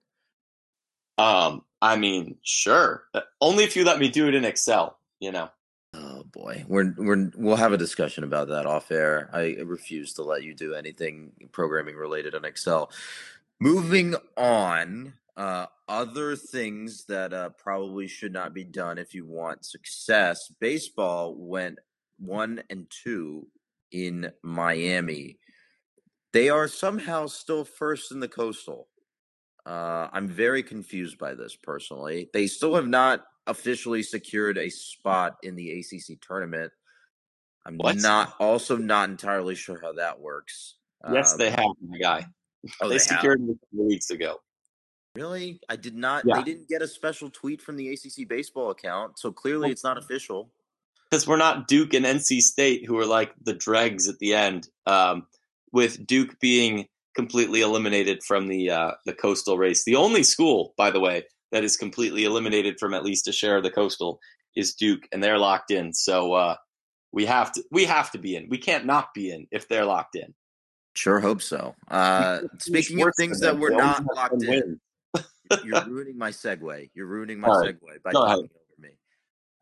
Um, 1.18 1.64
I 1.82 1.96
mean, 1.96 2.38
sure. 2.44 3.06
Uh, 3.14 3.22
Only 3.42 3.64
if 3.64 3.76
you 3.76 3.84
let 3.84 4.00
me 4.00 4.10
do 4.10 4.28
it 4.28 4.36
in 4.36 4.46
Excel. 4.46 5.00
You 5.20 5.32
know. 5.32 5.50
Boy, 6.32 6.66
we're 6.68 6.94
we're 6.98 7.32
we'll 7.36 7.56
have 7.56 7.74
a 7.74 7.78
discussion 7.78 8.24
about 8.24 8.50
that 8.50 8.66
off 8.66 8.92
air. 8.92 9.30
I 9.32 9.58
refuse 9.64 10.14
to 10.14 10.24
let 10.24 10.44
you 10.44 10.54
do 10.54 10.74
anything 10.74 11.32
programming 11.52 11.96
related 11.96 12.36
on 12.36 12.44
Excel. 12.44 12.92
Moving 13.60 14.16
on, 14.36 15.14
uh, 15.38 15.68
other 15.88 16.36
things 16.36 17.06
that 17.06 17.34
uh, 17.34 17.50
probably 17.52 18.08
should 18.08 18.34
not 18.34 18.54
be 18.54 18.64
done 18.64 18.98
if 18.98 19.14
you 19.14 19.26
want 19.26 19.66
success. 19.66 20.52
Baseball 20.60 21.36
went 21.36 21.80
one 22.20 22.62
and 22.70 22.88
two 22.90 23.48
in 23.92 24.32
Miami. 24.44 25.38
They 26.34 26.50
are 26.50 26.68
somehow 26.68 27.28
still 27.28 27.64
first 27.64 28.12
in 28.12 28.20
the 28.20 28.28
coastal. 28.28 28.90
Uh, 29.66 30.08
I'm 30.12 30.28
very 30.28 30.64
confused 30.64 31.18
by 31.18 31.36
this 31.36 31.56
personally. 31.56 32.30
They 32.34 32.48
still 32.48 32.76
have 32.76 32.88
not 32.88 33.26
officially 33.48 34.04
secured 34.04 34.58
a 34.58 34.70
spot 34.70 35.38
in 35.44 35.56
the 35.56 35.72
ACC 35.80 36.20
tournament. 36.22 36.72
I'm 37.66 37.78
What? 37.78 37.98
not 37.98 38.36
also 38.40 38.78
not 38.78 39.10
entirely 39.10 39.56
sure 39.56 39.80
how 39.82 39.94
that 39.94 40.20
works. 40.20 40.76
Yes, 41.12 41.34
Um, 41.34 41.38
they 41.40 41.50
have, 41.52 41.66
my 41.88 41.98
guy. 41.98 42.26
Oh, 42.82 42.90
they, 42.90 42.96
they 42.96 43.00
secured 43.00 43.40
it 43.42 43.44
a 43.52 43.54
couple 43.54 43.88
weeks 43.88 44.10
ago. 44.10 44.40
Really? 45.16 45.60
I 45.70 45.76
did 45.78 45.96
not. 45.96 46.24
Yeah. 46.26 46.38
They 46.38 46.44
didn't 46.44 46.68
get 46.68 46.82
a 46.82 46.88
special 46.88 47.30
tweet 47.30 47.62
from 47.62 47.78
the 47.78 47.90
ACC 47.94 48.28
baseball 48.28 48.72
account, 48.72 49.18
so 49.20 49.32
clearly 49.32 49.72
it's 49.72 49.84
not 49.84 49.98
official. 49.98 50.52
because 51.10 51.26
we're 51.28 51.38
not 51.38 51.68
Duke 51.68 51.94
and 51.94 52.06
NC 52.06 52.42
State, 52.42 52.86
who 52.86 52.98
are 53.00 53.06
like 53.06 53.32
the 53.42 53.54
dregs 53.54 54.08
at 54.10 54.20
the 54.20 54.34
end. 54.34 54.68
Um, 54.86 55.28
with 55.72 56.06
Duke 56.06 56.40
being 56.40 56.88
completely 57.16 57.62
eliminated 57.62 58.22
from 58.24 58.48
the 58.48 58.70
uh, 58.72 58.92
the 59.06 59.14
coastal 59.14 59.58
race, 59.58 59.86
the 59.86 59.96
only 59.96 60.24
school, 60.24 60.74
by 60.78 60.92
the 60.92 61.00
way, 61.00 61.24
that 61.52 61.64
is 61.64 61.78
completely 61.78 62.26
eliminated 62.26 62.80
from 62.80 62.94
at 62.94 63.04
least 63.04 63.28
a 63.28 63.32
share 63.32 63.58
of 63.58 63.64
the 63.64 63.72
coastal 63.72 64.20
is 64.56 64.74
Duke, 64.74 65.08
and 65.12 65.24
they're 65.24 65.38
locked 65.38 65.72
in. 65.72 65.94
So 65.94 66.34
uh, 66.34 66.56
we 67.12 67.26
have 67.26 67.52
to 67.54 67.64
we 67.72 67.86
have 67.86 68.12
to 68.12 68.18
be 68.18 68.36
in. 68.36 68.50
We 68.50 68.58
can't 68.58 68.86
not 68.86 69.14
be 69.14 69.32
in 69.32 69.48
if 69.52 69.68
they're 69.68 69.86
locked 69.86 70.16
in. 70.16 70.34
Sure, 70.94 71.20
hope 71.20 71.42
so. 71.42 71.76
Uh, 71.90 72.40
speaking 72.60 73.02
of 73.04 73.14
things 73.18 73.40
that 73.42 73.58
were 73.58 73.70
not 73.70 74.04
locked 74.16 74.44
in, 74.44 74.80
you're 75.64 75.84
ruining 75.88 76.18
my 76.18 76.32
segue. 76.32 76.90
You're 76.96 77.06
ruining 77.06 77.40
my 77.40 77.50
right. 77.50 77.76
segue 77.76 78.04
by 78.04 78.12
talking 78.12 78.46
over 78.46 78.82
me. 78.82 78.90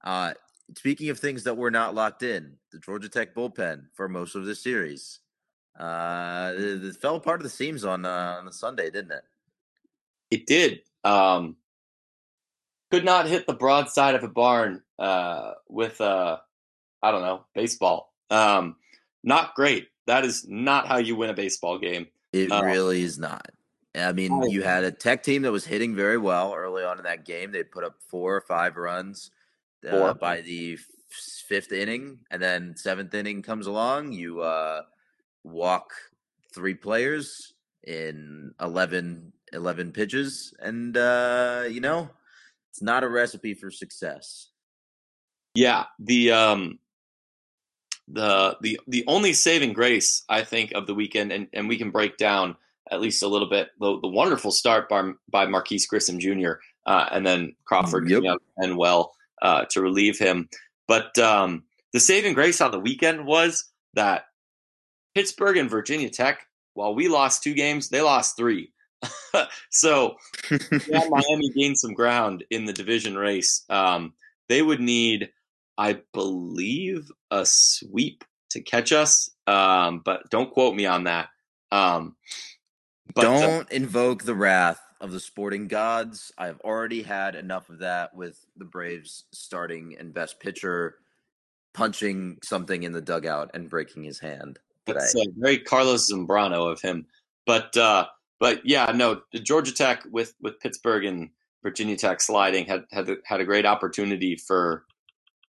Uh, 0.03 0.33
speaking 0.77 1.09
of 1.09 1.19
things 1.19 1.43
that 1.43 1.57
were 1.57 1.71
not 1.71 1.93
locked 1.93 2.23
in, 2.23 2.53
the 2.71 2.79
Georgia 2.79 3.09
Tech 3.09 3.36
bullpen 3.36 3.83
for 3.93 4.07
most 4.07 4.36
of 4.36 4.45
this 4.45 4.63
series. 4.63 5.19
Uh, 5.77 6.53
it, 6.55 6.86
it 6.86 6.95
fell 6.95 7.17
apart 7.17 7.41
of 7.41 7.43
the 7.43 7.49
seams 7.49 7.83
on 7.83 8.05
uh, 8.05 8.38
on 8.39 8.45
the 8.45 8.53
Sunday, 8.53 8.89
didn't 8.89 9.11
it? 9.11 9.23
It 10.31 10.47
did. 10.47 10.81
Um, 11.03 11.57
could 12.95 13.03
not 13.03 13.27
hit 13.27 13.45
the 13.45 13.53
broadside 13.53 14.15
of 14.15 14.23
a 14.23 14.27
barn 14.29 14.81
uh, 14.97 15.51
with 15.67 15.99
uh, 15.99 16.37
I 17.03 17.11
don't 17.11 17.23
know 17.23 17.43
baseball. 17.53 18.13
Um, 18.29 18.77
not 19.21 19.53
great. 19.53 19.89
That 20.07 20.23
is 20.23 20.45
not 20.47 20.87
how 20.87 20.97
you 20.97 21.17
win 21.17 21.29
a 21.29 21.33
baseball 21.33 21.77
game. 21.77 22.07
It 22.31 22.49
Uh, 22.53 22.63
really 22.63 23.01
is 23.01 23.19
not. 23.19 23.49
I 23.93 24.13
mean, 24.13 24.43
you 24.49 24.61
had 24.61 24.85
a 24.85 24.91
Tech 24.91 25.23
team 25.23 25.41
that 25.41 25.51
was 25.51 25.65
hitting 25.65 25.93
very 25.93 26.17
well 26.17 26.53
early 26.53 26.83
on 26.83 26.97
in 26.97 27.03
that 27.03 27.25
game. 27.25 27.51
They 27.51 27.63
put 27.63 27.83
up 27.83 27.95
four 28.07 28.33
or 28.33 28.41
five 28.41 28.77
runs 28.77 29.31
uh, 29.85 29.91
Four. 29.91 30.13
by 30.13 30.39
the 30.39 30.77
fifth 31.09 31.73
inning, 31.73 32.19
and 32.31 32.41
then 32.41 32.75
seventh 32.77 33.13
inning 33.13 33.41
comes 33.41 33.67
along. 33.67 34.13
You 34.13 34.39
uh, 34.41 34.83
walk 35.43 35.91
three 36.53 36.75
players 36.75 37.53
in 37.83 38.53
11, 38.61 39.33
11 39.51 39.91
pitches, 39.91 40.53
and 40.59 40.95
uh, 40.95 41.63
you 41.69 41.81
know 41.81 42.09
it's 42.76 42.82
not 42.82 43.05
a 43.05 43.07
recipe 43.07 43.53
for 43.53 43.71
success. 43.71 44.49
Yeah, 45.53 45.86
the 45.97 46.34
um, 46.34 46.80
the 48.09 48.57
the 48.59 48.82
the 48.86 49.05
only 49.07 49.32
saving 49.32 49.71
grace 49.71 50.26
I 50.28 50.43
think 50.43 50.73
of 50.73 50.86
the 50.86 50.93
weekend, 50.93 51.32
and, 51.32 51.47
and 51.53 51.69
we 51.69 51.78
can 51.78 51.89
break 51.89 52.17
down 52.17 52.57
at 52.91 52.99
least 52.99 53.23
a 53.23 53.30
little 53.30 53.49
bit 53.49 53.69
the, 53.80 53.97
the 54.01 54.09
wonderful 54.09 54.51
start 54.51 54.89
by 54.89 55.09
by 55.30 55.45
Marquis 55.45 55.86
Grissom 55.88 56.19
Jr. 56.19 56.55
Uh, 56.86 57.07
and 57.11 57.26
then 57.26 57.55
Crawford 57.63 58.09
Yep. 58.09 58.17
coming 58.17 58.30
out 58.32 58.41
and 58.57 58.76
well 58.76 59.13
uh, 59.41 59.63
to 59.69 59.82
relieve 59.82 60.19
him. 60.19 60.49
But 60.86 61.17
um, 61.17 61.63
the 61.93 62.01
saving 62.01 62.34
grace 62.34 62.59
on 62.59 62.71
the 62.71 62.80
weekend 62.80 63.26
was 63.26 63.71
that 63.93 64.26
Pittsburgh 65.15 65.55
and 65.55 65.69
Virginia 65.69 66.09
Tech, 66.09 66.45
while 66.73 66.93
we 66.93 67.07
lost 67.07 67.41
two 67.41 67.53
games, 67.53 67.88
they 67.88 68.01
lost 68.01 68.36
three. 68.36 68.73
so 69.69 70.15
yeah, 70.49 71.03
Miami 71.09 71.49
gained 71.55 71.77
some 71.77 71.93
ground 71.93 72.43
in 72.49 72.65
the 72.65 72.73
division 72.73 73.17
race. 73.17 73.63
Um, 73.69 74.13
they 74.49 74.61
would 74.61 74.79
need, 74.79 75.29
I 75.77 76.01
believe, 76.13 77.11
a 77.31 77.45
sweep 77.45 78.23
to 78.51 78.61
catch 78.61 78.91
us. 78.91 79.29
Um, 79.47 80.01
but 80.03 80.29
don't 80.29 80.51
quote 80.51 80.75
me 80.75 80.85
on 80.85 81.05
that. 81.05 81.29
Um, 81.71 82.15
Don't 83.15 83.71
invoke 83.71 84.23
the 84.23 84.35
wrath 84.35 84.79
of 85.01 85.11
the 85.11 85.19
sporting 85.19 85.67
gods. 85.67 86.31
I've 86.37 86.59
already 86.61 87.01
had 87.01 87.35
enough 87.35 87.69
of 87.69 87.79
that 87.79 88.15
with 88.15 88.43
the 88.55 88.65
Braves 88.65 89.25
starting 89.31 89.95
and 89.99 90.13
best 90.13 90.39
pitcher 90.39 90.95
punching 91.73 92.39
something 92.43 92.83
in 92.83 92.93
the 92.93 93.01
dugout 93.01 93.51
and 93.53 93.69
breaking 93.69 94.03
his 94.03 94.19
hand 94.19 94.59
today. 94.85 94.99
It's 95.01 95.15
uh, 95.15 95.25
very 95.35 95.59
Carlos 95.59 96.09
Zambrano 96.11 96.71
of 96.71 96.81
him. 96.81 97.05
But 97.45 97.75
uh, 97.75 98.07
but 98.39 98.61
yeah, 98.65 98.91
no, 98.93 99.21
the 99.31 99.39
Georgia 99.39 99.73
Tech 99.73 100.03
with 100.11 100.33
with 100.41 100.59
Pittsburgh 100.59 101.05
and 101.05 101.29
Virginia 101.63 101.95
Tech 101.95 102.21
sliding 102.21 102.65
had 102.65 102.86
had 102.91 103.09
had 103.25 103.41
a 103.41 103.45
great 103.45 103.65
opportunity 103.65 104.36
for 104.36 104.86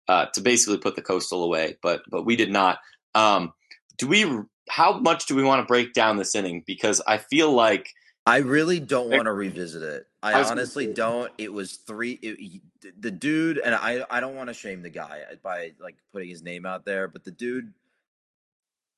uh, 0.09 0.27
to 0.35 0.41
basically 0.41 0.79
put 0.79 0.97
the 0.97 1.03
coastal 1.03 1.43
away, 1.43 1.77
but 1.83 2.03
but 2.11 2.25
we 2.25 2.37
did 2.37 2.51
not. 2.51 2.79
Um, 3.15 3.53
do 3.99 4.09
we? 4.09 4.27
How 4.69 4.99
much 4.99 5.27
do 5.27 5.35
we 5.35 5.43
want 5.43 5.61
to 5.61 5.67
break 5.67 5.93
down 5.93 6.17
this 6.17 6.35
inning? 6.35 6.63
Because 6.67 7.03
I 7.07 7.19
feel 7.19 7.53
like 7.53 7.91
I 8.27 8.39
really 8.39 8.81
don't 8.81 9.11
want 9.11 9.25
to 9.25 9.33
revisit 9.33 9.83
it. 9.83 10.07
I, 10.23 10.33
I 10.33 10.39
was 10.39 10.49
gonna 10.49 10.61
honestly 10.61 10.93
don't. 10.93 11.31
It 11.37 11.53
was 11.53 11.77
three. 11.77 12.13
It, 12.23 12.63
the 12.99 13.11
dude, 13.11 13.59
and 13.59 13.75
I, 13.75 14.05
I 14.11 14.21
don't 14.21 14.35
want 14.35 14.49
to 14.49 14.55
shame 14.55 14.83
the 14.83 14.91
guy 14.91 15.23
by 15.43 15.73
like 15.81 15.97
putting 16.13 16.29
his 16.29 16.43
name 16.43 16.65
out 16.65 16.85
there, 16.85 17.09
but 17.09 17.25
the 17.25 17.31
dude 17.31 17.73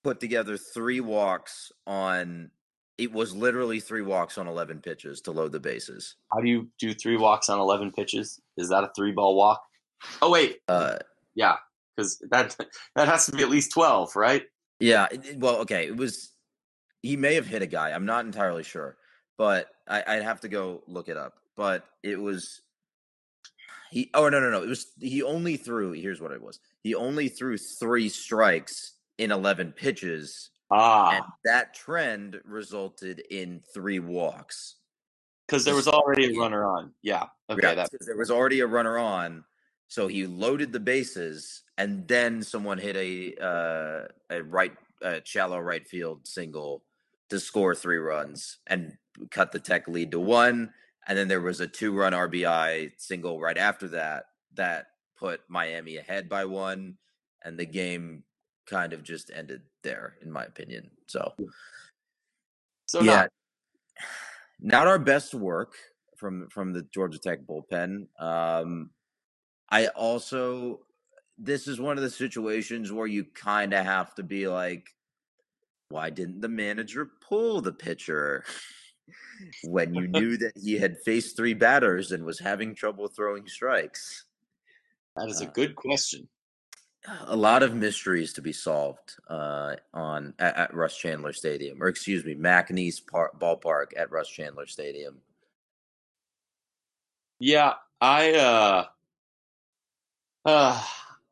put 0.04 0.20
together 0.20 0.56
three 0.56 1.00
walks 1.00 1.72
on. 1.86 2.50
It 2.98 3.12
was 3.12 3.34
literally 3.34 3.80
three 3.80 4.02
walks 4.02 4.38
on 4.38 4.46
eleven 4.48 4.80
pitches 4.80 5.20
to 5.22 5.30
load 5.32 5.52
the 5.52 5.60
bases. 5.60 6.16
how 6.32 6.40
do 6.40 6.48
you 6.48 6.68
do 6.78 6.94
three 6.94 7.16
walks 7.16 7.48
on 7.48 7.58
eleven 7.58 7.92
pitches? 7.92 8.40
Is 8.56 8.68
that 8.70 8.84
a 8.84 8.90
three 8.96 9.12
ball 9.12 9.36
walk? 9.36 9.60
Oh 10.22 10.30
wait, 10.30 10.58
Uh, 10.68 10.96
yeah, 11.34 11.56
because 11.96 12.18
that 12.30 12.56
that 12.96 13.08
has 13.08 13.26
to 13.26 13.32
be 13.32 13.42
at 13.42 13.50
least 13.50 13.72
twelve, 13.72 14.16
right? 14.16 14.44
Yeah, 14.80 15.06
it- 15.10 15.38
well, 15.38 15.56
okay, 15.58 15.86
it 15.86 15.96
was. 15.96 16.32
He 17.02 17.16
may 17.16 17.34
have 17.34 17.46
hit 17.46 17.62
a 17.62 17.66
guy. 17.66 17.90
I'm 17.92 18.06
not 18.06 18.24
entirely 18.24 18.62
sure, 18.64 18.96
but 19.38 19.68
I, 19.86 20.02
I'd 20.06 20.22
have 20.22 20.40
to 20.40 20.48
go 20.48 20.82
look 20.88 21.08
it 21.08 21.16
up. 21.16 21.34
But 21.56 21.84
it 22.02 22.20
was. 22.20 22.62
He. 23.90 24.10
Oh 24.14 24.28
no 24.28 24.40
no 24.40 24.50
no! 24.50 24.62
It 24.62 24.68
was. 24.68 24.86
He 25.00 25.22
only 25.22 25.56
threw. 25.56 25.92
Here's 25.92 26.20
what 26.20 26.32
it 26.32 26.42
was. 26.42 26.58
He 26.82 26.94
only 26.94 27.28
threw 27.28 27.56
three 27.56 28.08
strikes 28.08 28.94
in 29.18 29.30
11 29.32 29.72
pitches, 29.72 30.50
and 30.70 30.80
Ah, 30.80 31.26
that 31.44 31.74
trend 31.74 32.40
resulted 32.44 33.20
in 33.30 33.60
three 33.72 33.98
walks. 33.98 34.76
because 35.46 35.64
there 35.64 35.74
was 35.76 35.86
already 35.88 36.34
a 36.34 36.38
runner 36.38 36.64
on. 36.66 36.92
Yeah, 37.02 37.26
okay, 37.48 37.68
Yeah, 37.68 37.74
that 37.74 37.90
there 38.00 38.16
was 38.16 38.30
already 38.30 38.60
a 38.60 38.66
runner 38.66 38.98
on, 38.98 39.44
so 39.88 40.08
he 40.08 40.26
loaded 40.26 40.72
the 40.72 40.80
bases, 40.80 41.62
and 41.78 42.06
then 42.08 42.42
someone 42.42 42.78
hit 42.78 42.96
a 42.96 43.34
uh, 43.40 44.08
a 44.30 44.42
right 44.42 44.72
a 45.02 45.20
shallow 45.24 45.60
right 45.60 45.86
field 45.86 46.26
single 46.26 46.82
to 47.28 47.38
score 47.38 47.74
three 47.74 47.98
runs 47.98 48.58
and 48.66 48.96
cut 49.30 49.52
the 49.52 49.58
Tech 49.60 49.86
lead 49.88 50.10
to 50.12 50.20
one. 50.20 50.72
And 51.08 51.16
then 51.16 51.28
there 51.28 51.40
was 51.40 51.60
a 51.60 51.66
two 51.68 51.92
run 51.92 52.12
RBI 52.12 52.92
single 52.96 53.40
right 53.40 53.58
after 53.58 53.86
that 53.88 54.24
that 54.54 54.86
put 55.16 55.40
Miami 55.48 55.98
ahead 55.98 56.28
by 56.28 56.44
one. 56.44 56.96
And 57.44 57.56
the 57.58 57.66
game 57.66 58.24
kind 58.66 58.92
of 58.92 59.04
just 59.04 59.30
ended 59.32 59.62
there, 59.86 60.16
in 60.20 60.30
my 60.30 60.44
opinion. 60.44 60.90
So, 61.06 61.32
so 62.86 63.00
yeah, 63.00 63.14
not, 63.14 63.30
not 64.60 64.86
our 64.86 64.98
best 64.98 65.32
work 65.32 65.74
from 66.16 66.48
from 66.50 66.72
the 66.72 66.82
Georgia 66.92 67.18
Tech 67.18 67.46
bullpen. 67.46 68.08
Um, 68.20 68.90
I 69.70 69.86
also 69.88 70.80
this 71.38 71.68
is 71.68 71.80
one 71.80 71.96
of 71.96 72.02
the 72.02 72.10
situations 72.10 72.92
where 72.92 73.06
you 73.06 73.24
kind 73.24 73.72
of 73.74 73.84
have 73.84 74.14
to 74.14 74.22
be 74.22 74.48
like, 74.48 74.88
why 75.88 76.10
didn't 76.10 76.40
the 76.40 76.48
manager 76.48 77.10
pull 77.20 77.60
the 77.60 77.72
pitcher 77.72 78.44
when 79.64 79.94
you 79.94 80.08
knew 80.08 80.36
that 80.38 80.52
he 80.56 80.78
had 80.78 80.96
faced 81.04 81.36
three 81.36 81.54
batters 81.54 82.10
and 82.10 82.24
was 82.24 82.40
having 82.40 82.74
trouble 82.74 83.06
throwing 83.06 83.46
strikes? 83.46 84.24
That 85.16 85.28
is 85.28 85.40
a 85.40 85.46
uh, 85.46 85.52
good 85.52 85.76
question. 85.76 86.28
A 87.26 87.36
lot 87.36 87.62
of 87.62 87.74
mysteries 87.74 88.32
to 88.34 88.42
be 88.42 88.52
solved 88.52 89.14
uh, 89.28 89.76
on 89.94 90.34
at, 90.38 90.56
at, 90.56 90.74
Russ 90.74 90.96
Chandler 90.96 91.32
Stadium, 91.32 91.82
or 91.82 91.88
excuse 91.88 92.24
me, 92.24 92.34
Mac 92.34 92.70
Nease 92.70 93.00
Park, 93.00 93.38
Ballpark 93.38 93.86
at 93.96 94.10
Russ 94.10 94.28
Chandler 94.28 94.66
Stadium. 94.66 95.18
Yeah, 97.38 97.74
I 98.00 98.34
uh, 98.34 98.84
uh 100.44 100.84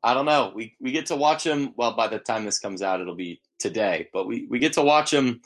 I 0.04 0.14
don't 0.14 0.26
know. 0.26 0.52
We 0.54 0.76
we 0.80 0.92
get 0.92 1.06
to 1.06 1.16
watch 1.16 1.44
him. 1.44 1.72
Well, 1.76 1.96
by 1.96 2.08
the 2.08 2.18
time 2.18 2.44
this 2.44 2.58
comes 2.58 2.82
out, 2.82 3.00
it'll 3.00 3.14
be 3.14 3.40
today. 3.58 4.08
But 4.12 4.26
we 4.26 4.46
we 4.50 4.58
get 4.58 4.74
to 4.74 4.82
watch 4.82 5.12
him 5.12 5.40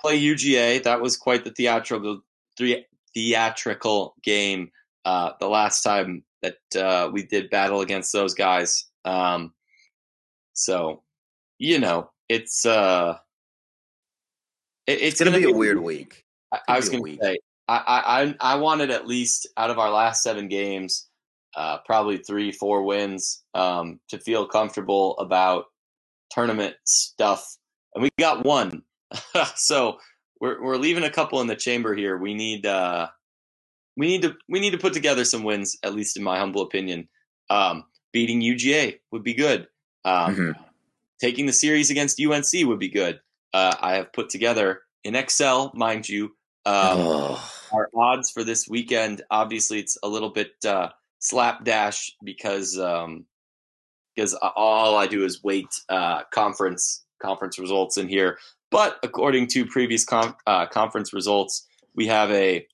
play 0.00 0.20
UGA. 0.20 0.82
That 0.82 1.00
was 1.00 1.16
quite 1.16 1.44
the 1.44 1.52
theatrical 1.52 2.22
three 2.56 2.84
theatrical 3.14 4.14
game. 4.22 4.72
Uh, 5.04 5.32
the 5.40 5.48
last 5.48 5.82
time 5.82 6.24
that 6.42 6.58
uh, 6.76 7.08
we 7.12 7.22
did 7.22 7.50
battle 7.50 7.80
against 7.80 8.12
those 8.12 8.34
guys. 8.34 8.86
Um, 9.04 9.52
so, 10.64 11.02
you 11.58 11.78
know, 11.78 12.10
it's 12.28 12.64
uh, 12.64 13.16
it, 14.86 14.92
it's, 14.92 15.02
it's, 15.02 15.20
gonna, 15.20 15.36
be, 15.36 15.46
be 15.46 15.52
a 15.52 15.54
weird 15.54 15.80
week. 15.80 16.24
I, 16.52 16.60
I 16.68 16.76
was 16.76 16.88
gonna 16.88 17.16
say, 17.20 17.38
I, 17.68 18.34
I 18.40 18.54
I 18.54 18.54
wanted 18.56 18.90
at 18.90 19.06
least 19.06 19.48
out 19.56 19.70
of 19.70 19.78
our 19.78 19.90
last 19.90 20.22
seven 20.22 20.48
games 20.48 21.10
uh, 21.56 21.78
probably 21.84 22.18
three, 22.18 22.52
four 22.52 22.82
wins 22.82 23.42
um, 23.54 24.00
to 24.08 24.18
feel 24.18 24.46
comfortable 24.46 25.16
about 25.18 25.66
tournament 26.30 26.74
stuff. 26.84 27.56
And 27.94 28.02
we 28.02 28.10
got 28.18 28.44
one. 28.44 28.82
so 29.56 29.98
we're, 30.40 30.62
we're 30.62 30.76
leaving 30.76 31.04
a 31.04 31.10
couple 31.10 31.40
in 31.40 31.46
the 31.46 31.56
chamber 31.56 31.94
here. 31.94 32.18
We 32.18 32.34
need, 32.34 32.66
uh, 32.66 33.08
we 33.96 34.06
need 34.06 34.22
to, 34.22 34.36
we 34.48 34.60
need 34.60 34.70
to 34.70 34.78
put 34.78 34.92
together 34.92 35.24
some 35.24 35.42
wins, 35.42 35.76
at 35.82 35.94
least 35.94 36.16
in 36.16 36.22
my 36.22 36.38
humble 36.38 36.62
opinion. 36.62 37.08
Um, 37.50 37.84
beating 38.12 38.40
UGA 38.40 39.00
would 39.10 39.24
be 39.24 39.34
good. 39.34 39.66
Um, 40.04 40.34
mm-hmm. 40.34 40.62
Taking 41.20 41.46
the 41.46 41.52
series 41.52 41.90
against 41.90 42.20
UNC 42.20 42.66
would 42.66 42.78
be 42.78 42.88
good. 42.88 43.20
Uh, 43.52 43.74
I 43.80 43.94
have 43.96 44.12
put 44.12 44.30
together 44.30 44.82
in 45.04 45.14
Excel, 45.14 45.70
mind 45.74 46.08
you, 46.08 46.26
um, 46.66 46.98
oh. 46.98 47.52
our 47.72 47.90
odds 47.94 48.30
for 48.30 48.44
this 48.44 48.68
weekend. 48.68 49.22
Obviously, 49.30 49.80
it's 49.80 49.98
a 50.02 50.08
little 50.08 50.30
bit 50.30 50.52
uh, 50.64 50.88
slapdash 51.18 52.12
because 52.24 52.78
um, 52.78 53.26
because 54.14 54.34
all 54.34 54.96
I 54.96 55.06
do 55.06 55.24
is 55.24 55.42
wait 55.42 55.68
uh, 55.88 56.22
conference 56.32 57.04
conference 57.22 57.58
results 57.58 57.96
in 57.96 58.08
here. 58.08 58.38
But 58.70 58.98
according 59.02 59.48
to 59.48 59.66
previous 59.66 60.04
com- 60.04 60.36
uh, 60.46 60.66
conference 60.66 61.12
results, 61.12 61.66
we 61.94 62.06
have 62.06 62.30
a 62.30 62.66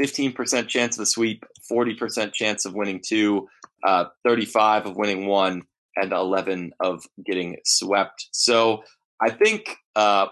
15% 0.00 0.68
chance 0.68 0.96
of 0.98 1.02
a 1.02 1.06
sweep, 1.06 1.44
40% 1.70 2.32
chance 2.32 2.64
of 2.64 2.74
winning 2.74 3.00
two, 3.04 3.48
uh, 3.84 4.06
35 4.24 4.86
of 4.86 4.96
winning 4.96 5.26
one, 5.26 5.62
and 5.96 6.12
11 6.12 6.72
of 6.80 7.06
getting 7.24 7.56
swept. 7.64 8.28
So 8.32 8.82
I 9.20 9.30
think 9.30 9.76
uh, 9.96 10.26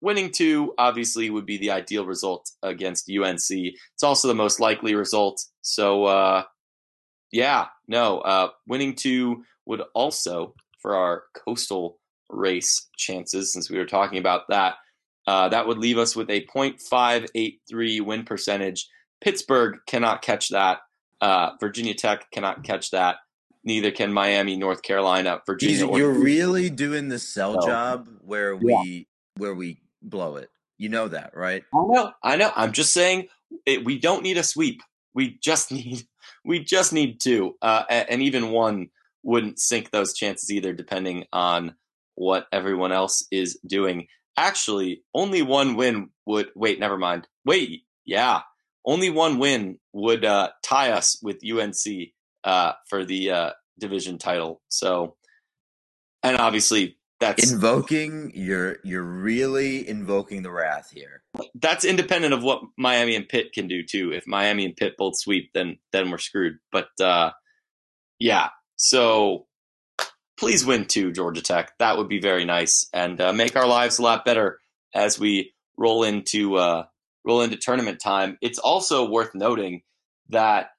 winning 0.00 0.30
two 0.30 0.74
obviously 0.78 1.30
would 1.30 1.46
be 1.46 1.58
the 1.58 1.70
ideal 1.70 2.06
result 2.06 2.50
against 2.62 3.10
UNC. 3.10 3.50
It's 3.50 4.02
also 4.02 4.28
the 4.28 4.34
most 4.34 4.60
likely 4.60 4.94
result. 4.94 5.44
So 5.62 6.04
uh, 6.04 6.44
yeah, 7.32 7.66
no. 7.88 8.20
Uh, 8.20 8.48
winning 8.66 8.94
two 8.94 9.44
would 9.66 9.82
also, 9.94 10.54
for 10.80 10.96
our 10.96 11.24
coastal 11.34 11.98
race 12.28 12.88
chances, 12.96 13.52
since 13.52 13.70
we 13.70 13.78
were 13.78 13.86
talking 13.86 14.18
about 14.18 14.42
that, 14.48 14.74
uh, 15.26 15.48
that 15.48 15.66
would 15.66 15.78
leave 15.78 15.98
us 15.98 16.16
with 16.16 16.30
a 16.30 16.46
.583 16.46 18.00
win 18.00 18.24
percentage. 18.24 18.88
Pittsburgh 19.20 19.78
cannot 19.86 20.22
catch 20.22 20.48
that. 20.48 20.78
Uh, 21.20 21.50
Virginia 21.60 21.94
Tech 21.94 22.30
cannot 22.32 22.64
catch 22.64 22.90
that. 22.90 23.16
Neither 23.62 23.90
can 23.90 24.12
Miami, 24.12 24.56
North 24.56 24.82
Carolina, 24.82 25.42
Virginia. 25.44 25.94
You're 25.96 26.12
really 26.12 26.70
doing 26.70 27.08
the 27.08 27.18
sell 27.18 27.60
job 27.60 28.08
where 28.22 28.56
we 28.56 28.72
yeah. 28.72 29.02
where 29.36 29.54
we 29.54 29.80
blow 30.02 30.36
it. 30.36 30.50
You 30.78 30.88
know 30.88 31.08
that, 31.08 31.36
right? 31.36 31.62
I 31.74 31.84
know. 31.86 32.12
I 32.22 32.36
know. 32.36 32.52
I'm 32.56 32.72
just 32.72 32.94
saying 32.94 33.28
it, 33.66 33.84
we 33.84 33.98
don't 33.98 34.22
need 34.22 34.38
a 34.38 34.42
sweep. 34.42 34.82
We 35.14 35.38
just 35.42 35.70
need 35.72 36.06
we 36.44 36.64
just 36.64 36.92
need 36.92 37.20
two, 37.20 37.56
uh, 37.60 37.84
and 37.88 38.22
even 38.22 38.50
one 38.50 38.88
wouldn't 39.22 39.60
sink 39.60 39.90
those 39.90 40.14
chances 40.14 40.50
either, 40.50 40.72
depending 40.72 41.26
on 41.32 41.74
what 42.14 42.46
everyone 42.52 42.92
else 42.92 43.26
is 43.30 43.58
doing. 43.66 44.06
Actually, 44.36 45.02
only 45.14 45.42
one 45.42 45.76
win 45.76 46.08
would. 46.24 46.48
Wait, 46.54 46.80
never 46.80 46.96
mind. 46.96 47.28
Wait, 47.44 47.82
yeah, 48.06 48.40
only 48.86 49.10
one 49.10 49.38
win 49.38 49.78
would 49.92 50.24
uh, 50.24 50.50
tie 50.62 50.92
us 50.92 51.18
with 51.22 51.44
UNC 51.44 52.12
uh, 52.44 52.72
for 52.88 53.04
the 53.04 53.30
uh, 53.30 53.50
division 53.78 54.18
title. 54.18 54.60
So, 54.68 55.16
and 56.22 56.36
obviously 56.36 56.98
that's 57.20 57.52
invoking 57.52 58.32
you're 58.34 58.78
you're 58.82 59.02
really 59.02 59.86
invoking 59.86 60.42
the 60.42 60.50
wrath 60.50 60.90
here. 60.90 61.22
That's 61.54 61.84
independent 61.84 62.32
of 62.32 62.42
what 62.42 62.62
Miami 62.78 63.14
and 63.14 63.28
Pitt 63.28 63.52
can 63.52 63.68
do 63.68 63.82
too. 63.82 64.12
If 64.12 64.26
Miami 64.26 64.64
and 64.64 64.74
Pitt 64.74 64.94
both 64.96 65.18
sweep, 65.18 65.50
then 65.52 65.78
then 65.92 66.10
we're 66.10 66.18
screwed. 66.18 66.58
But 66.72 66.88
uh, 67.00 67.32
yeah, 68.18 68.48
so 68.76 69.46
please 70.38 70.64
win 70.64 70.86
too, 70.86 71.12
Georgia 71.12 71.42
Tech. 71.42 71.72
That 71.78 71.98
would 71.98 72.08
be 72.08 72.20
very 72.20 72.46
nice 72.46 72.88
and 72.94 73.20
uh, 73.20 73.32
make 73.34 73.54
our 73.54 73.66
lives 73.66 73.98
a 73.98 74.02
lot 74.02 74.24
better 74.24 74.58
as 74.94 75.18
we 75.18 75.52
roll 75.76 76.02
into 76.02 76.56
uh, 76.56 76.84
roll 77.24 77.42
into 77.42 77.56
tournament 77.56 78.00
time. 78.00 78.38
It's 78.40 78.58
also 78.58 79.08
worth 79.08 79.34
noting 79.34 79.82
that 80.30 80.70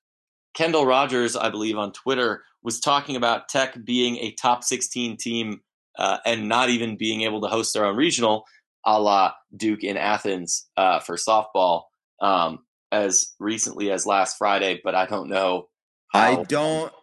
Kendall 0.53 0.85
Rogers, 0.85 1.35
I 1.35 1.49
believe, 1.49 1.77
on 1.77 1.93
Twitter 1.93 2.43
was 2.63 2.79
talking 2.79 3.15
about 3.15 3.49
Tech 3.49 3.77
being 3.83 4.17
a 4.17 4.33
top 4.33 4.63
16 4.63 5.17
team 5.17 5.61
uh, 5.97 6.17
and 6.25 6.47
not 6.47 6.69
even 6.69 6.97
being 6.97 7.21
able 7.21 7.41
to 7.41 7.47
host 7.47 7.73
their 7.73 7.85
own 7.85 7.95
regional, 7.95 8.45
a 8.85 8.99
la 8.99 9.33
Duke 9.55 9.83
in 9.83 9.97
Athens 9.97 10.67
uh, 10.77 10.99
for 10.99 11.15
softball 11.15 11.83
um, 12.21 12.59
as 12.91 13.33
recently 13.39 13.91
as 13.91 14.05
last 14.05 14.37
Friday. 14.37 14.79
But 14.83 14.95
I 14.95 15.05
don't 15.05 15.29
know. 15.29 15.67
How- 16.13 16.41
I 16.41 16.43
don't. 16.43 16.93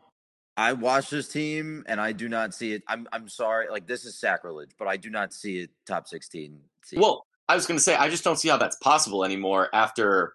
I 0.56 0.72
watch 0.72 1.10
this 1.10 1.28
team 1.28 1.84
and 1.86 2.00
I 2.00 2.10
do 2.10 2.28
not 2.28 2.52
see 2.52 2.72
it. 2.72 2.82
I'm 2.88 3.06
I'm 3.12 3.28
sorry, 3.28 3.68
like 3.70 3.86
this 3.86 4.04
is 4.04 4.18
sacrilege, 4.18 4.70
but 4.76 4.88
I 4.88 4.96
do 4.96 5.08
not 5.08 5.32
see 5.32 5.60
it 5.60 5.70
top 5.86 6.08
sixteen. 6.08 6.58
Seed. 6.82 6.98
Well, 6.98 7.24
I 7.48 7.54
was 7.54 7.64
going 7.66 7.78
to 7.78 7.82
say 7.82 7.94
I 7.94 8.08
just 8.08 8.24
don't 8.24 8.36
see 8.36 8.48
how 8.48 8.56
that's 8.56 8.76
possible 8.76 9.24
anymore 9.24 9.68
after 9.72 10.34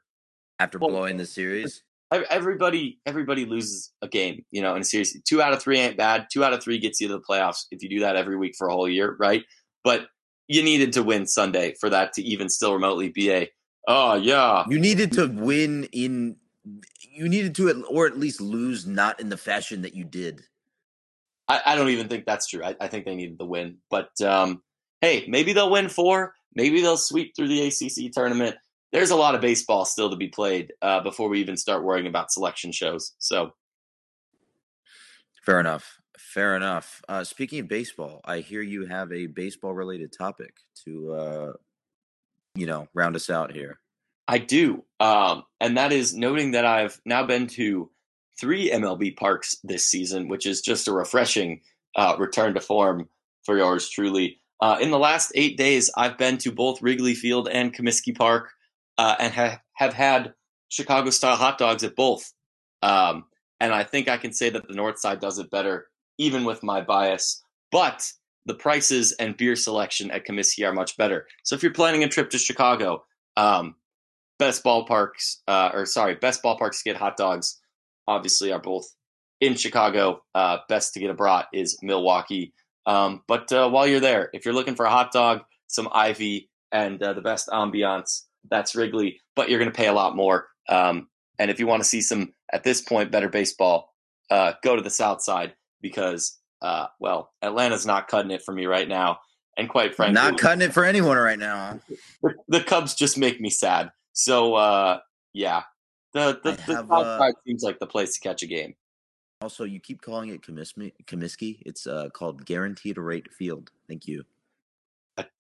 after 0.60 0.80
well, 0.80 0.92
blowing 0.92 1.18
the 1.18 1.26
series 1.26 1.84
everybody 2.30 3.00
everybody 3.06 3.46
loses 3.46 3.92
a 4.02 4.08
game, 4.08 4.44
you 4.52 4.62
know, 4.62 4.76
in 4.76 4.82
a 4.82 4.86
series. 4.86 5.20
Two 5.24 5.42
out 5.42 5.54
of 5.54 5.62
three 5.62 5.80
ain't 5.80 5.98
bad. 5.98 6.28
Two 6.32 6.44
out 6.44 6.54
of 6.54 6.64
three 6.64 6.78
gets 6.78 7.00
you 7.02 7.08
to 7.08 7.14
the 7.14 7.22
playoffs 7.22 7.66
if 7.72 7.82
you 7.82 7.90
do 7.90 8.00
that 8.02 8.16
every 8.16 8.38
week 8.38 8.56
for 8.58 8.68
a 8.68 8.74
whole 8.74 8.90
year, 8.90 9.16
right? 9.20 9.44
But 9.84 10.08
you 10.48 10.64
needed 10.64 10.94
to 10.94 11.04
win 11.04 11.26
Sunday 11.26 11.76
for 11.80 11.90
that 11.90 12.14
to 12.14 12.22
even 12.22 12.50
still 12.50 12.74
remotely 12.74 13.10
be 13.10 13.32
a 13.32 13.50
oh 13.88 14.16
yeah. 14.16 14.64
You 14.70 14.80
needed 14.80 15.12
to 15.14 15.28
win 15.28 15.86
in 15.92 16.38
you 17.12 17.30
needed 17.30 17.56
to 17.56 17.84
or 17.86 18.08
at 18.08 18.18
least 18.18 18.42
lose 18.42 18.86
not 18.86 19.20
in 19.20 19.30
the 19.30 19.38
fashion 19.38 19.82
that 19.84 19.96
you 19.96 20.04
did. 20.04 20.42
I, 21.48 21.62
I 21.66 21.76
don't 21.76 21.90
even 21.90 22.08
think 22.08 22.26
that's 22.26 22.48
true. 22.48 22.64
I, 22.64 22.76
I, 22.80 22.88
think 22.88 23.06
they 23.06 23.16
needed 23.16 23.38
the 23.38 23.46
win. 23.46 23.78
But 23.90 24.10
um, 24.22 24.64
hey, 25.02 25.26
maybe 25.28 25.52
they'll 25.52 25.70
win 25.70 25.90
four. 25.90 26.34
Maybe 26.56 26.82
they'll 26.82 26.98
sweep 26.98 27.36
through 27.36 27.50
the 27.50 27.68
ACC 27.68 28.14
tournament 28.14 28.56
there's 28.94 29.10
a 29.10 29.16
lot 29.16 29.36
of 29.36 29.42
baseball 29.42 29.84
still 29.84 30.10
to 30.12 30.16
be 30.16 30.30
played 30.30 30.72
uh, 30.82 31.02
before 31.02 31.28
we 31.28 31.40
even 31.42 31.58
start 31.58 31.84
worrying 31.84 32.08
about 32.08 32.32
selection 32.32 32.72
shows. 32.72 33.14
So, 33.18 33.54
fair 35.44 35.60
enough. 35.60 36.00
Fair 36.18 36.56
enough. 36.56 37.02
Uh, 37.10 37.24
speaking 37.24 37.60
of 37.60 37.68
baseball, 37.68 38.22
I 38.24 38.40
hear 38.40 38.62
you 38.62 38.86
have 38.86 39.12
a 39.12 39.26
baseball 39.26 39.74
related 39.74 40.14
topic 40.18 40.56
to, 40.86 41.14
uh, 41.14 41.54
you 42.56 42.68
know, 42.68 42.88
round 42.94 43.16
us 43.16 43.30
out 43.30 43.52
here. 43.52 43.80
I 44.28 44.38
do. 44.38 44.84
Um, 45.00 45.44
and 45.60 45.76
that 45.78 45.92
is 45.92 46.16
noting 46.16 46.52
that 46.52 46.66
I've 46.66 47.02
now 47.04 47.26
been 47.26 47.48
to 47.48 47.90
three 48.40 48.70
MLB 48.70 49.18
parks 49.18 49.58
this 49.64 49.88
season, 49.88 50.28
which 50.28 50.46
is 50.46 50.62
just 50.62 50.88
a 50.88 50.94
refreshing 50.94 51.62
uh, 51.96 52.16
return 52.20 52.54
to 52.54 52.62
form 52.62 53.10
for 53.44 53.58
yours 53.58 53.90
truly. 53.90 54.40
Uh, 54.62 54.78
in 54.80 54.92
the 54.92 55.00
last 55.00 55.32
eight 55.36 55.58
days, 55.58 55.92
I've 55.98 56.18
been 56.18 56.38
to 56.40 56.52
both 56.52 56.82
Wrigley 56.82 57.16
Field 57.16 57.50
and 57.52 57.76
Comiskey 57.76 58.16
Park, 58.16 58.52
uh, 59.04 59.16
and 59.20 59.34
ha- 59.34 59.60
have 59.74 59.94
had 59.94 60.34
Chicago 60.70 61.10
style 61.10 61.36
hot 61.36 61.58
dogs 61.58 61.84
at 61.84 61.94
both. 61.94 62.32
Um, 62.82 63.26
and 63.60 63.74
I 63.74 63.84
think 63.84 64.08
I 64.08 64.16
can 64.16 64.32
say 64.32 64.50
that 64.50 64.66
the 64.66 64.76
North 64.76 64.98
Side 64.98 65.20
does 65.20 65.40
it 65.40 65.52
better, 65.52 65.88
even 66.18 66.46
with 66.46 66.64
my 66.64 66.80
bias. 66.80 67.44
But 67.70 68.10
the 68.46 68.54
prices 68.54 69.12
and 69.20 69.36
beer 69.36 69.58
selection 69.58 70.10
at 70.10 70.26
Comiskey 70.26 70.66
are 70.66 70.72
much 70.72 70.96
better. 70.96 71.28
So 71.44 71.54
if 71.54 71.64
you're 71.64 71.74
planning 71.74 72.06
a 72.06 72.08
trip 72.08 72.30
to 72.30 72.38
Chicago, 72.38 73.04
um, 73.36 73.76
best 74.40 74.64
ballparks, 74.64 75.40
uh, 75.50 75.72
or 75.74 75.86
sorry, 75.86 76.16
best 76.16 76.42
ballparks 76.42 76.78
to 76.78 76.86
get 76.86 76.96
hot 76.96 77.18
dogs, 77.18 77.60
obviously 78.08 78.54
are 78.54 78.62
both 78.62 78.86
in 79.42 79.56
Chicago. 79.56 80.24
Uh, 80.34 80.60
best 80.70 80.94
to 80.94 81.02
get 81.02 81.10
a 81.10 81.14
brat 81.14 81.48
is 81.54 81.78
Milwaukee. 81.82 82.54
Um, 82.86 83.22
but 83.28 83.52
uh, 83.52 83.70
while 83.70 83.86
you're 83.86 84.00
there, 84.00 84.30
if 84.32 84.46
you're 84.46 84.54
looking 84.54 84.76
for 84.76 84.86
a 84.86 84.92
hot 84.92 85.12
dog, 85.12 85.42
some 85.68 85.90
Ivy, 85.94 86.50
and 86.72 87.04
uh, 87.04 87.12
the 87.12 87.22
best 87.22 87.50
ambiance, 87.50 88.24
that's 88.50 88.76
Wrigley. 88.76 89.20
But 89.36 89.50
you're 89.50 89.60
going 89.60 89.72
to 89.72 89.78
pay 89.78 89.88
a 89.88 89.94
lot 89.94 90.16
more. 90.16 90.48
Um, 90.70 91.08
and 91.40 91.50
if 91.50 91.60
you 91.60 91.68
want 91.68 91.82
to 91.84 91.90
see 91.90 92.02
some, 92.02 92.34
at 92.52 92.64
this 92.64 92.82
point, 92.82 93.12
better 93.12 93.30
baseball, 93.30 93.94
uh, 94.30 94.54
go 94.64 94.76
to 94.76 94.82
the 94.82 94.90
South 94.90 95.22
Side 95.22 95.54
because, 95.82 96.40
uh, 96.62 96.88
well, 97.00 97.32
Atlanta's 97.42 97.86
not 97.86 98.08
cutting 98.08 98.32
it 98.32 98.44
for 98.44 98.54
me 98.54 98.66
right 98.66 98.88
now. 98.88 99.20
And 99.58 99.70
quite 99.70 99.96
frankly, 99.96 100.16
Not 100.16 100.40
cutting 100.40 100.62
it 100.62 100.74
for 100.74 100.84
anyone 100.84 101.18
right 101.18 101.38
now. 101.38 101.80
the, 102.24 102.34
the 102.48 102.64
Cubs 102.64 102.96
just 102.96 103.18
make 103.18 103.40
me 103.40 103.52
sad. 103.52 103.92
So, 104.14 104.56
uh, 104.56 105.00
yeah, 105.34 105.64
the 106.14 106.40
the, 106.44 106.52
the 106.52 106.76
have, 106.76 106.88
South 106.88 107.06
uh, 107.06 107.18
Side 107.20 107.34
seems 107.46 107.64
like 107.64 107.80
the 107.80 107.86
place 107.86 108.16
to 108.16 108.20
catch 108.20 108.42
a 108.42 108.48
game. 108.48 108.76
Also, 109.42 109.64
you 109.64 109.80
keep 109.80 110.02
calling 110.02 110.30
it 110.30 110.42
Comiskey. 110.42 110.94
Comiskey. 111.06 111.58
It's 111.66 111.86
uh, 111.86 112.10
called 112.14 112.46
Guaranteed 112.46 112.98
Rate 112.98 113.32
Field. 113.32 113.72
Thank 113.88 114.08
you. 114.08 114.24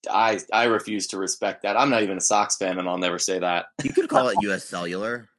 I, 0.10 0.40
I 0.52 0.66
refuse 0.66 1.08
to 1.08 1.18
respect 1.18 1.64
that. 1.64 1.78
I'm 1.78 1.90
not 1.90 2.04
even 2.04 2.18
a 2.18 2.22
Sox 2.22 2.58
fan, 2.58 2.78
and 2.78 2.88
I'll 2.88 2.98
never 2.98 3.20
say 3.20 3.40
that. 3.40 3.66
You 3.84 3.92
could 3.94 4.10
call 4.10 4.28
it 4.30 4.38
U.S. 4.42 4.66
Cellular. 4.66 5.30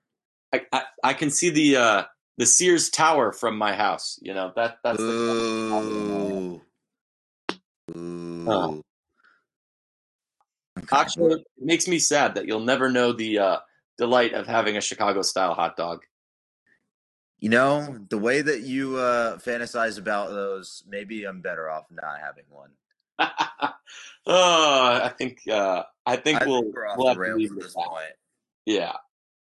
I, 0.52 0.62
I, 0.72 0.82
I 1.02 1.14
can 1.14 1.30
see 1.30 1.50
the 1.50 1.76
uh, 1.76 2.04
the 2.38 2.46
Sears 2.46 2.90
Tower 2.90 3.32
from 3.32 3.56
my 3.56 3.74
house. 3.74 4.18
You 4.22 4.34
know 4.34 4.52
that 4.56 4.78
that's 4.82 4.98
the, 4.98 5.04
Ooh. 5.04 6.60
Ooh. 7.96 8.50
Oh. 8.50 8.82
Okay. 10.76 10.96
actually 10.96 11.34
it 11.34 11.46
makes 11.60 11.86
me 11.86 11.98
sad 11.98 12.34
that 12.34 12.46
you'll 12.46 12.60
never 12.60 12.90
know 12.90 13.12
the 13.12 13.38
uh, 13.38 13.58
delight 13.96 14.32
of 14.32 14.46
having 14.46 14.76
a 14.76 14.80
Chicago 14.80 15.22
style 15.22 15.54
hot 15.54 15.76
dog. 15.76 16.02
You 17.38 17.50
know, 17.50 17.98
the 18.08 18.18
way 18.18 18.40
that 18.42 18.62
you 18.62 18.96
uh, 18.96 19.36
fantasize 19.36 19.98
about 19.98 20.30
those, 20.30 20.82
maybe 20.88 21.24
I'm 21.24 21.42
better 21.42 21.68
off 21.68 21.84
not 21.90 22.18
having 22.20 22.44
one. 22.48 22.70
oh, 24.26 25.00
I 25.02 25.12
think 25.16 25.40
uh, 25.48 25.84
I 26.06 26.16
think 26.16 26.42
I 26.42 26.46
we'll, 26.46 26.62
think 26.62 26.74
we're 26.74 26.86
off 26.86 26.98
we'll 26.98 27.14
the 27.14 27.20
rails 27.20 27.50
at 27.50 27.60
this 27.60 27.74
point. 27.74 28.12
Yeah. 28.66 28.92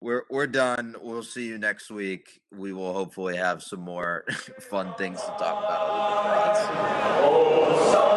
We're 0.01 0.23
we're 0.29 0.47
done. 0.47 0.95
We'll 1.01 1.23
see 1.23 1.47
you 1.47 1.57
next 1.57 1.89
week. 1.89 2.41
We 2.51 2.73
will 2.73 2.93
hopefully 2.93 3.37
have 3.37 3.63
some 3.63 3.79
more 3.79 4.25
fun 4.69 4.93
things 4.97 5.19
to 5.21 5.27
talk 5.27 5.39
about. 5.39 5.81
Other 5.89 6.61
than 6.61 7.93
Bronx. 7.93 8.14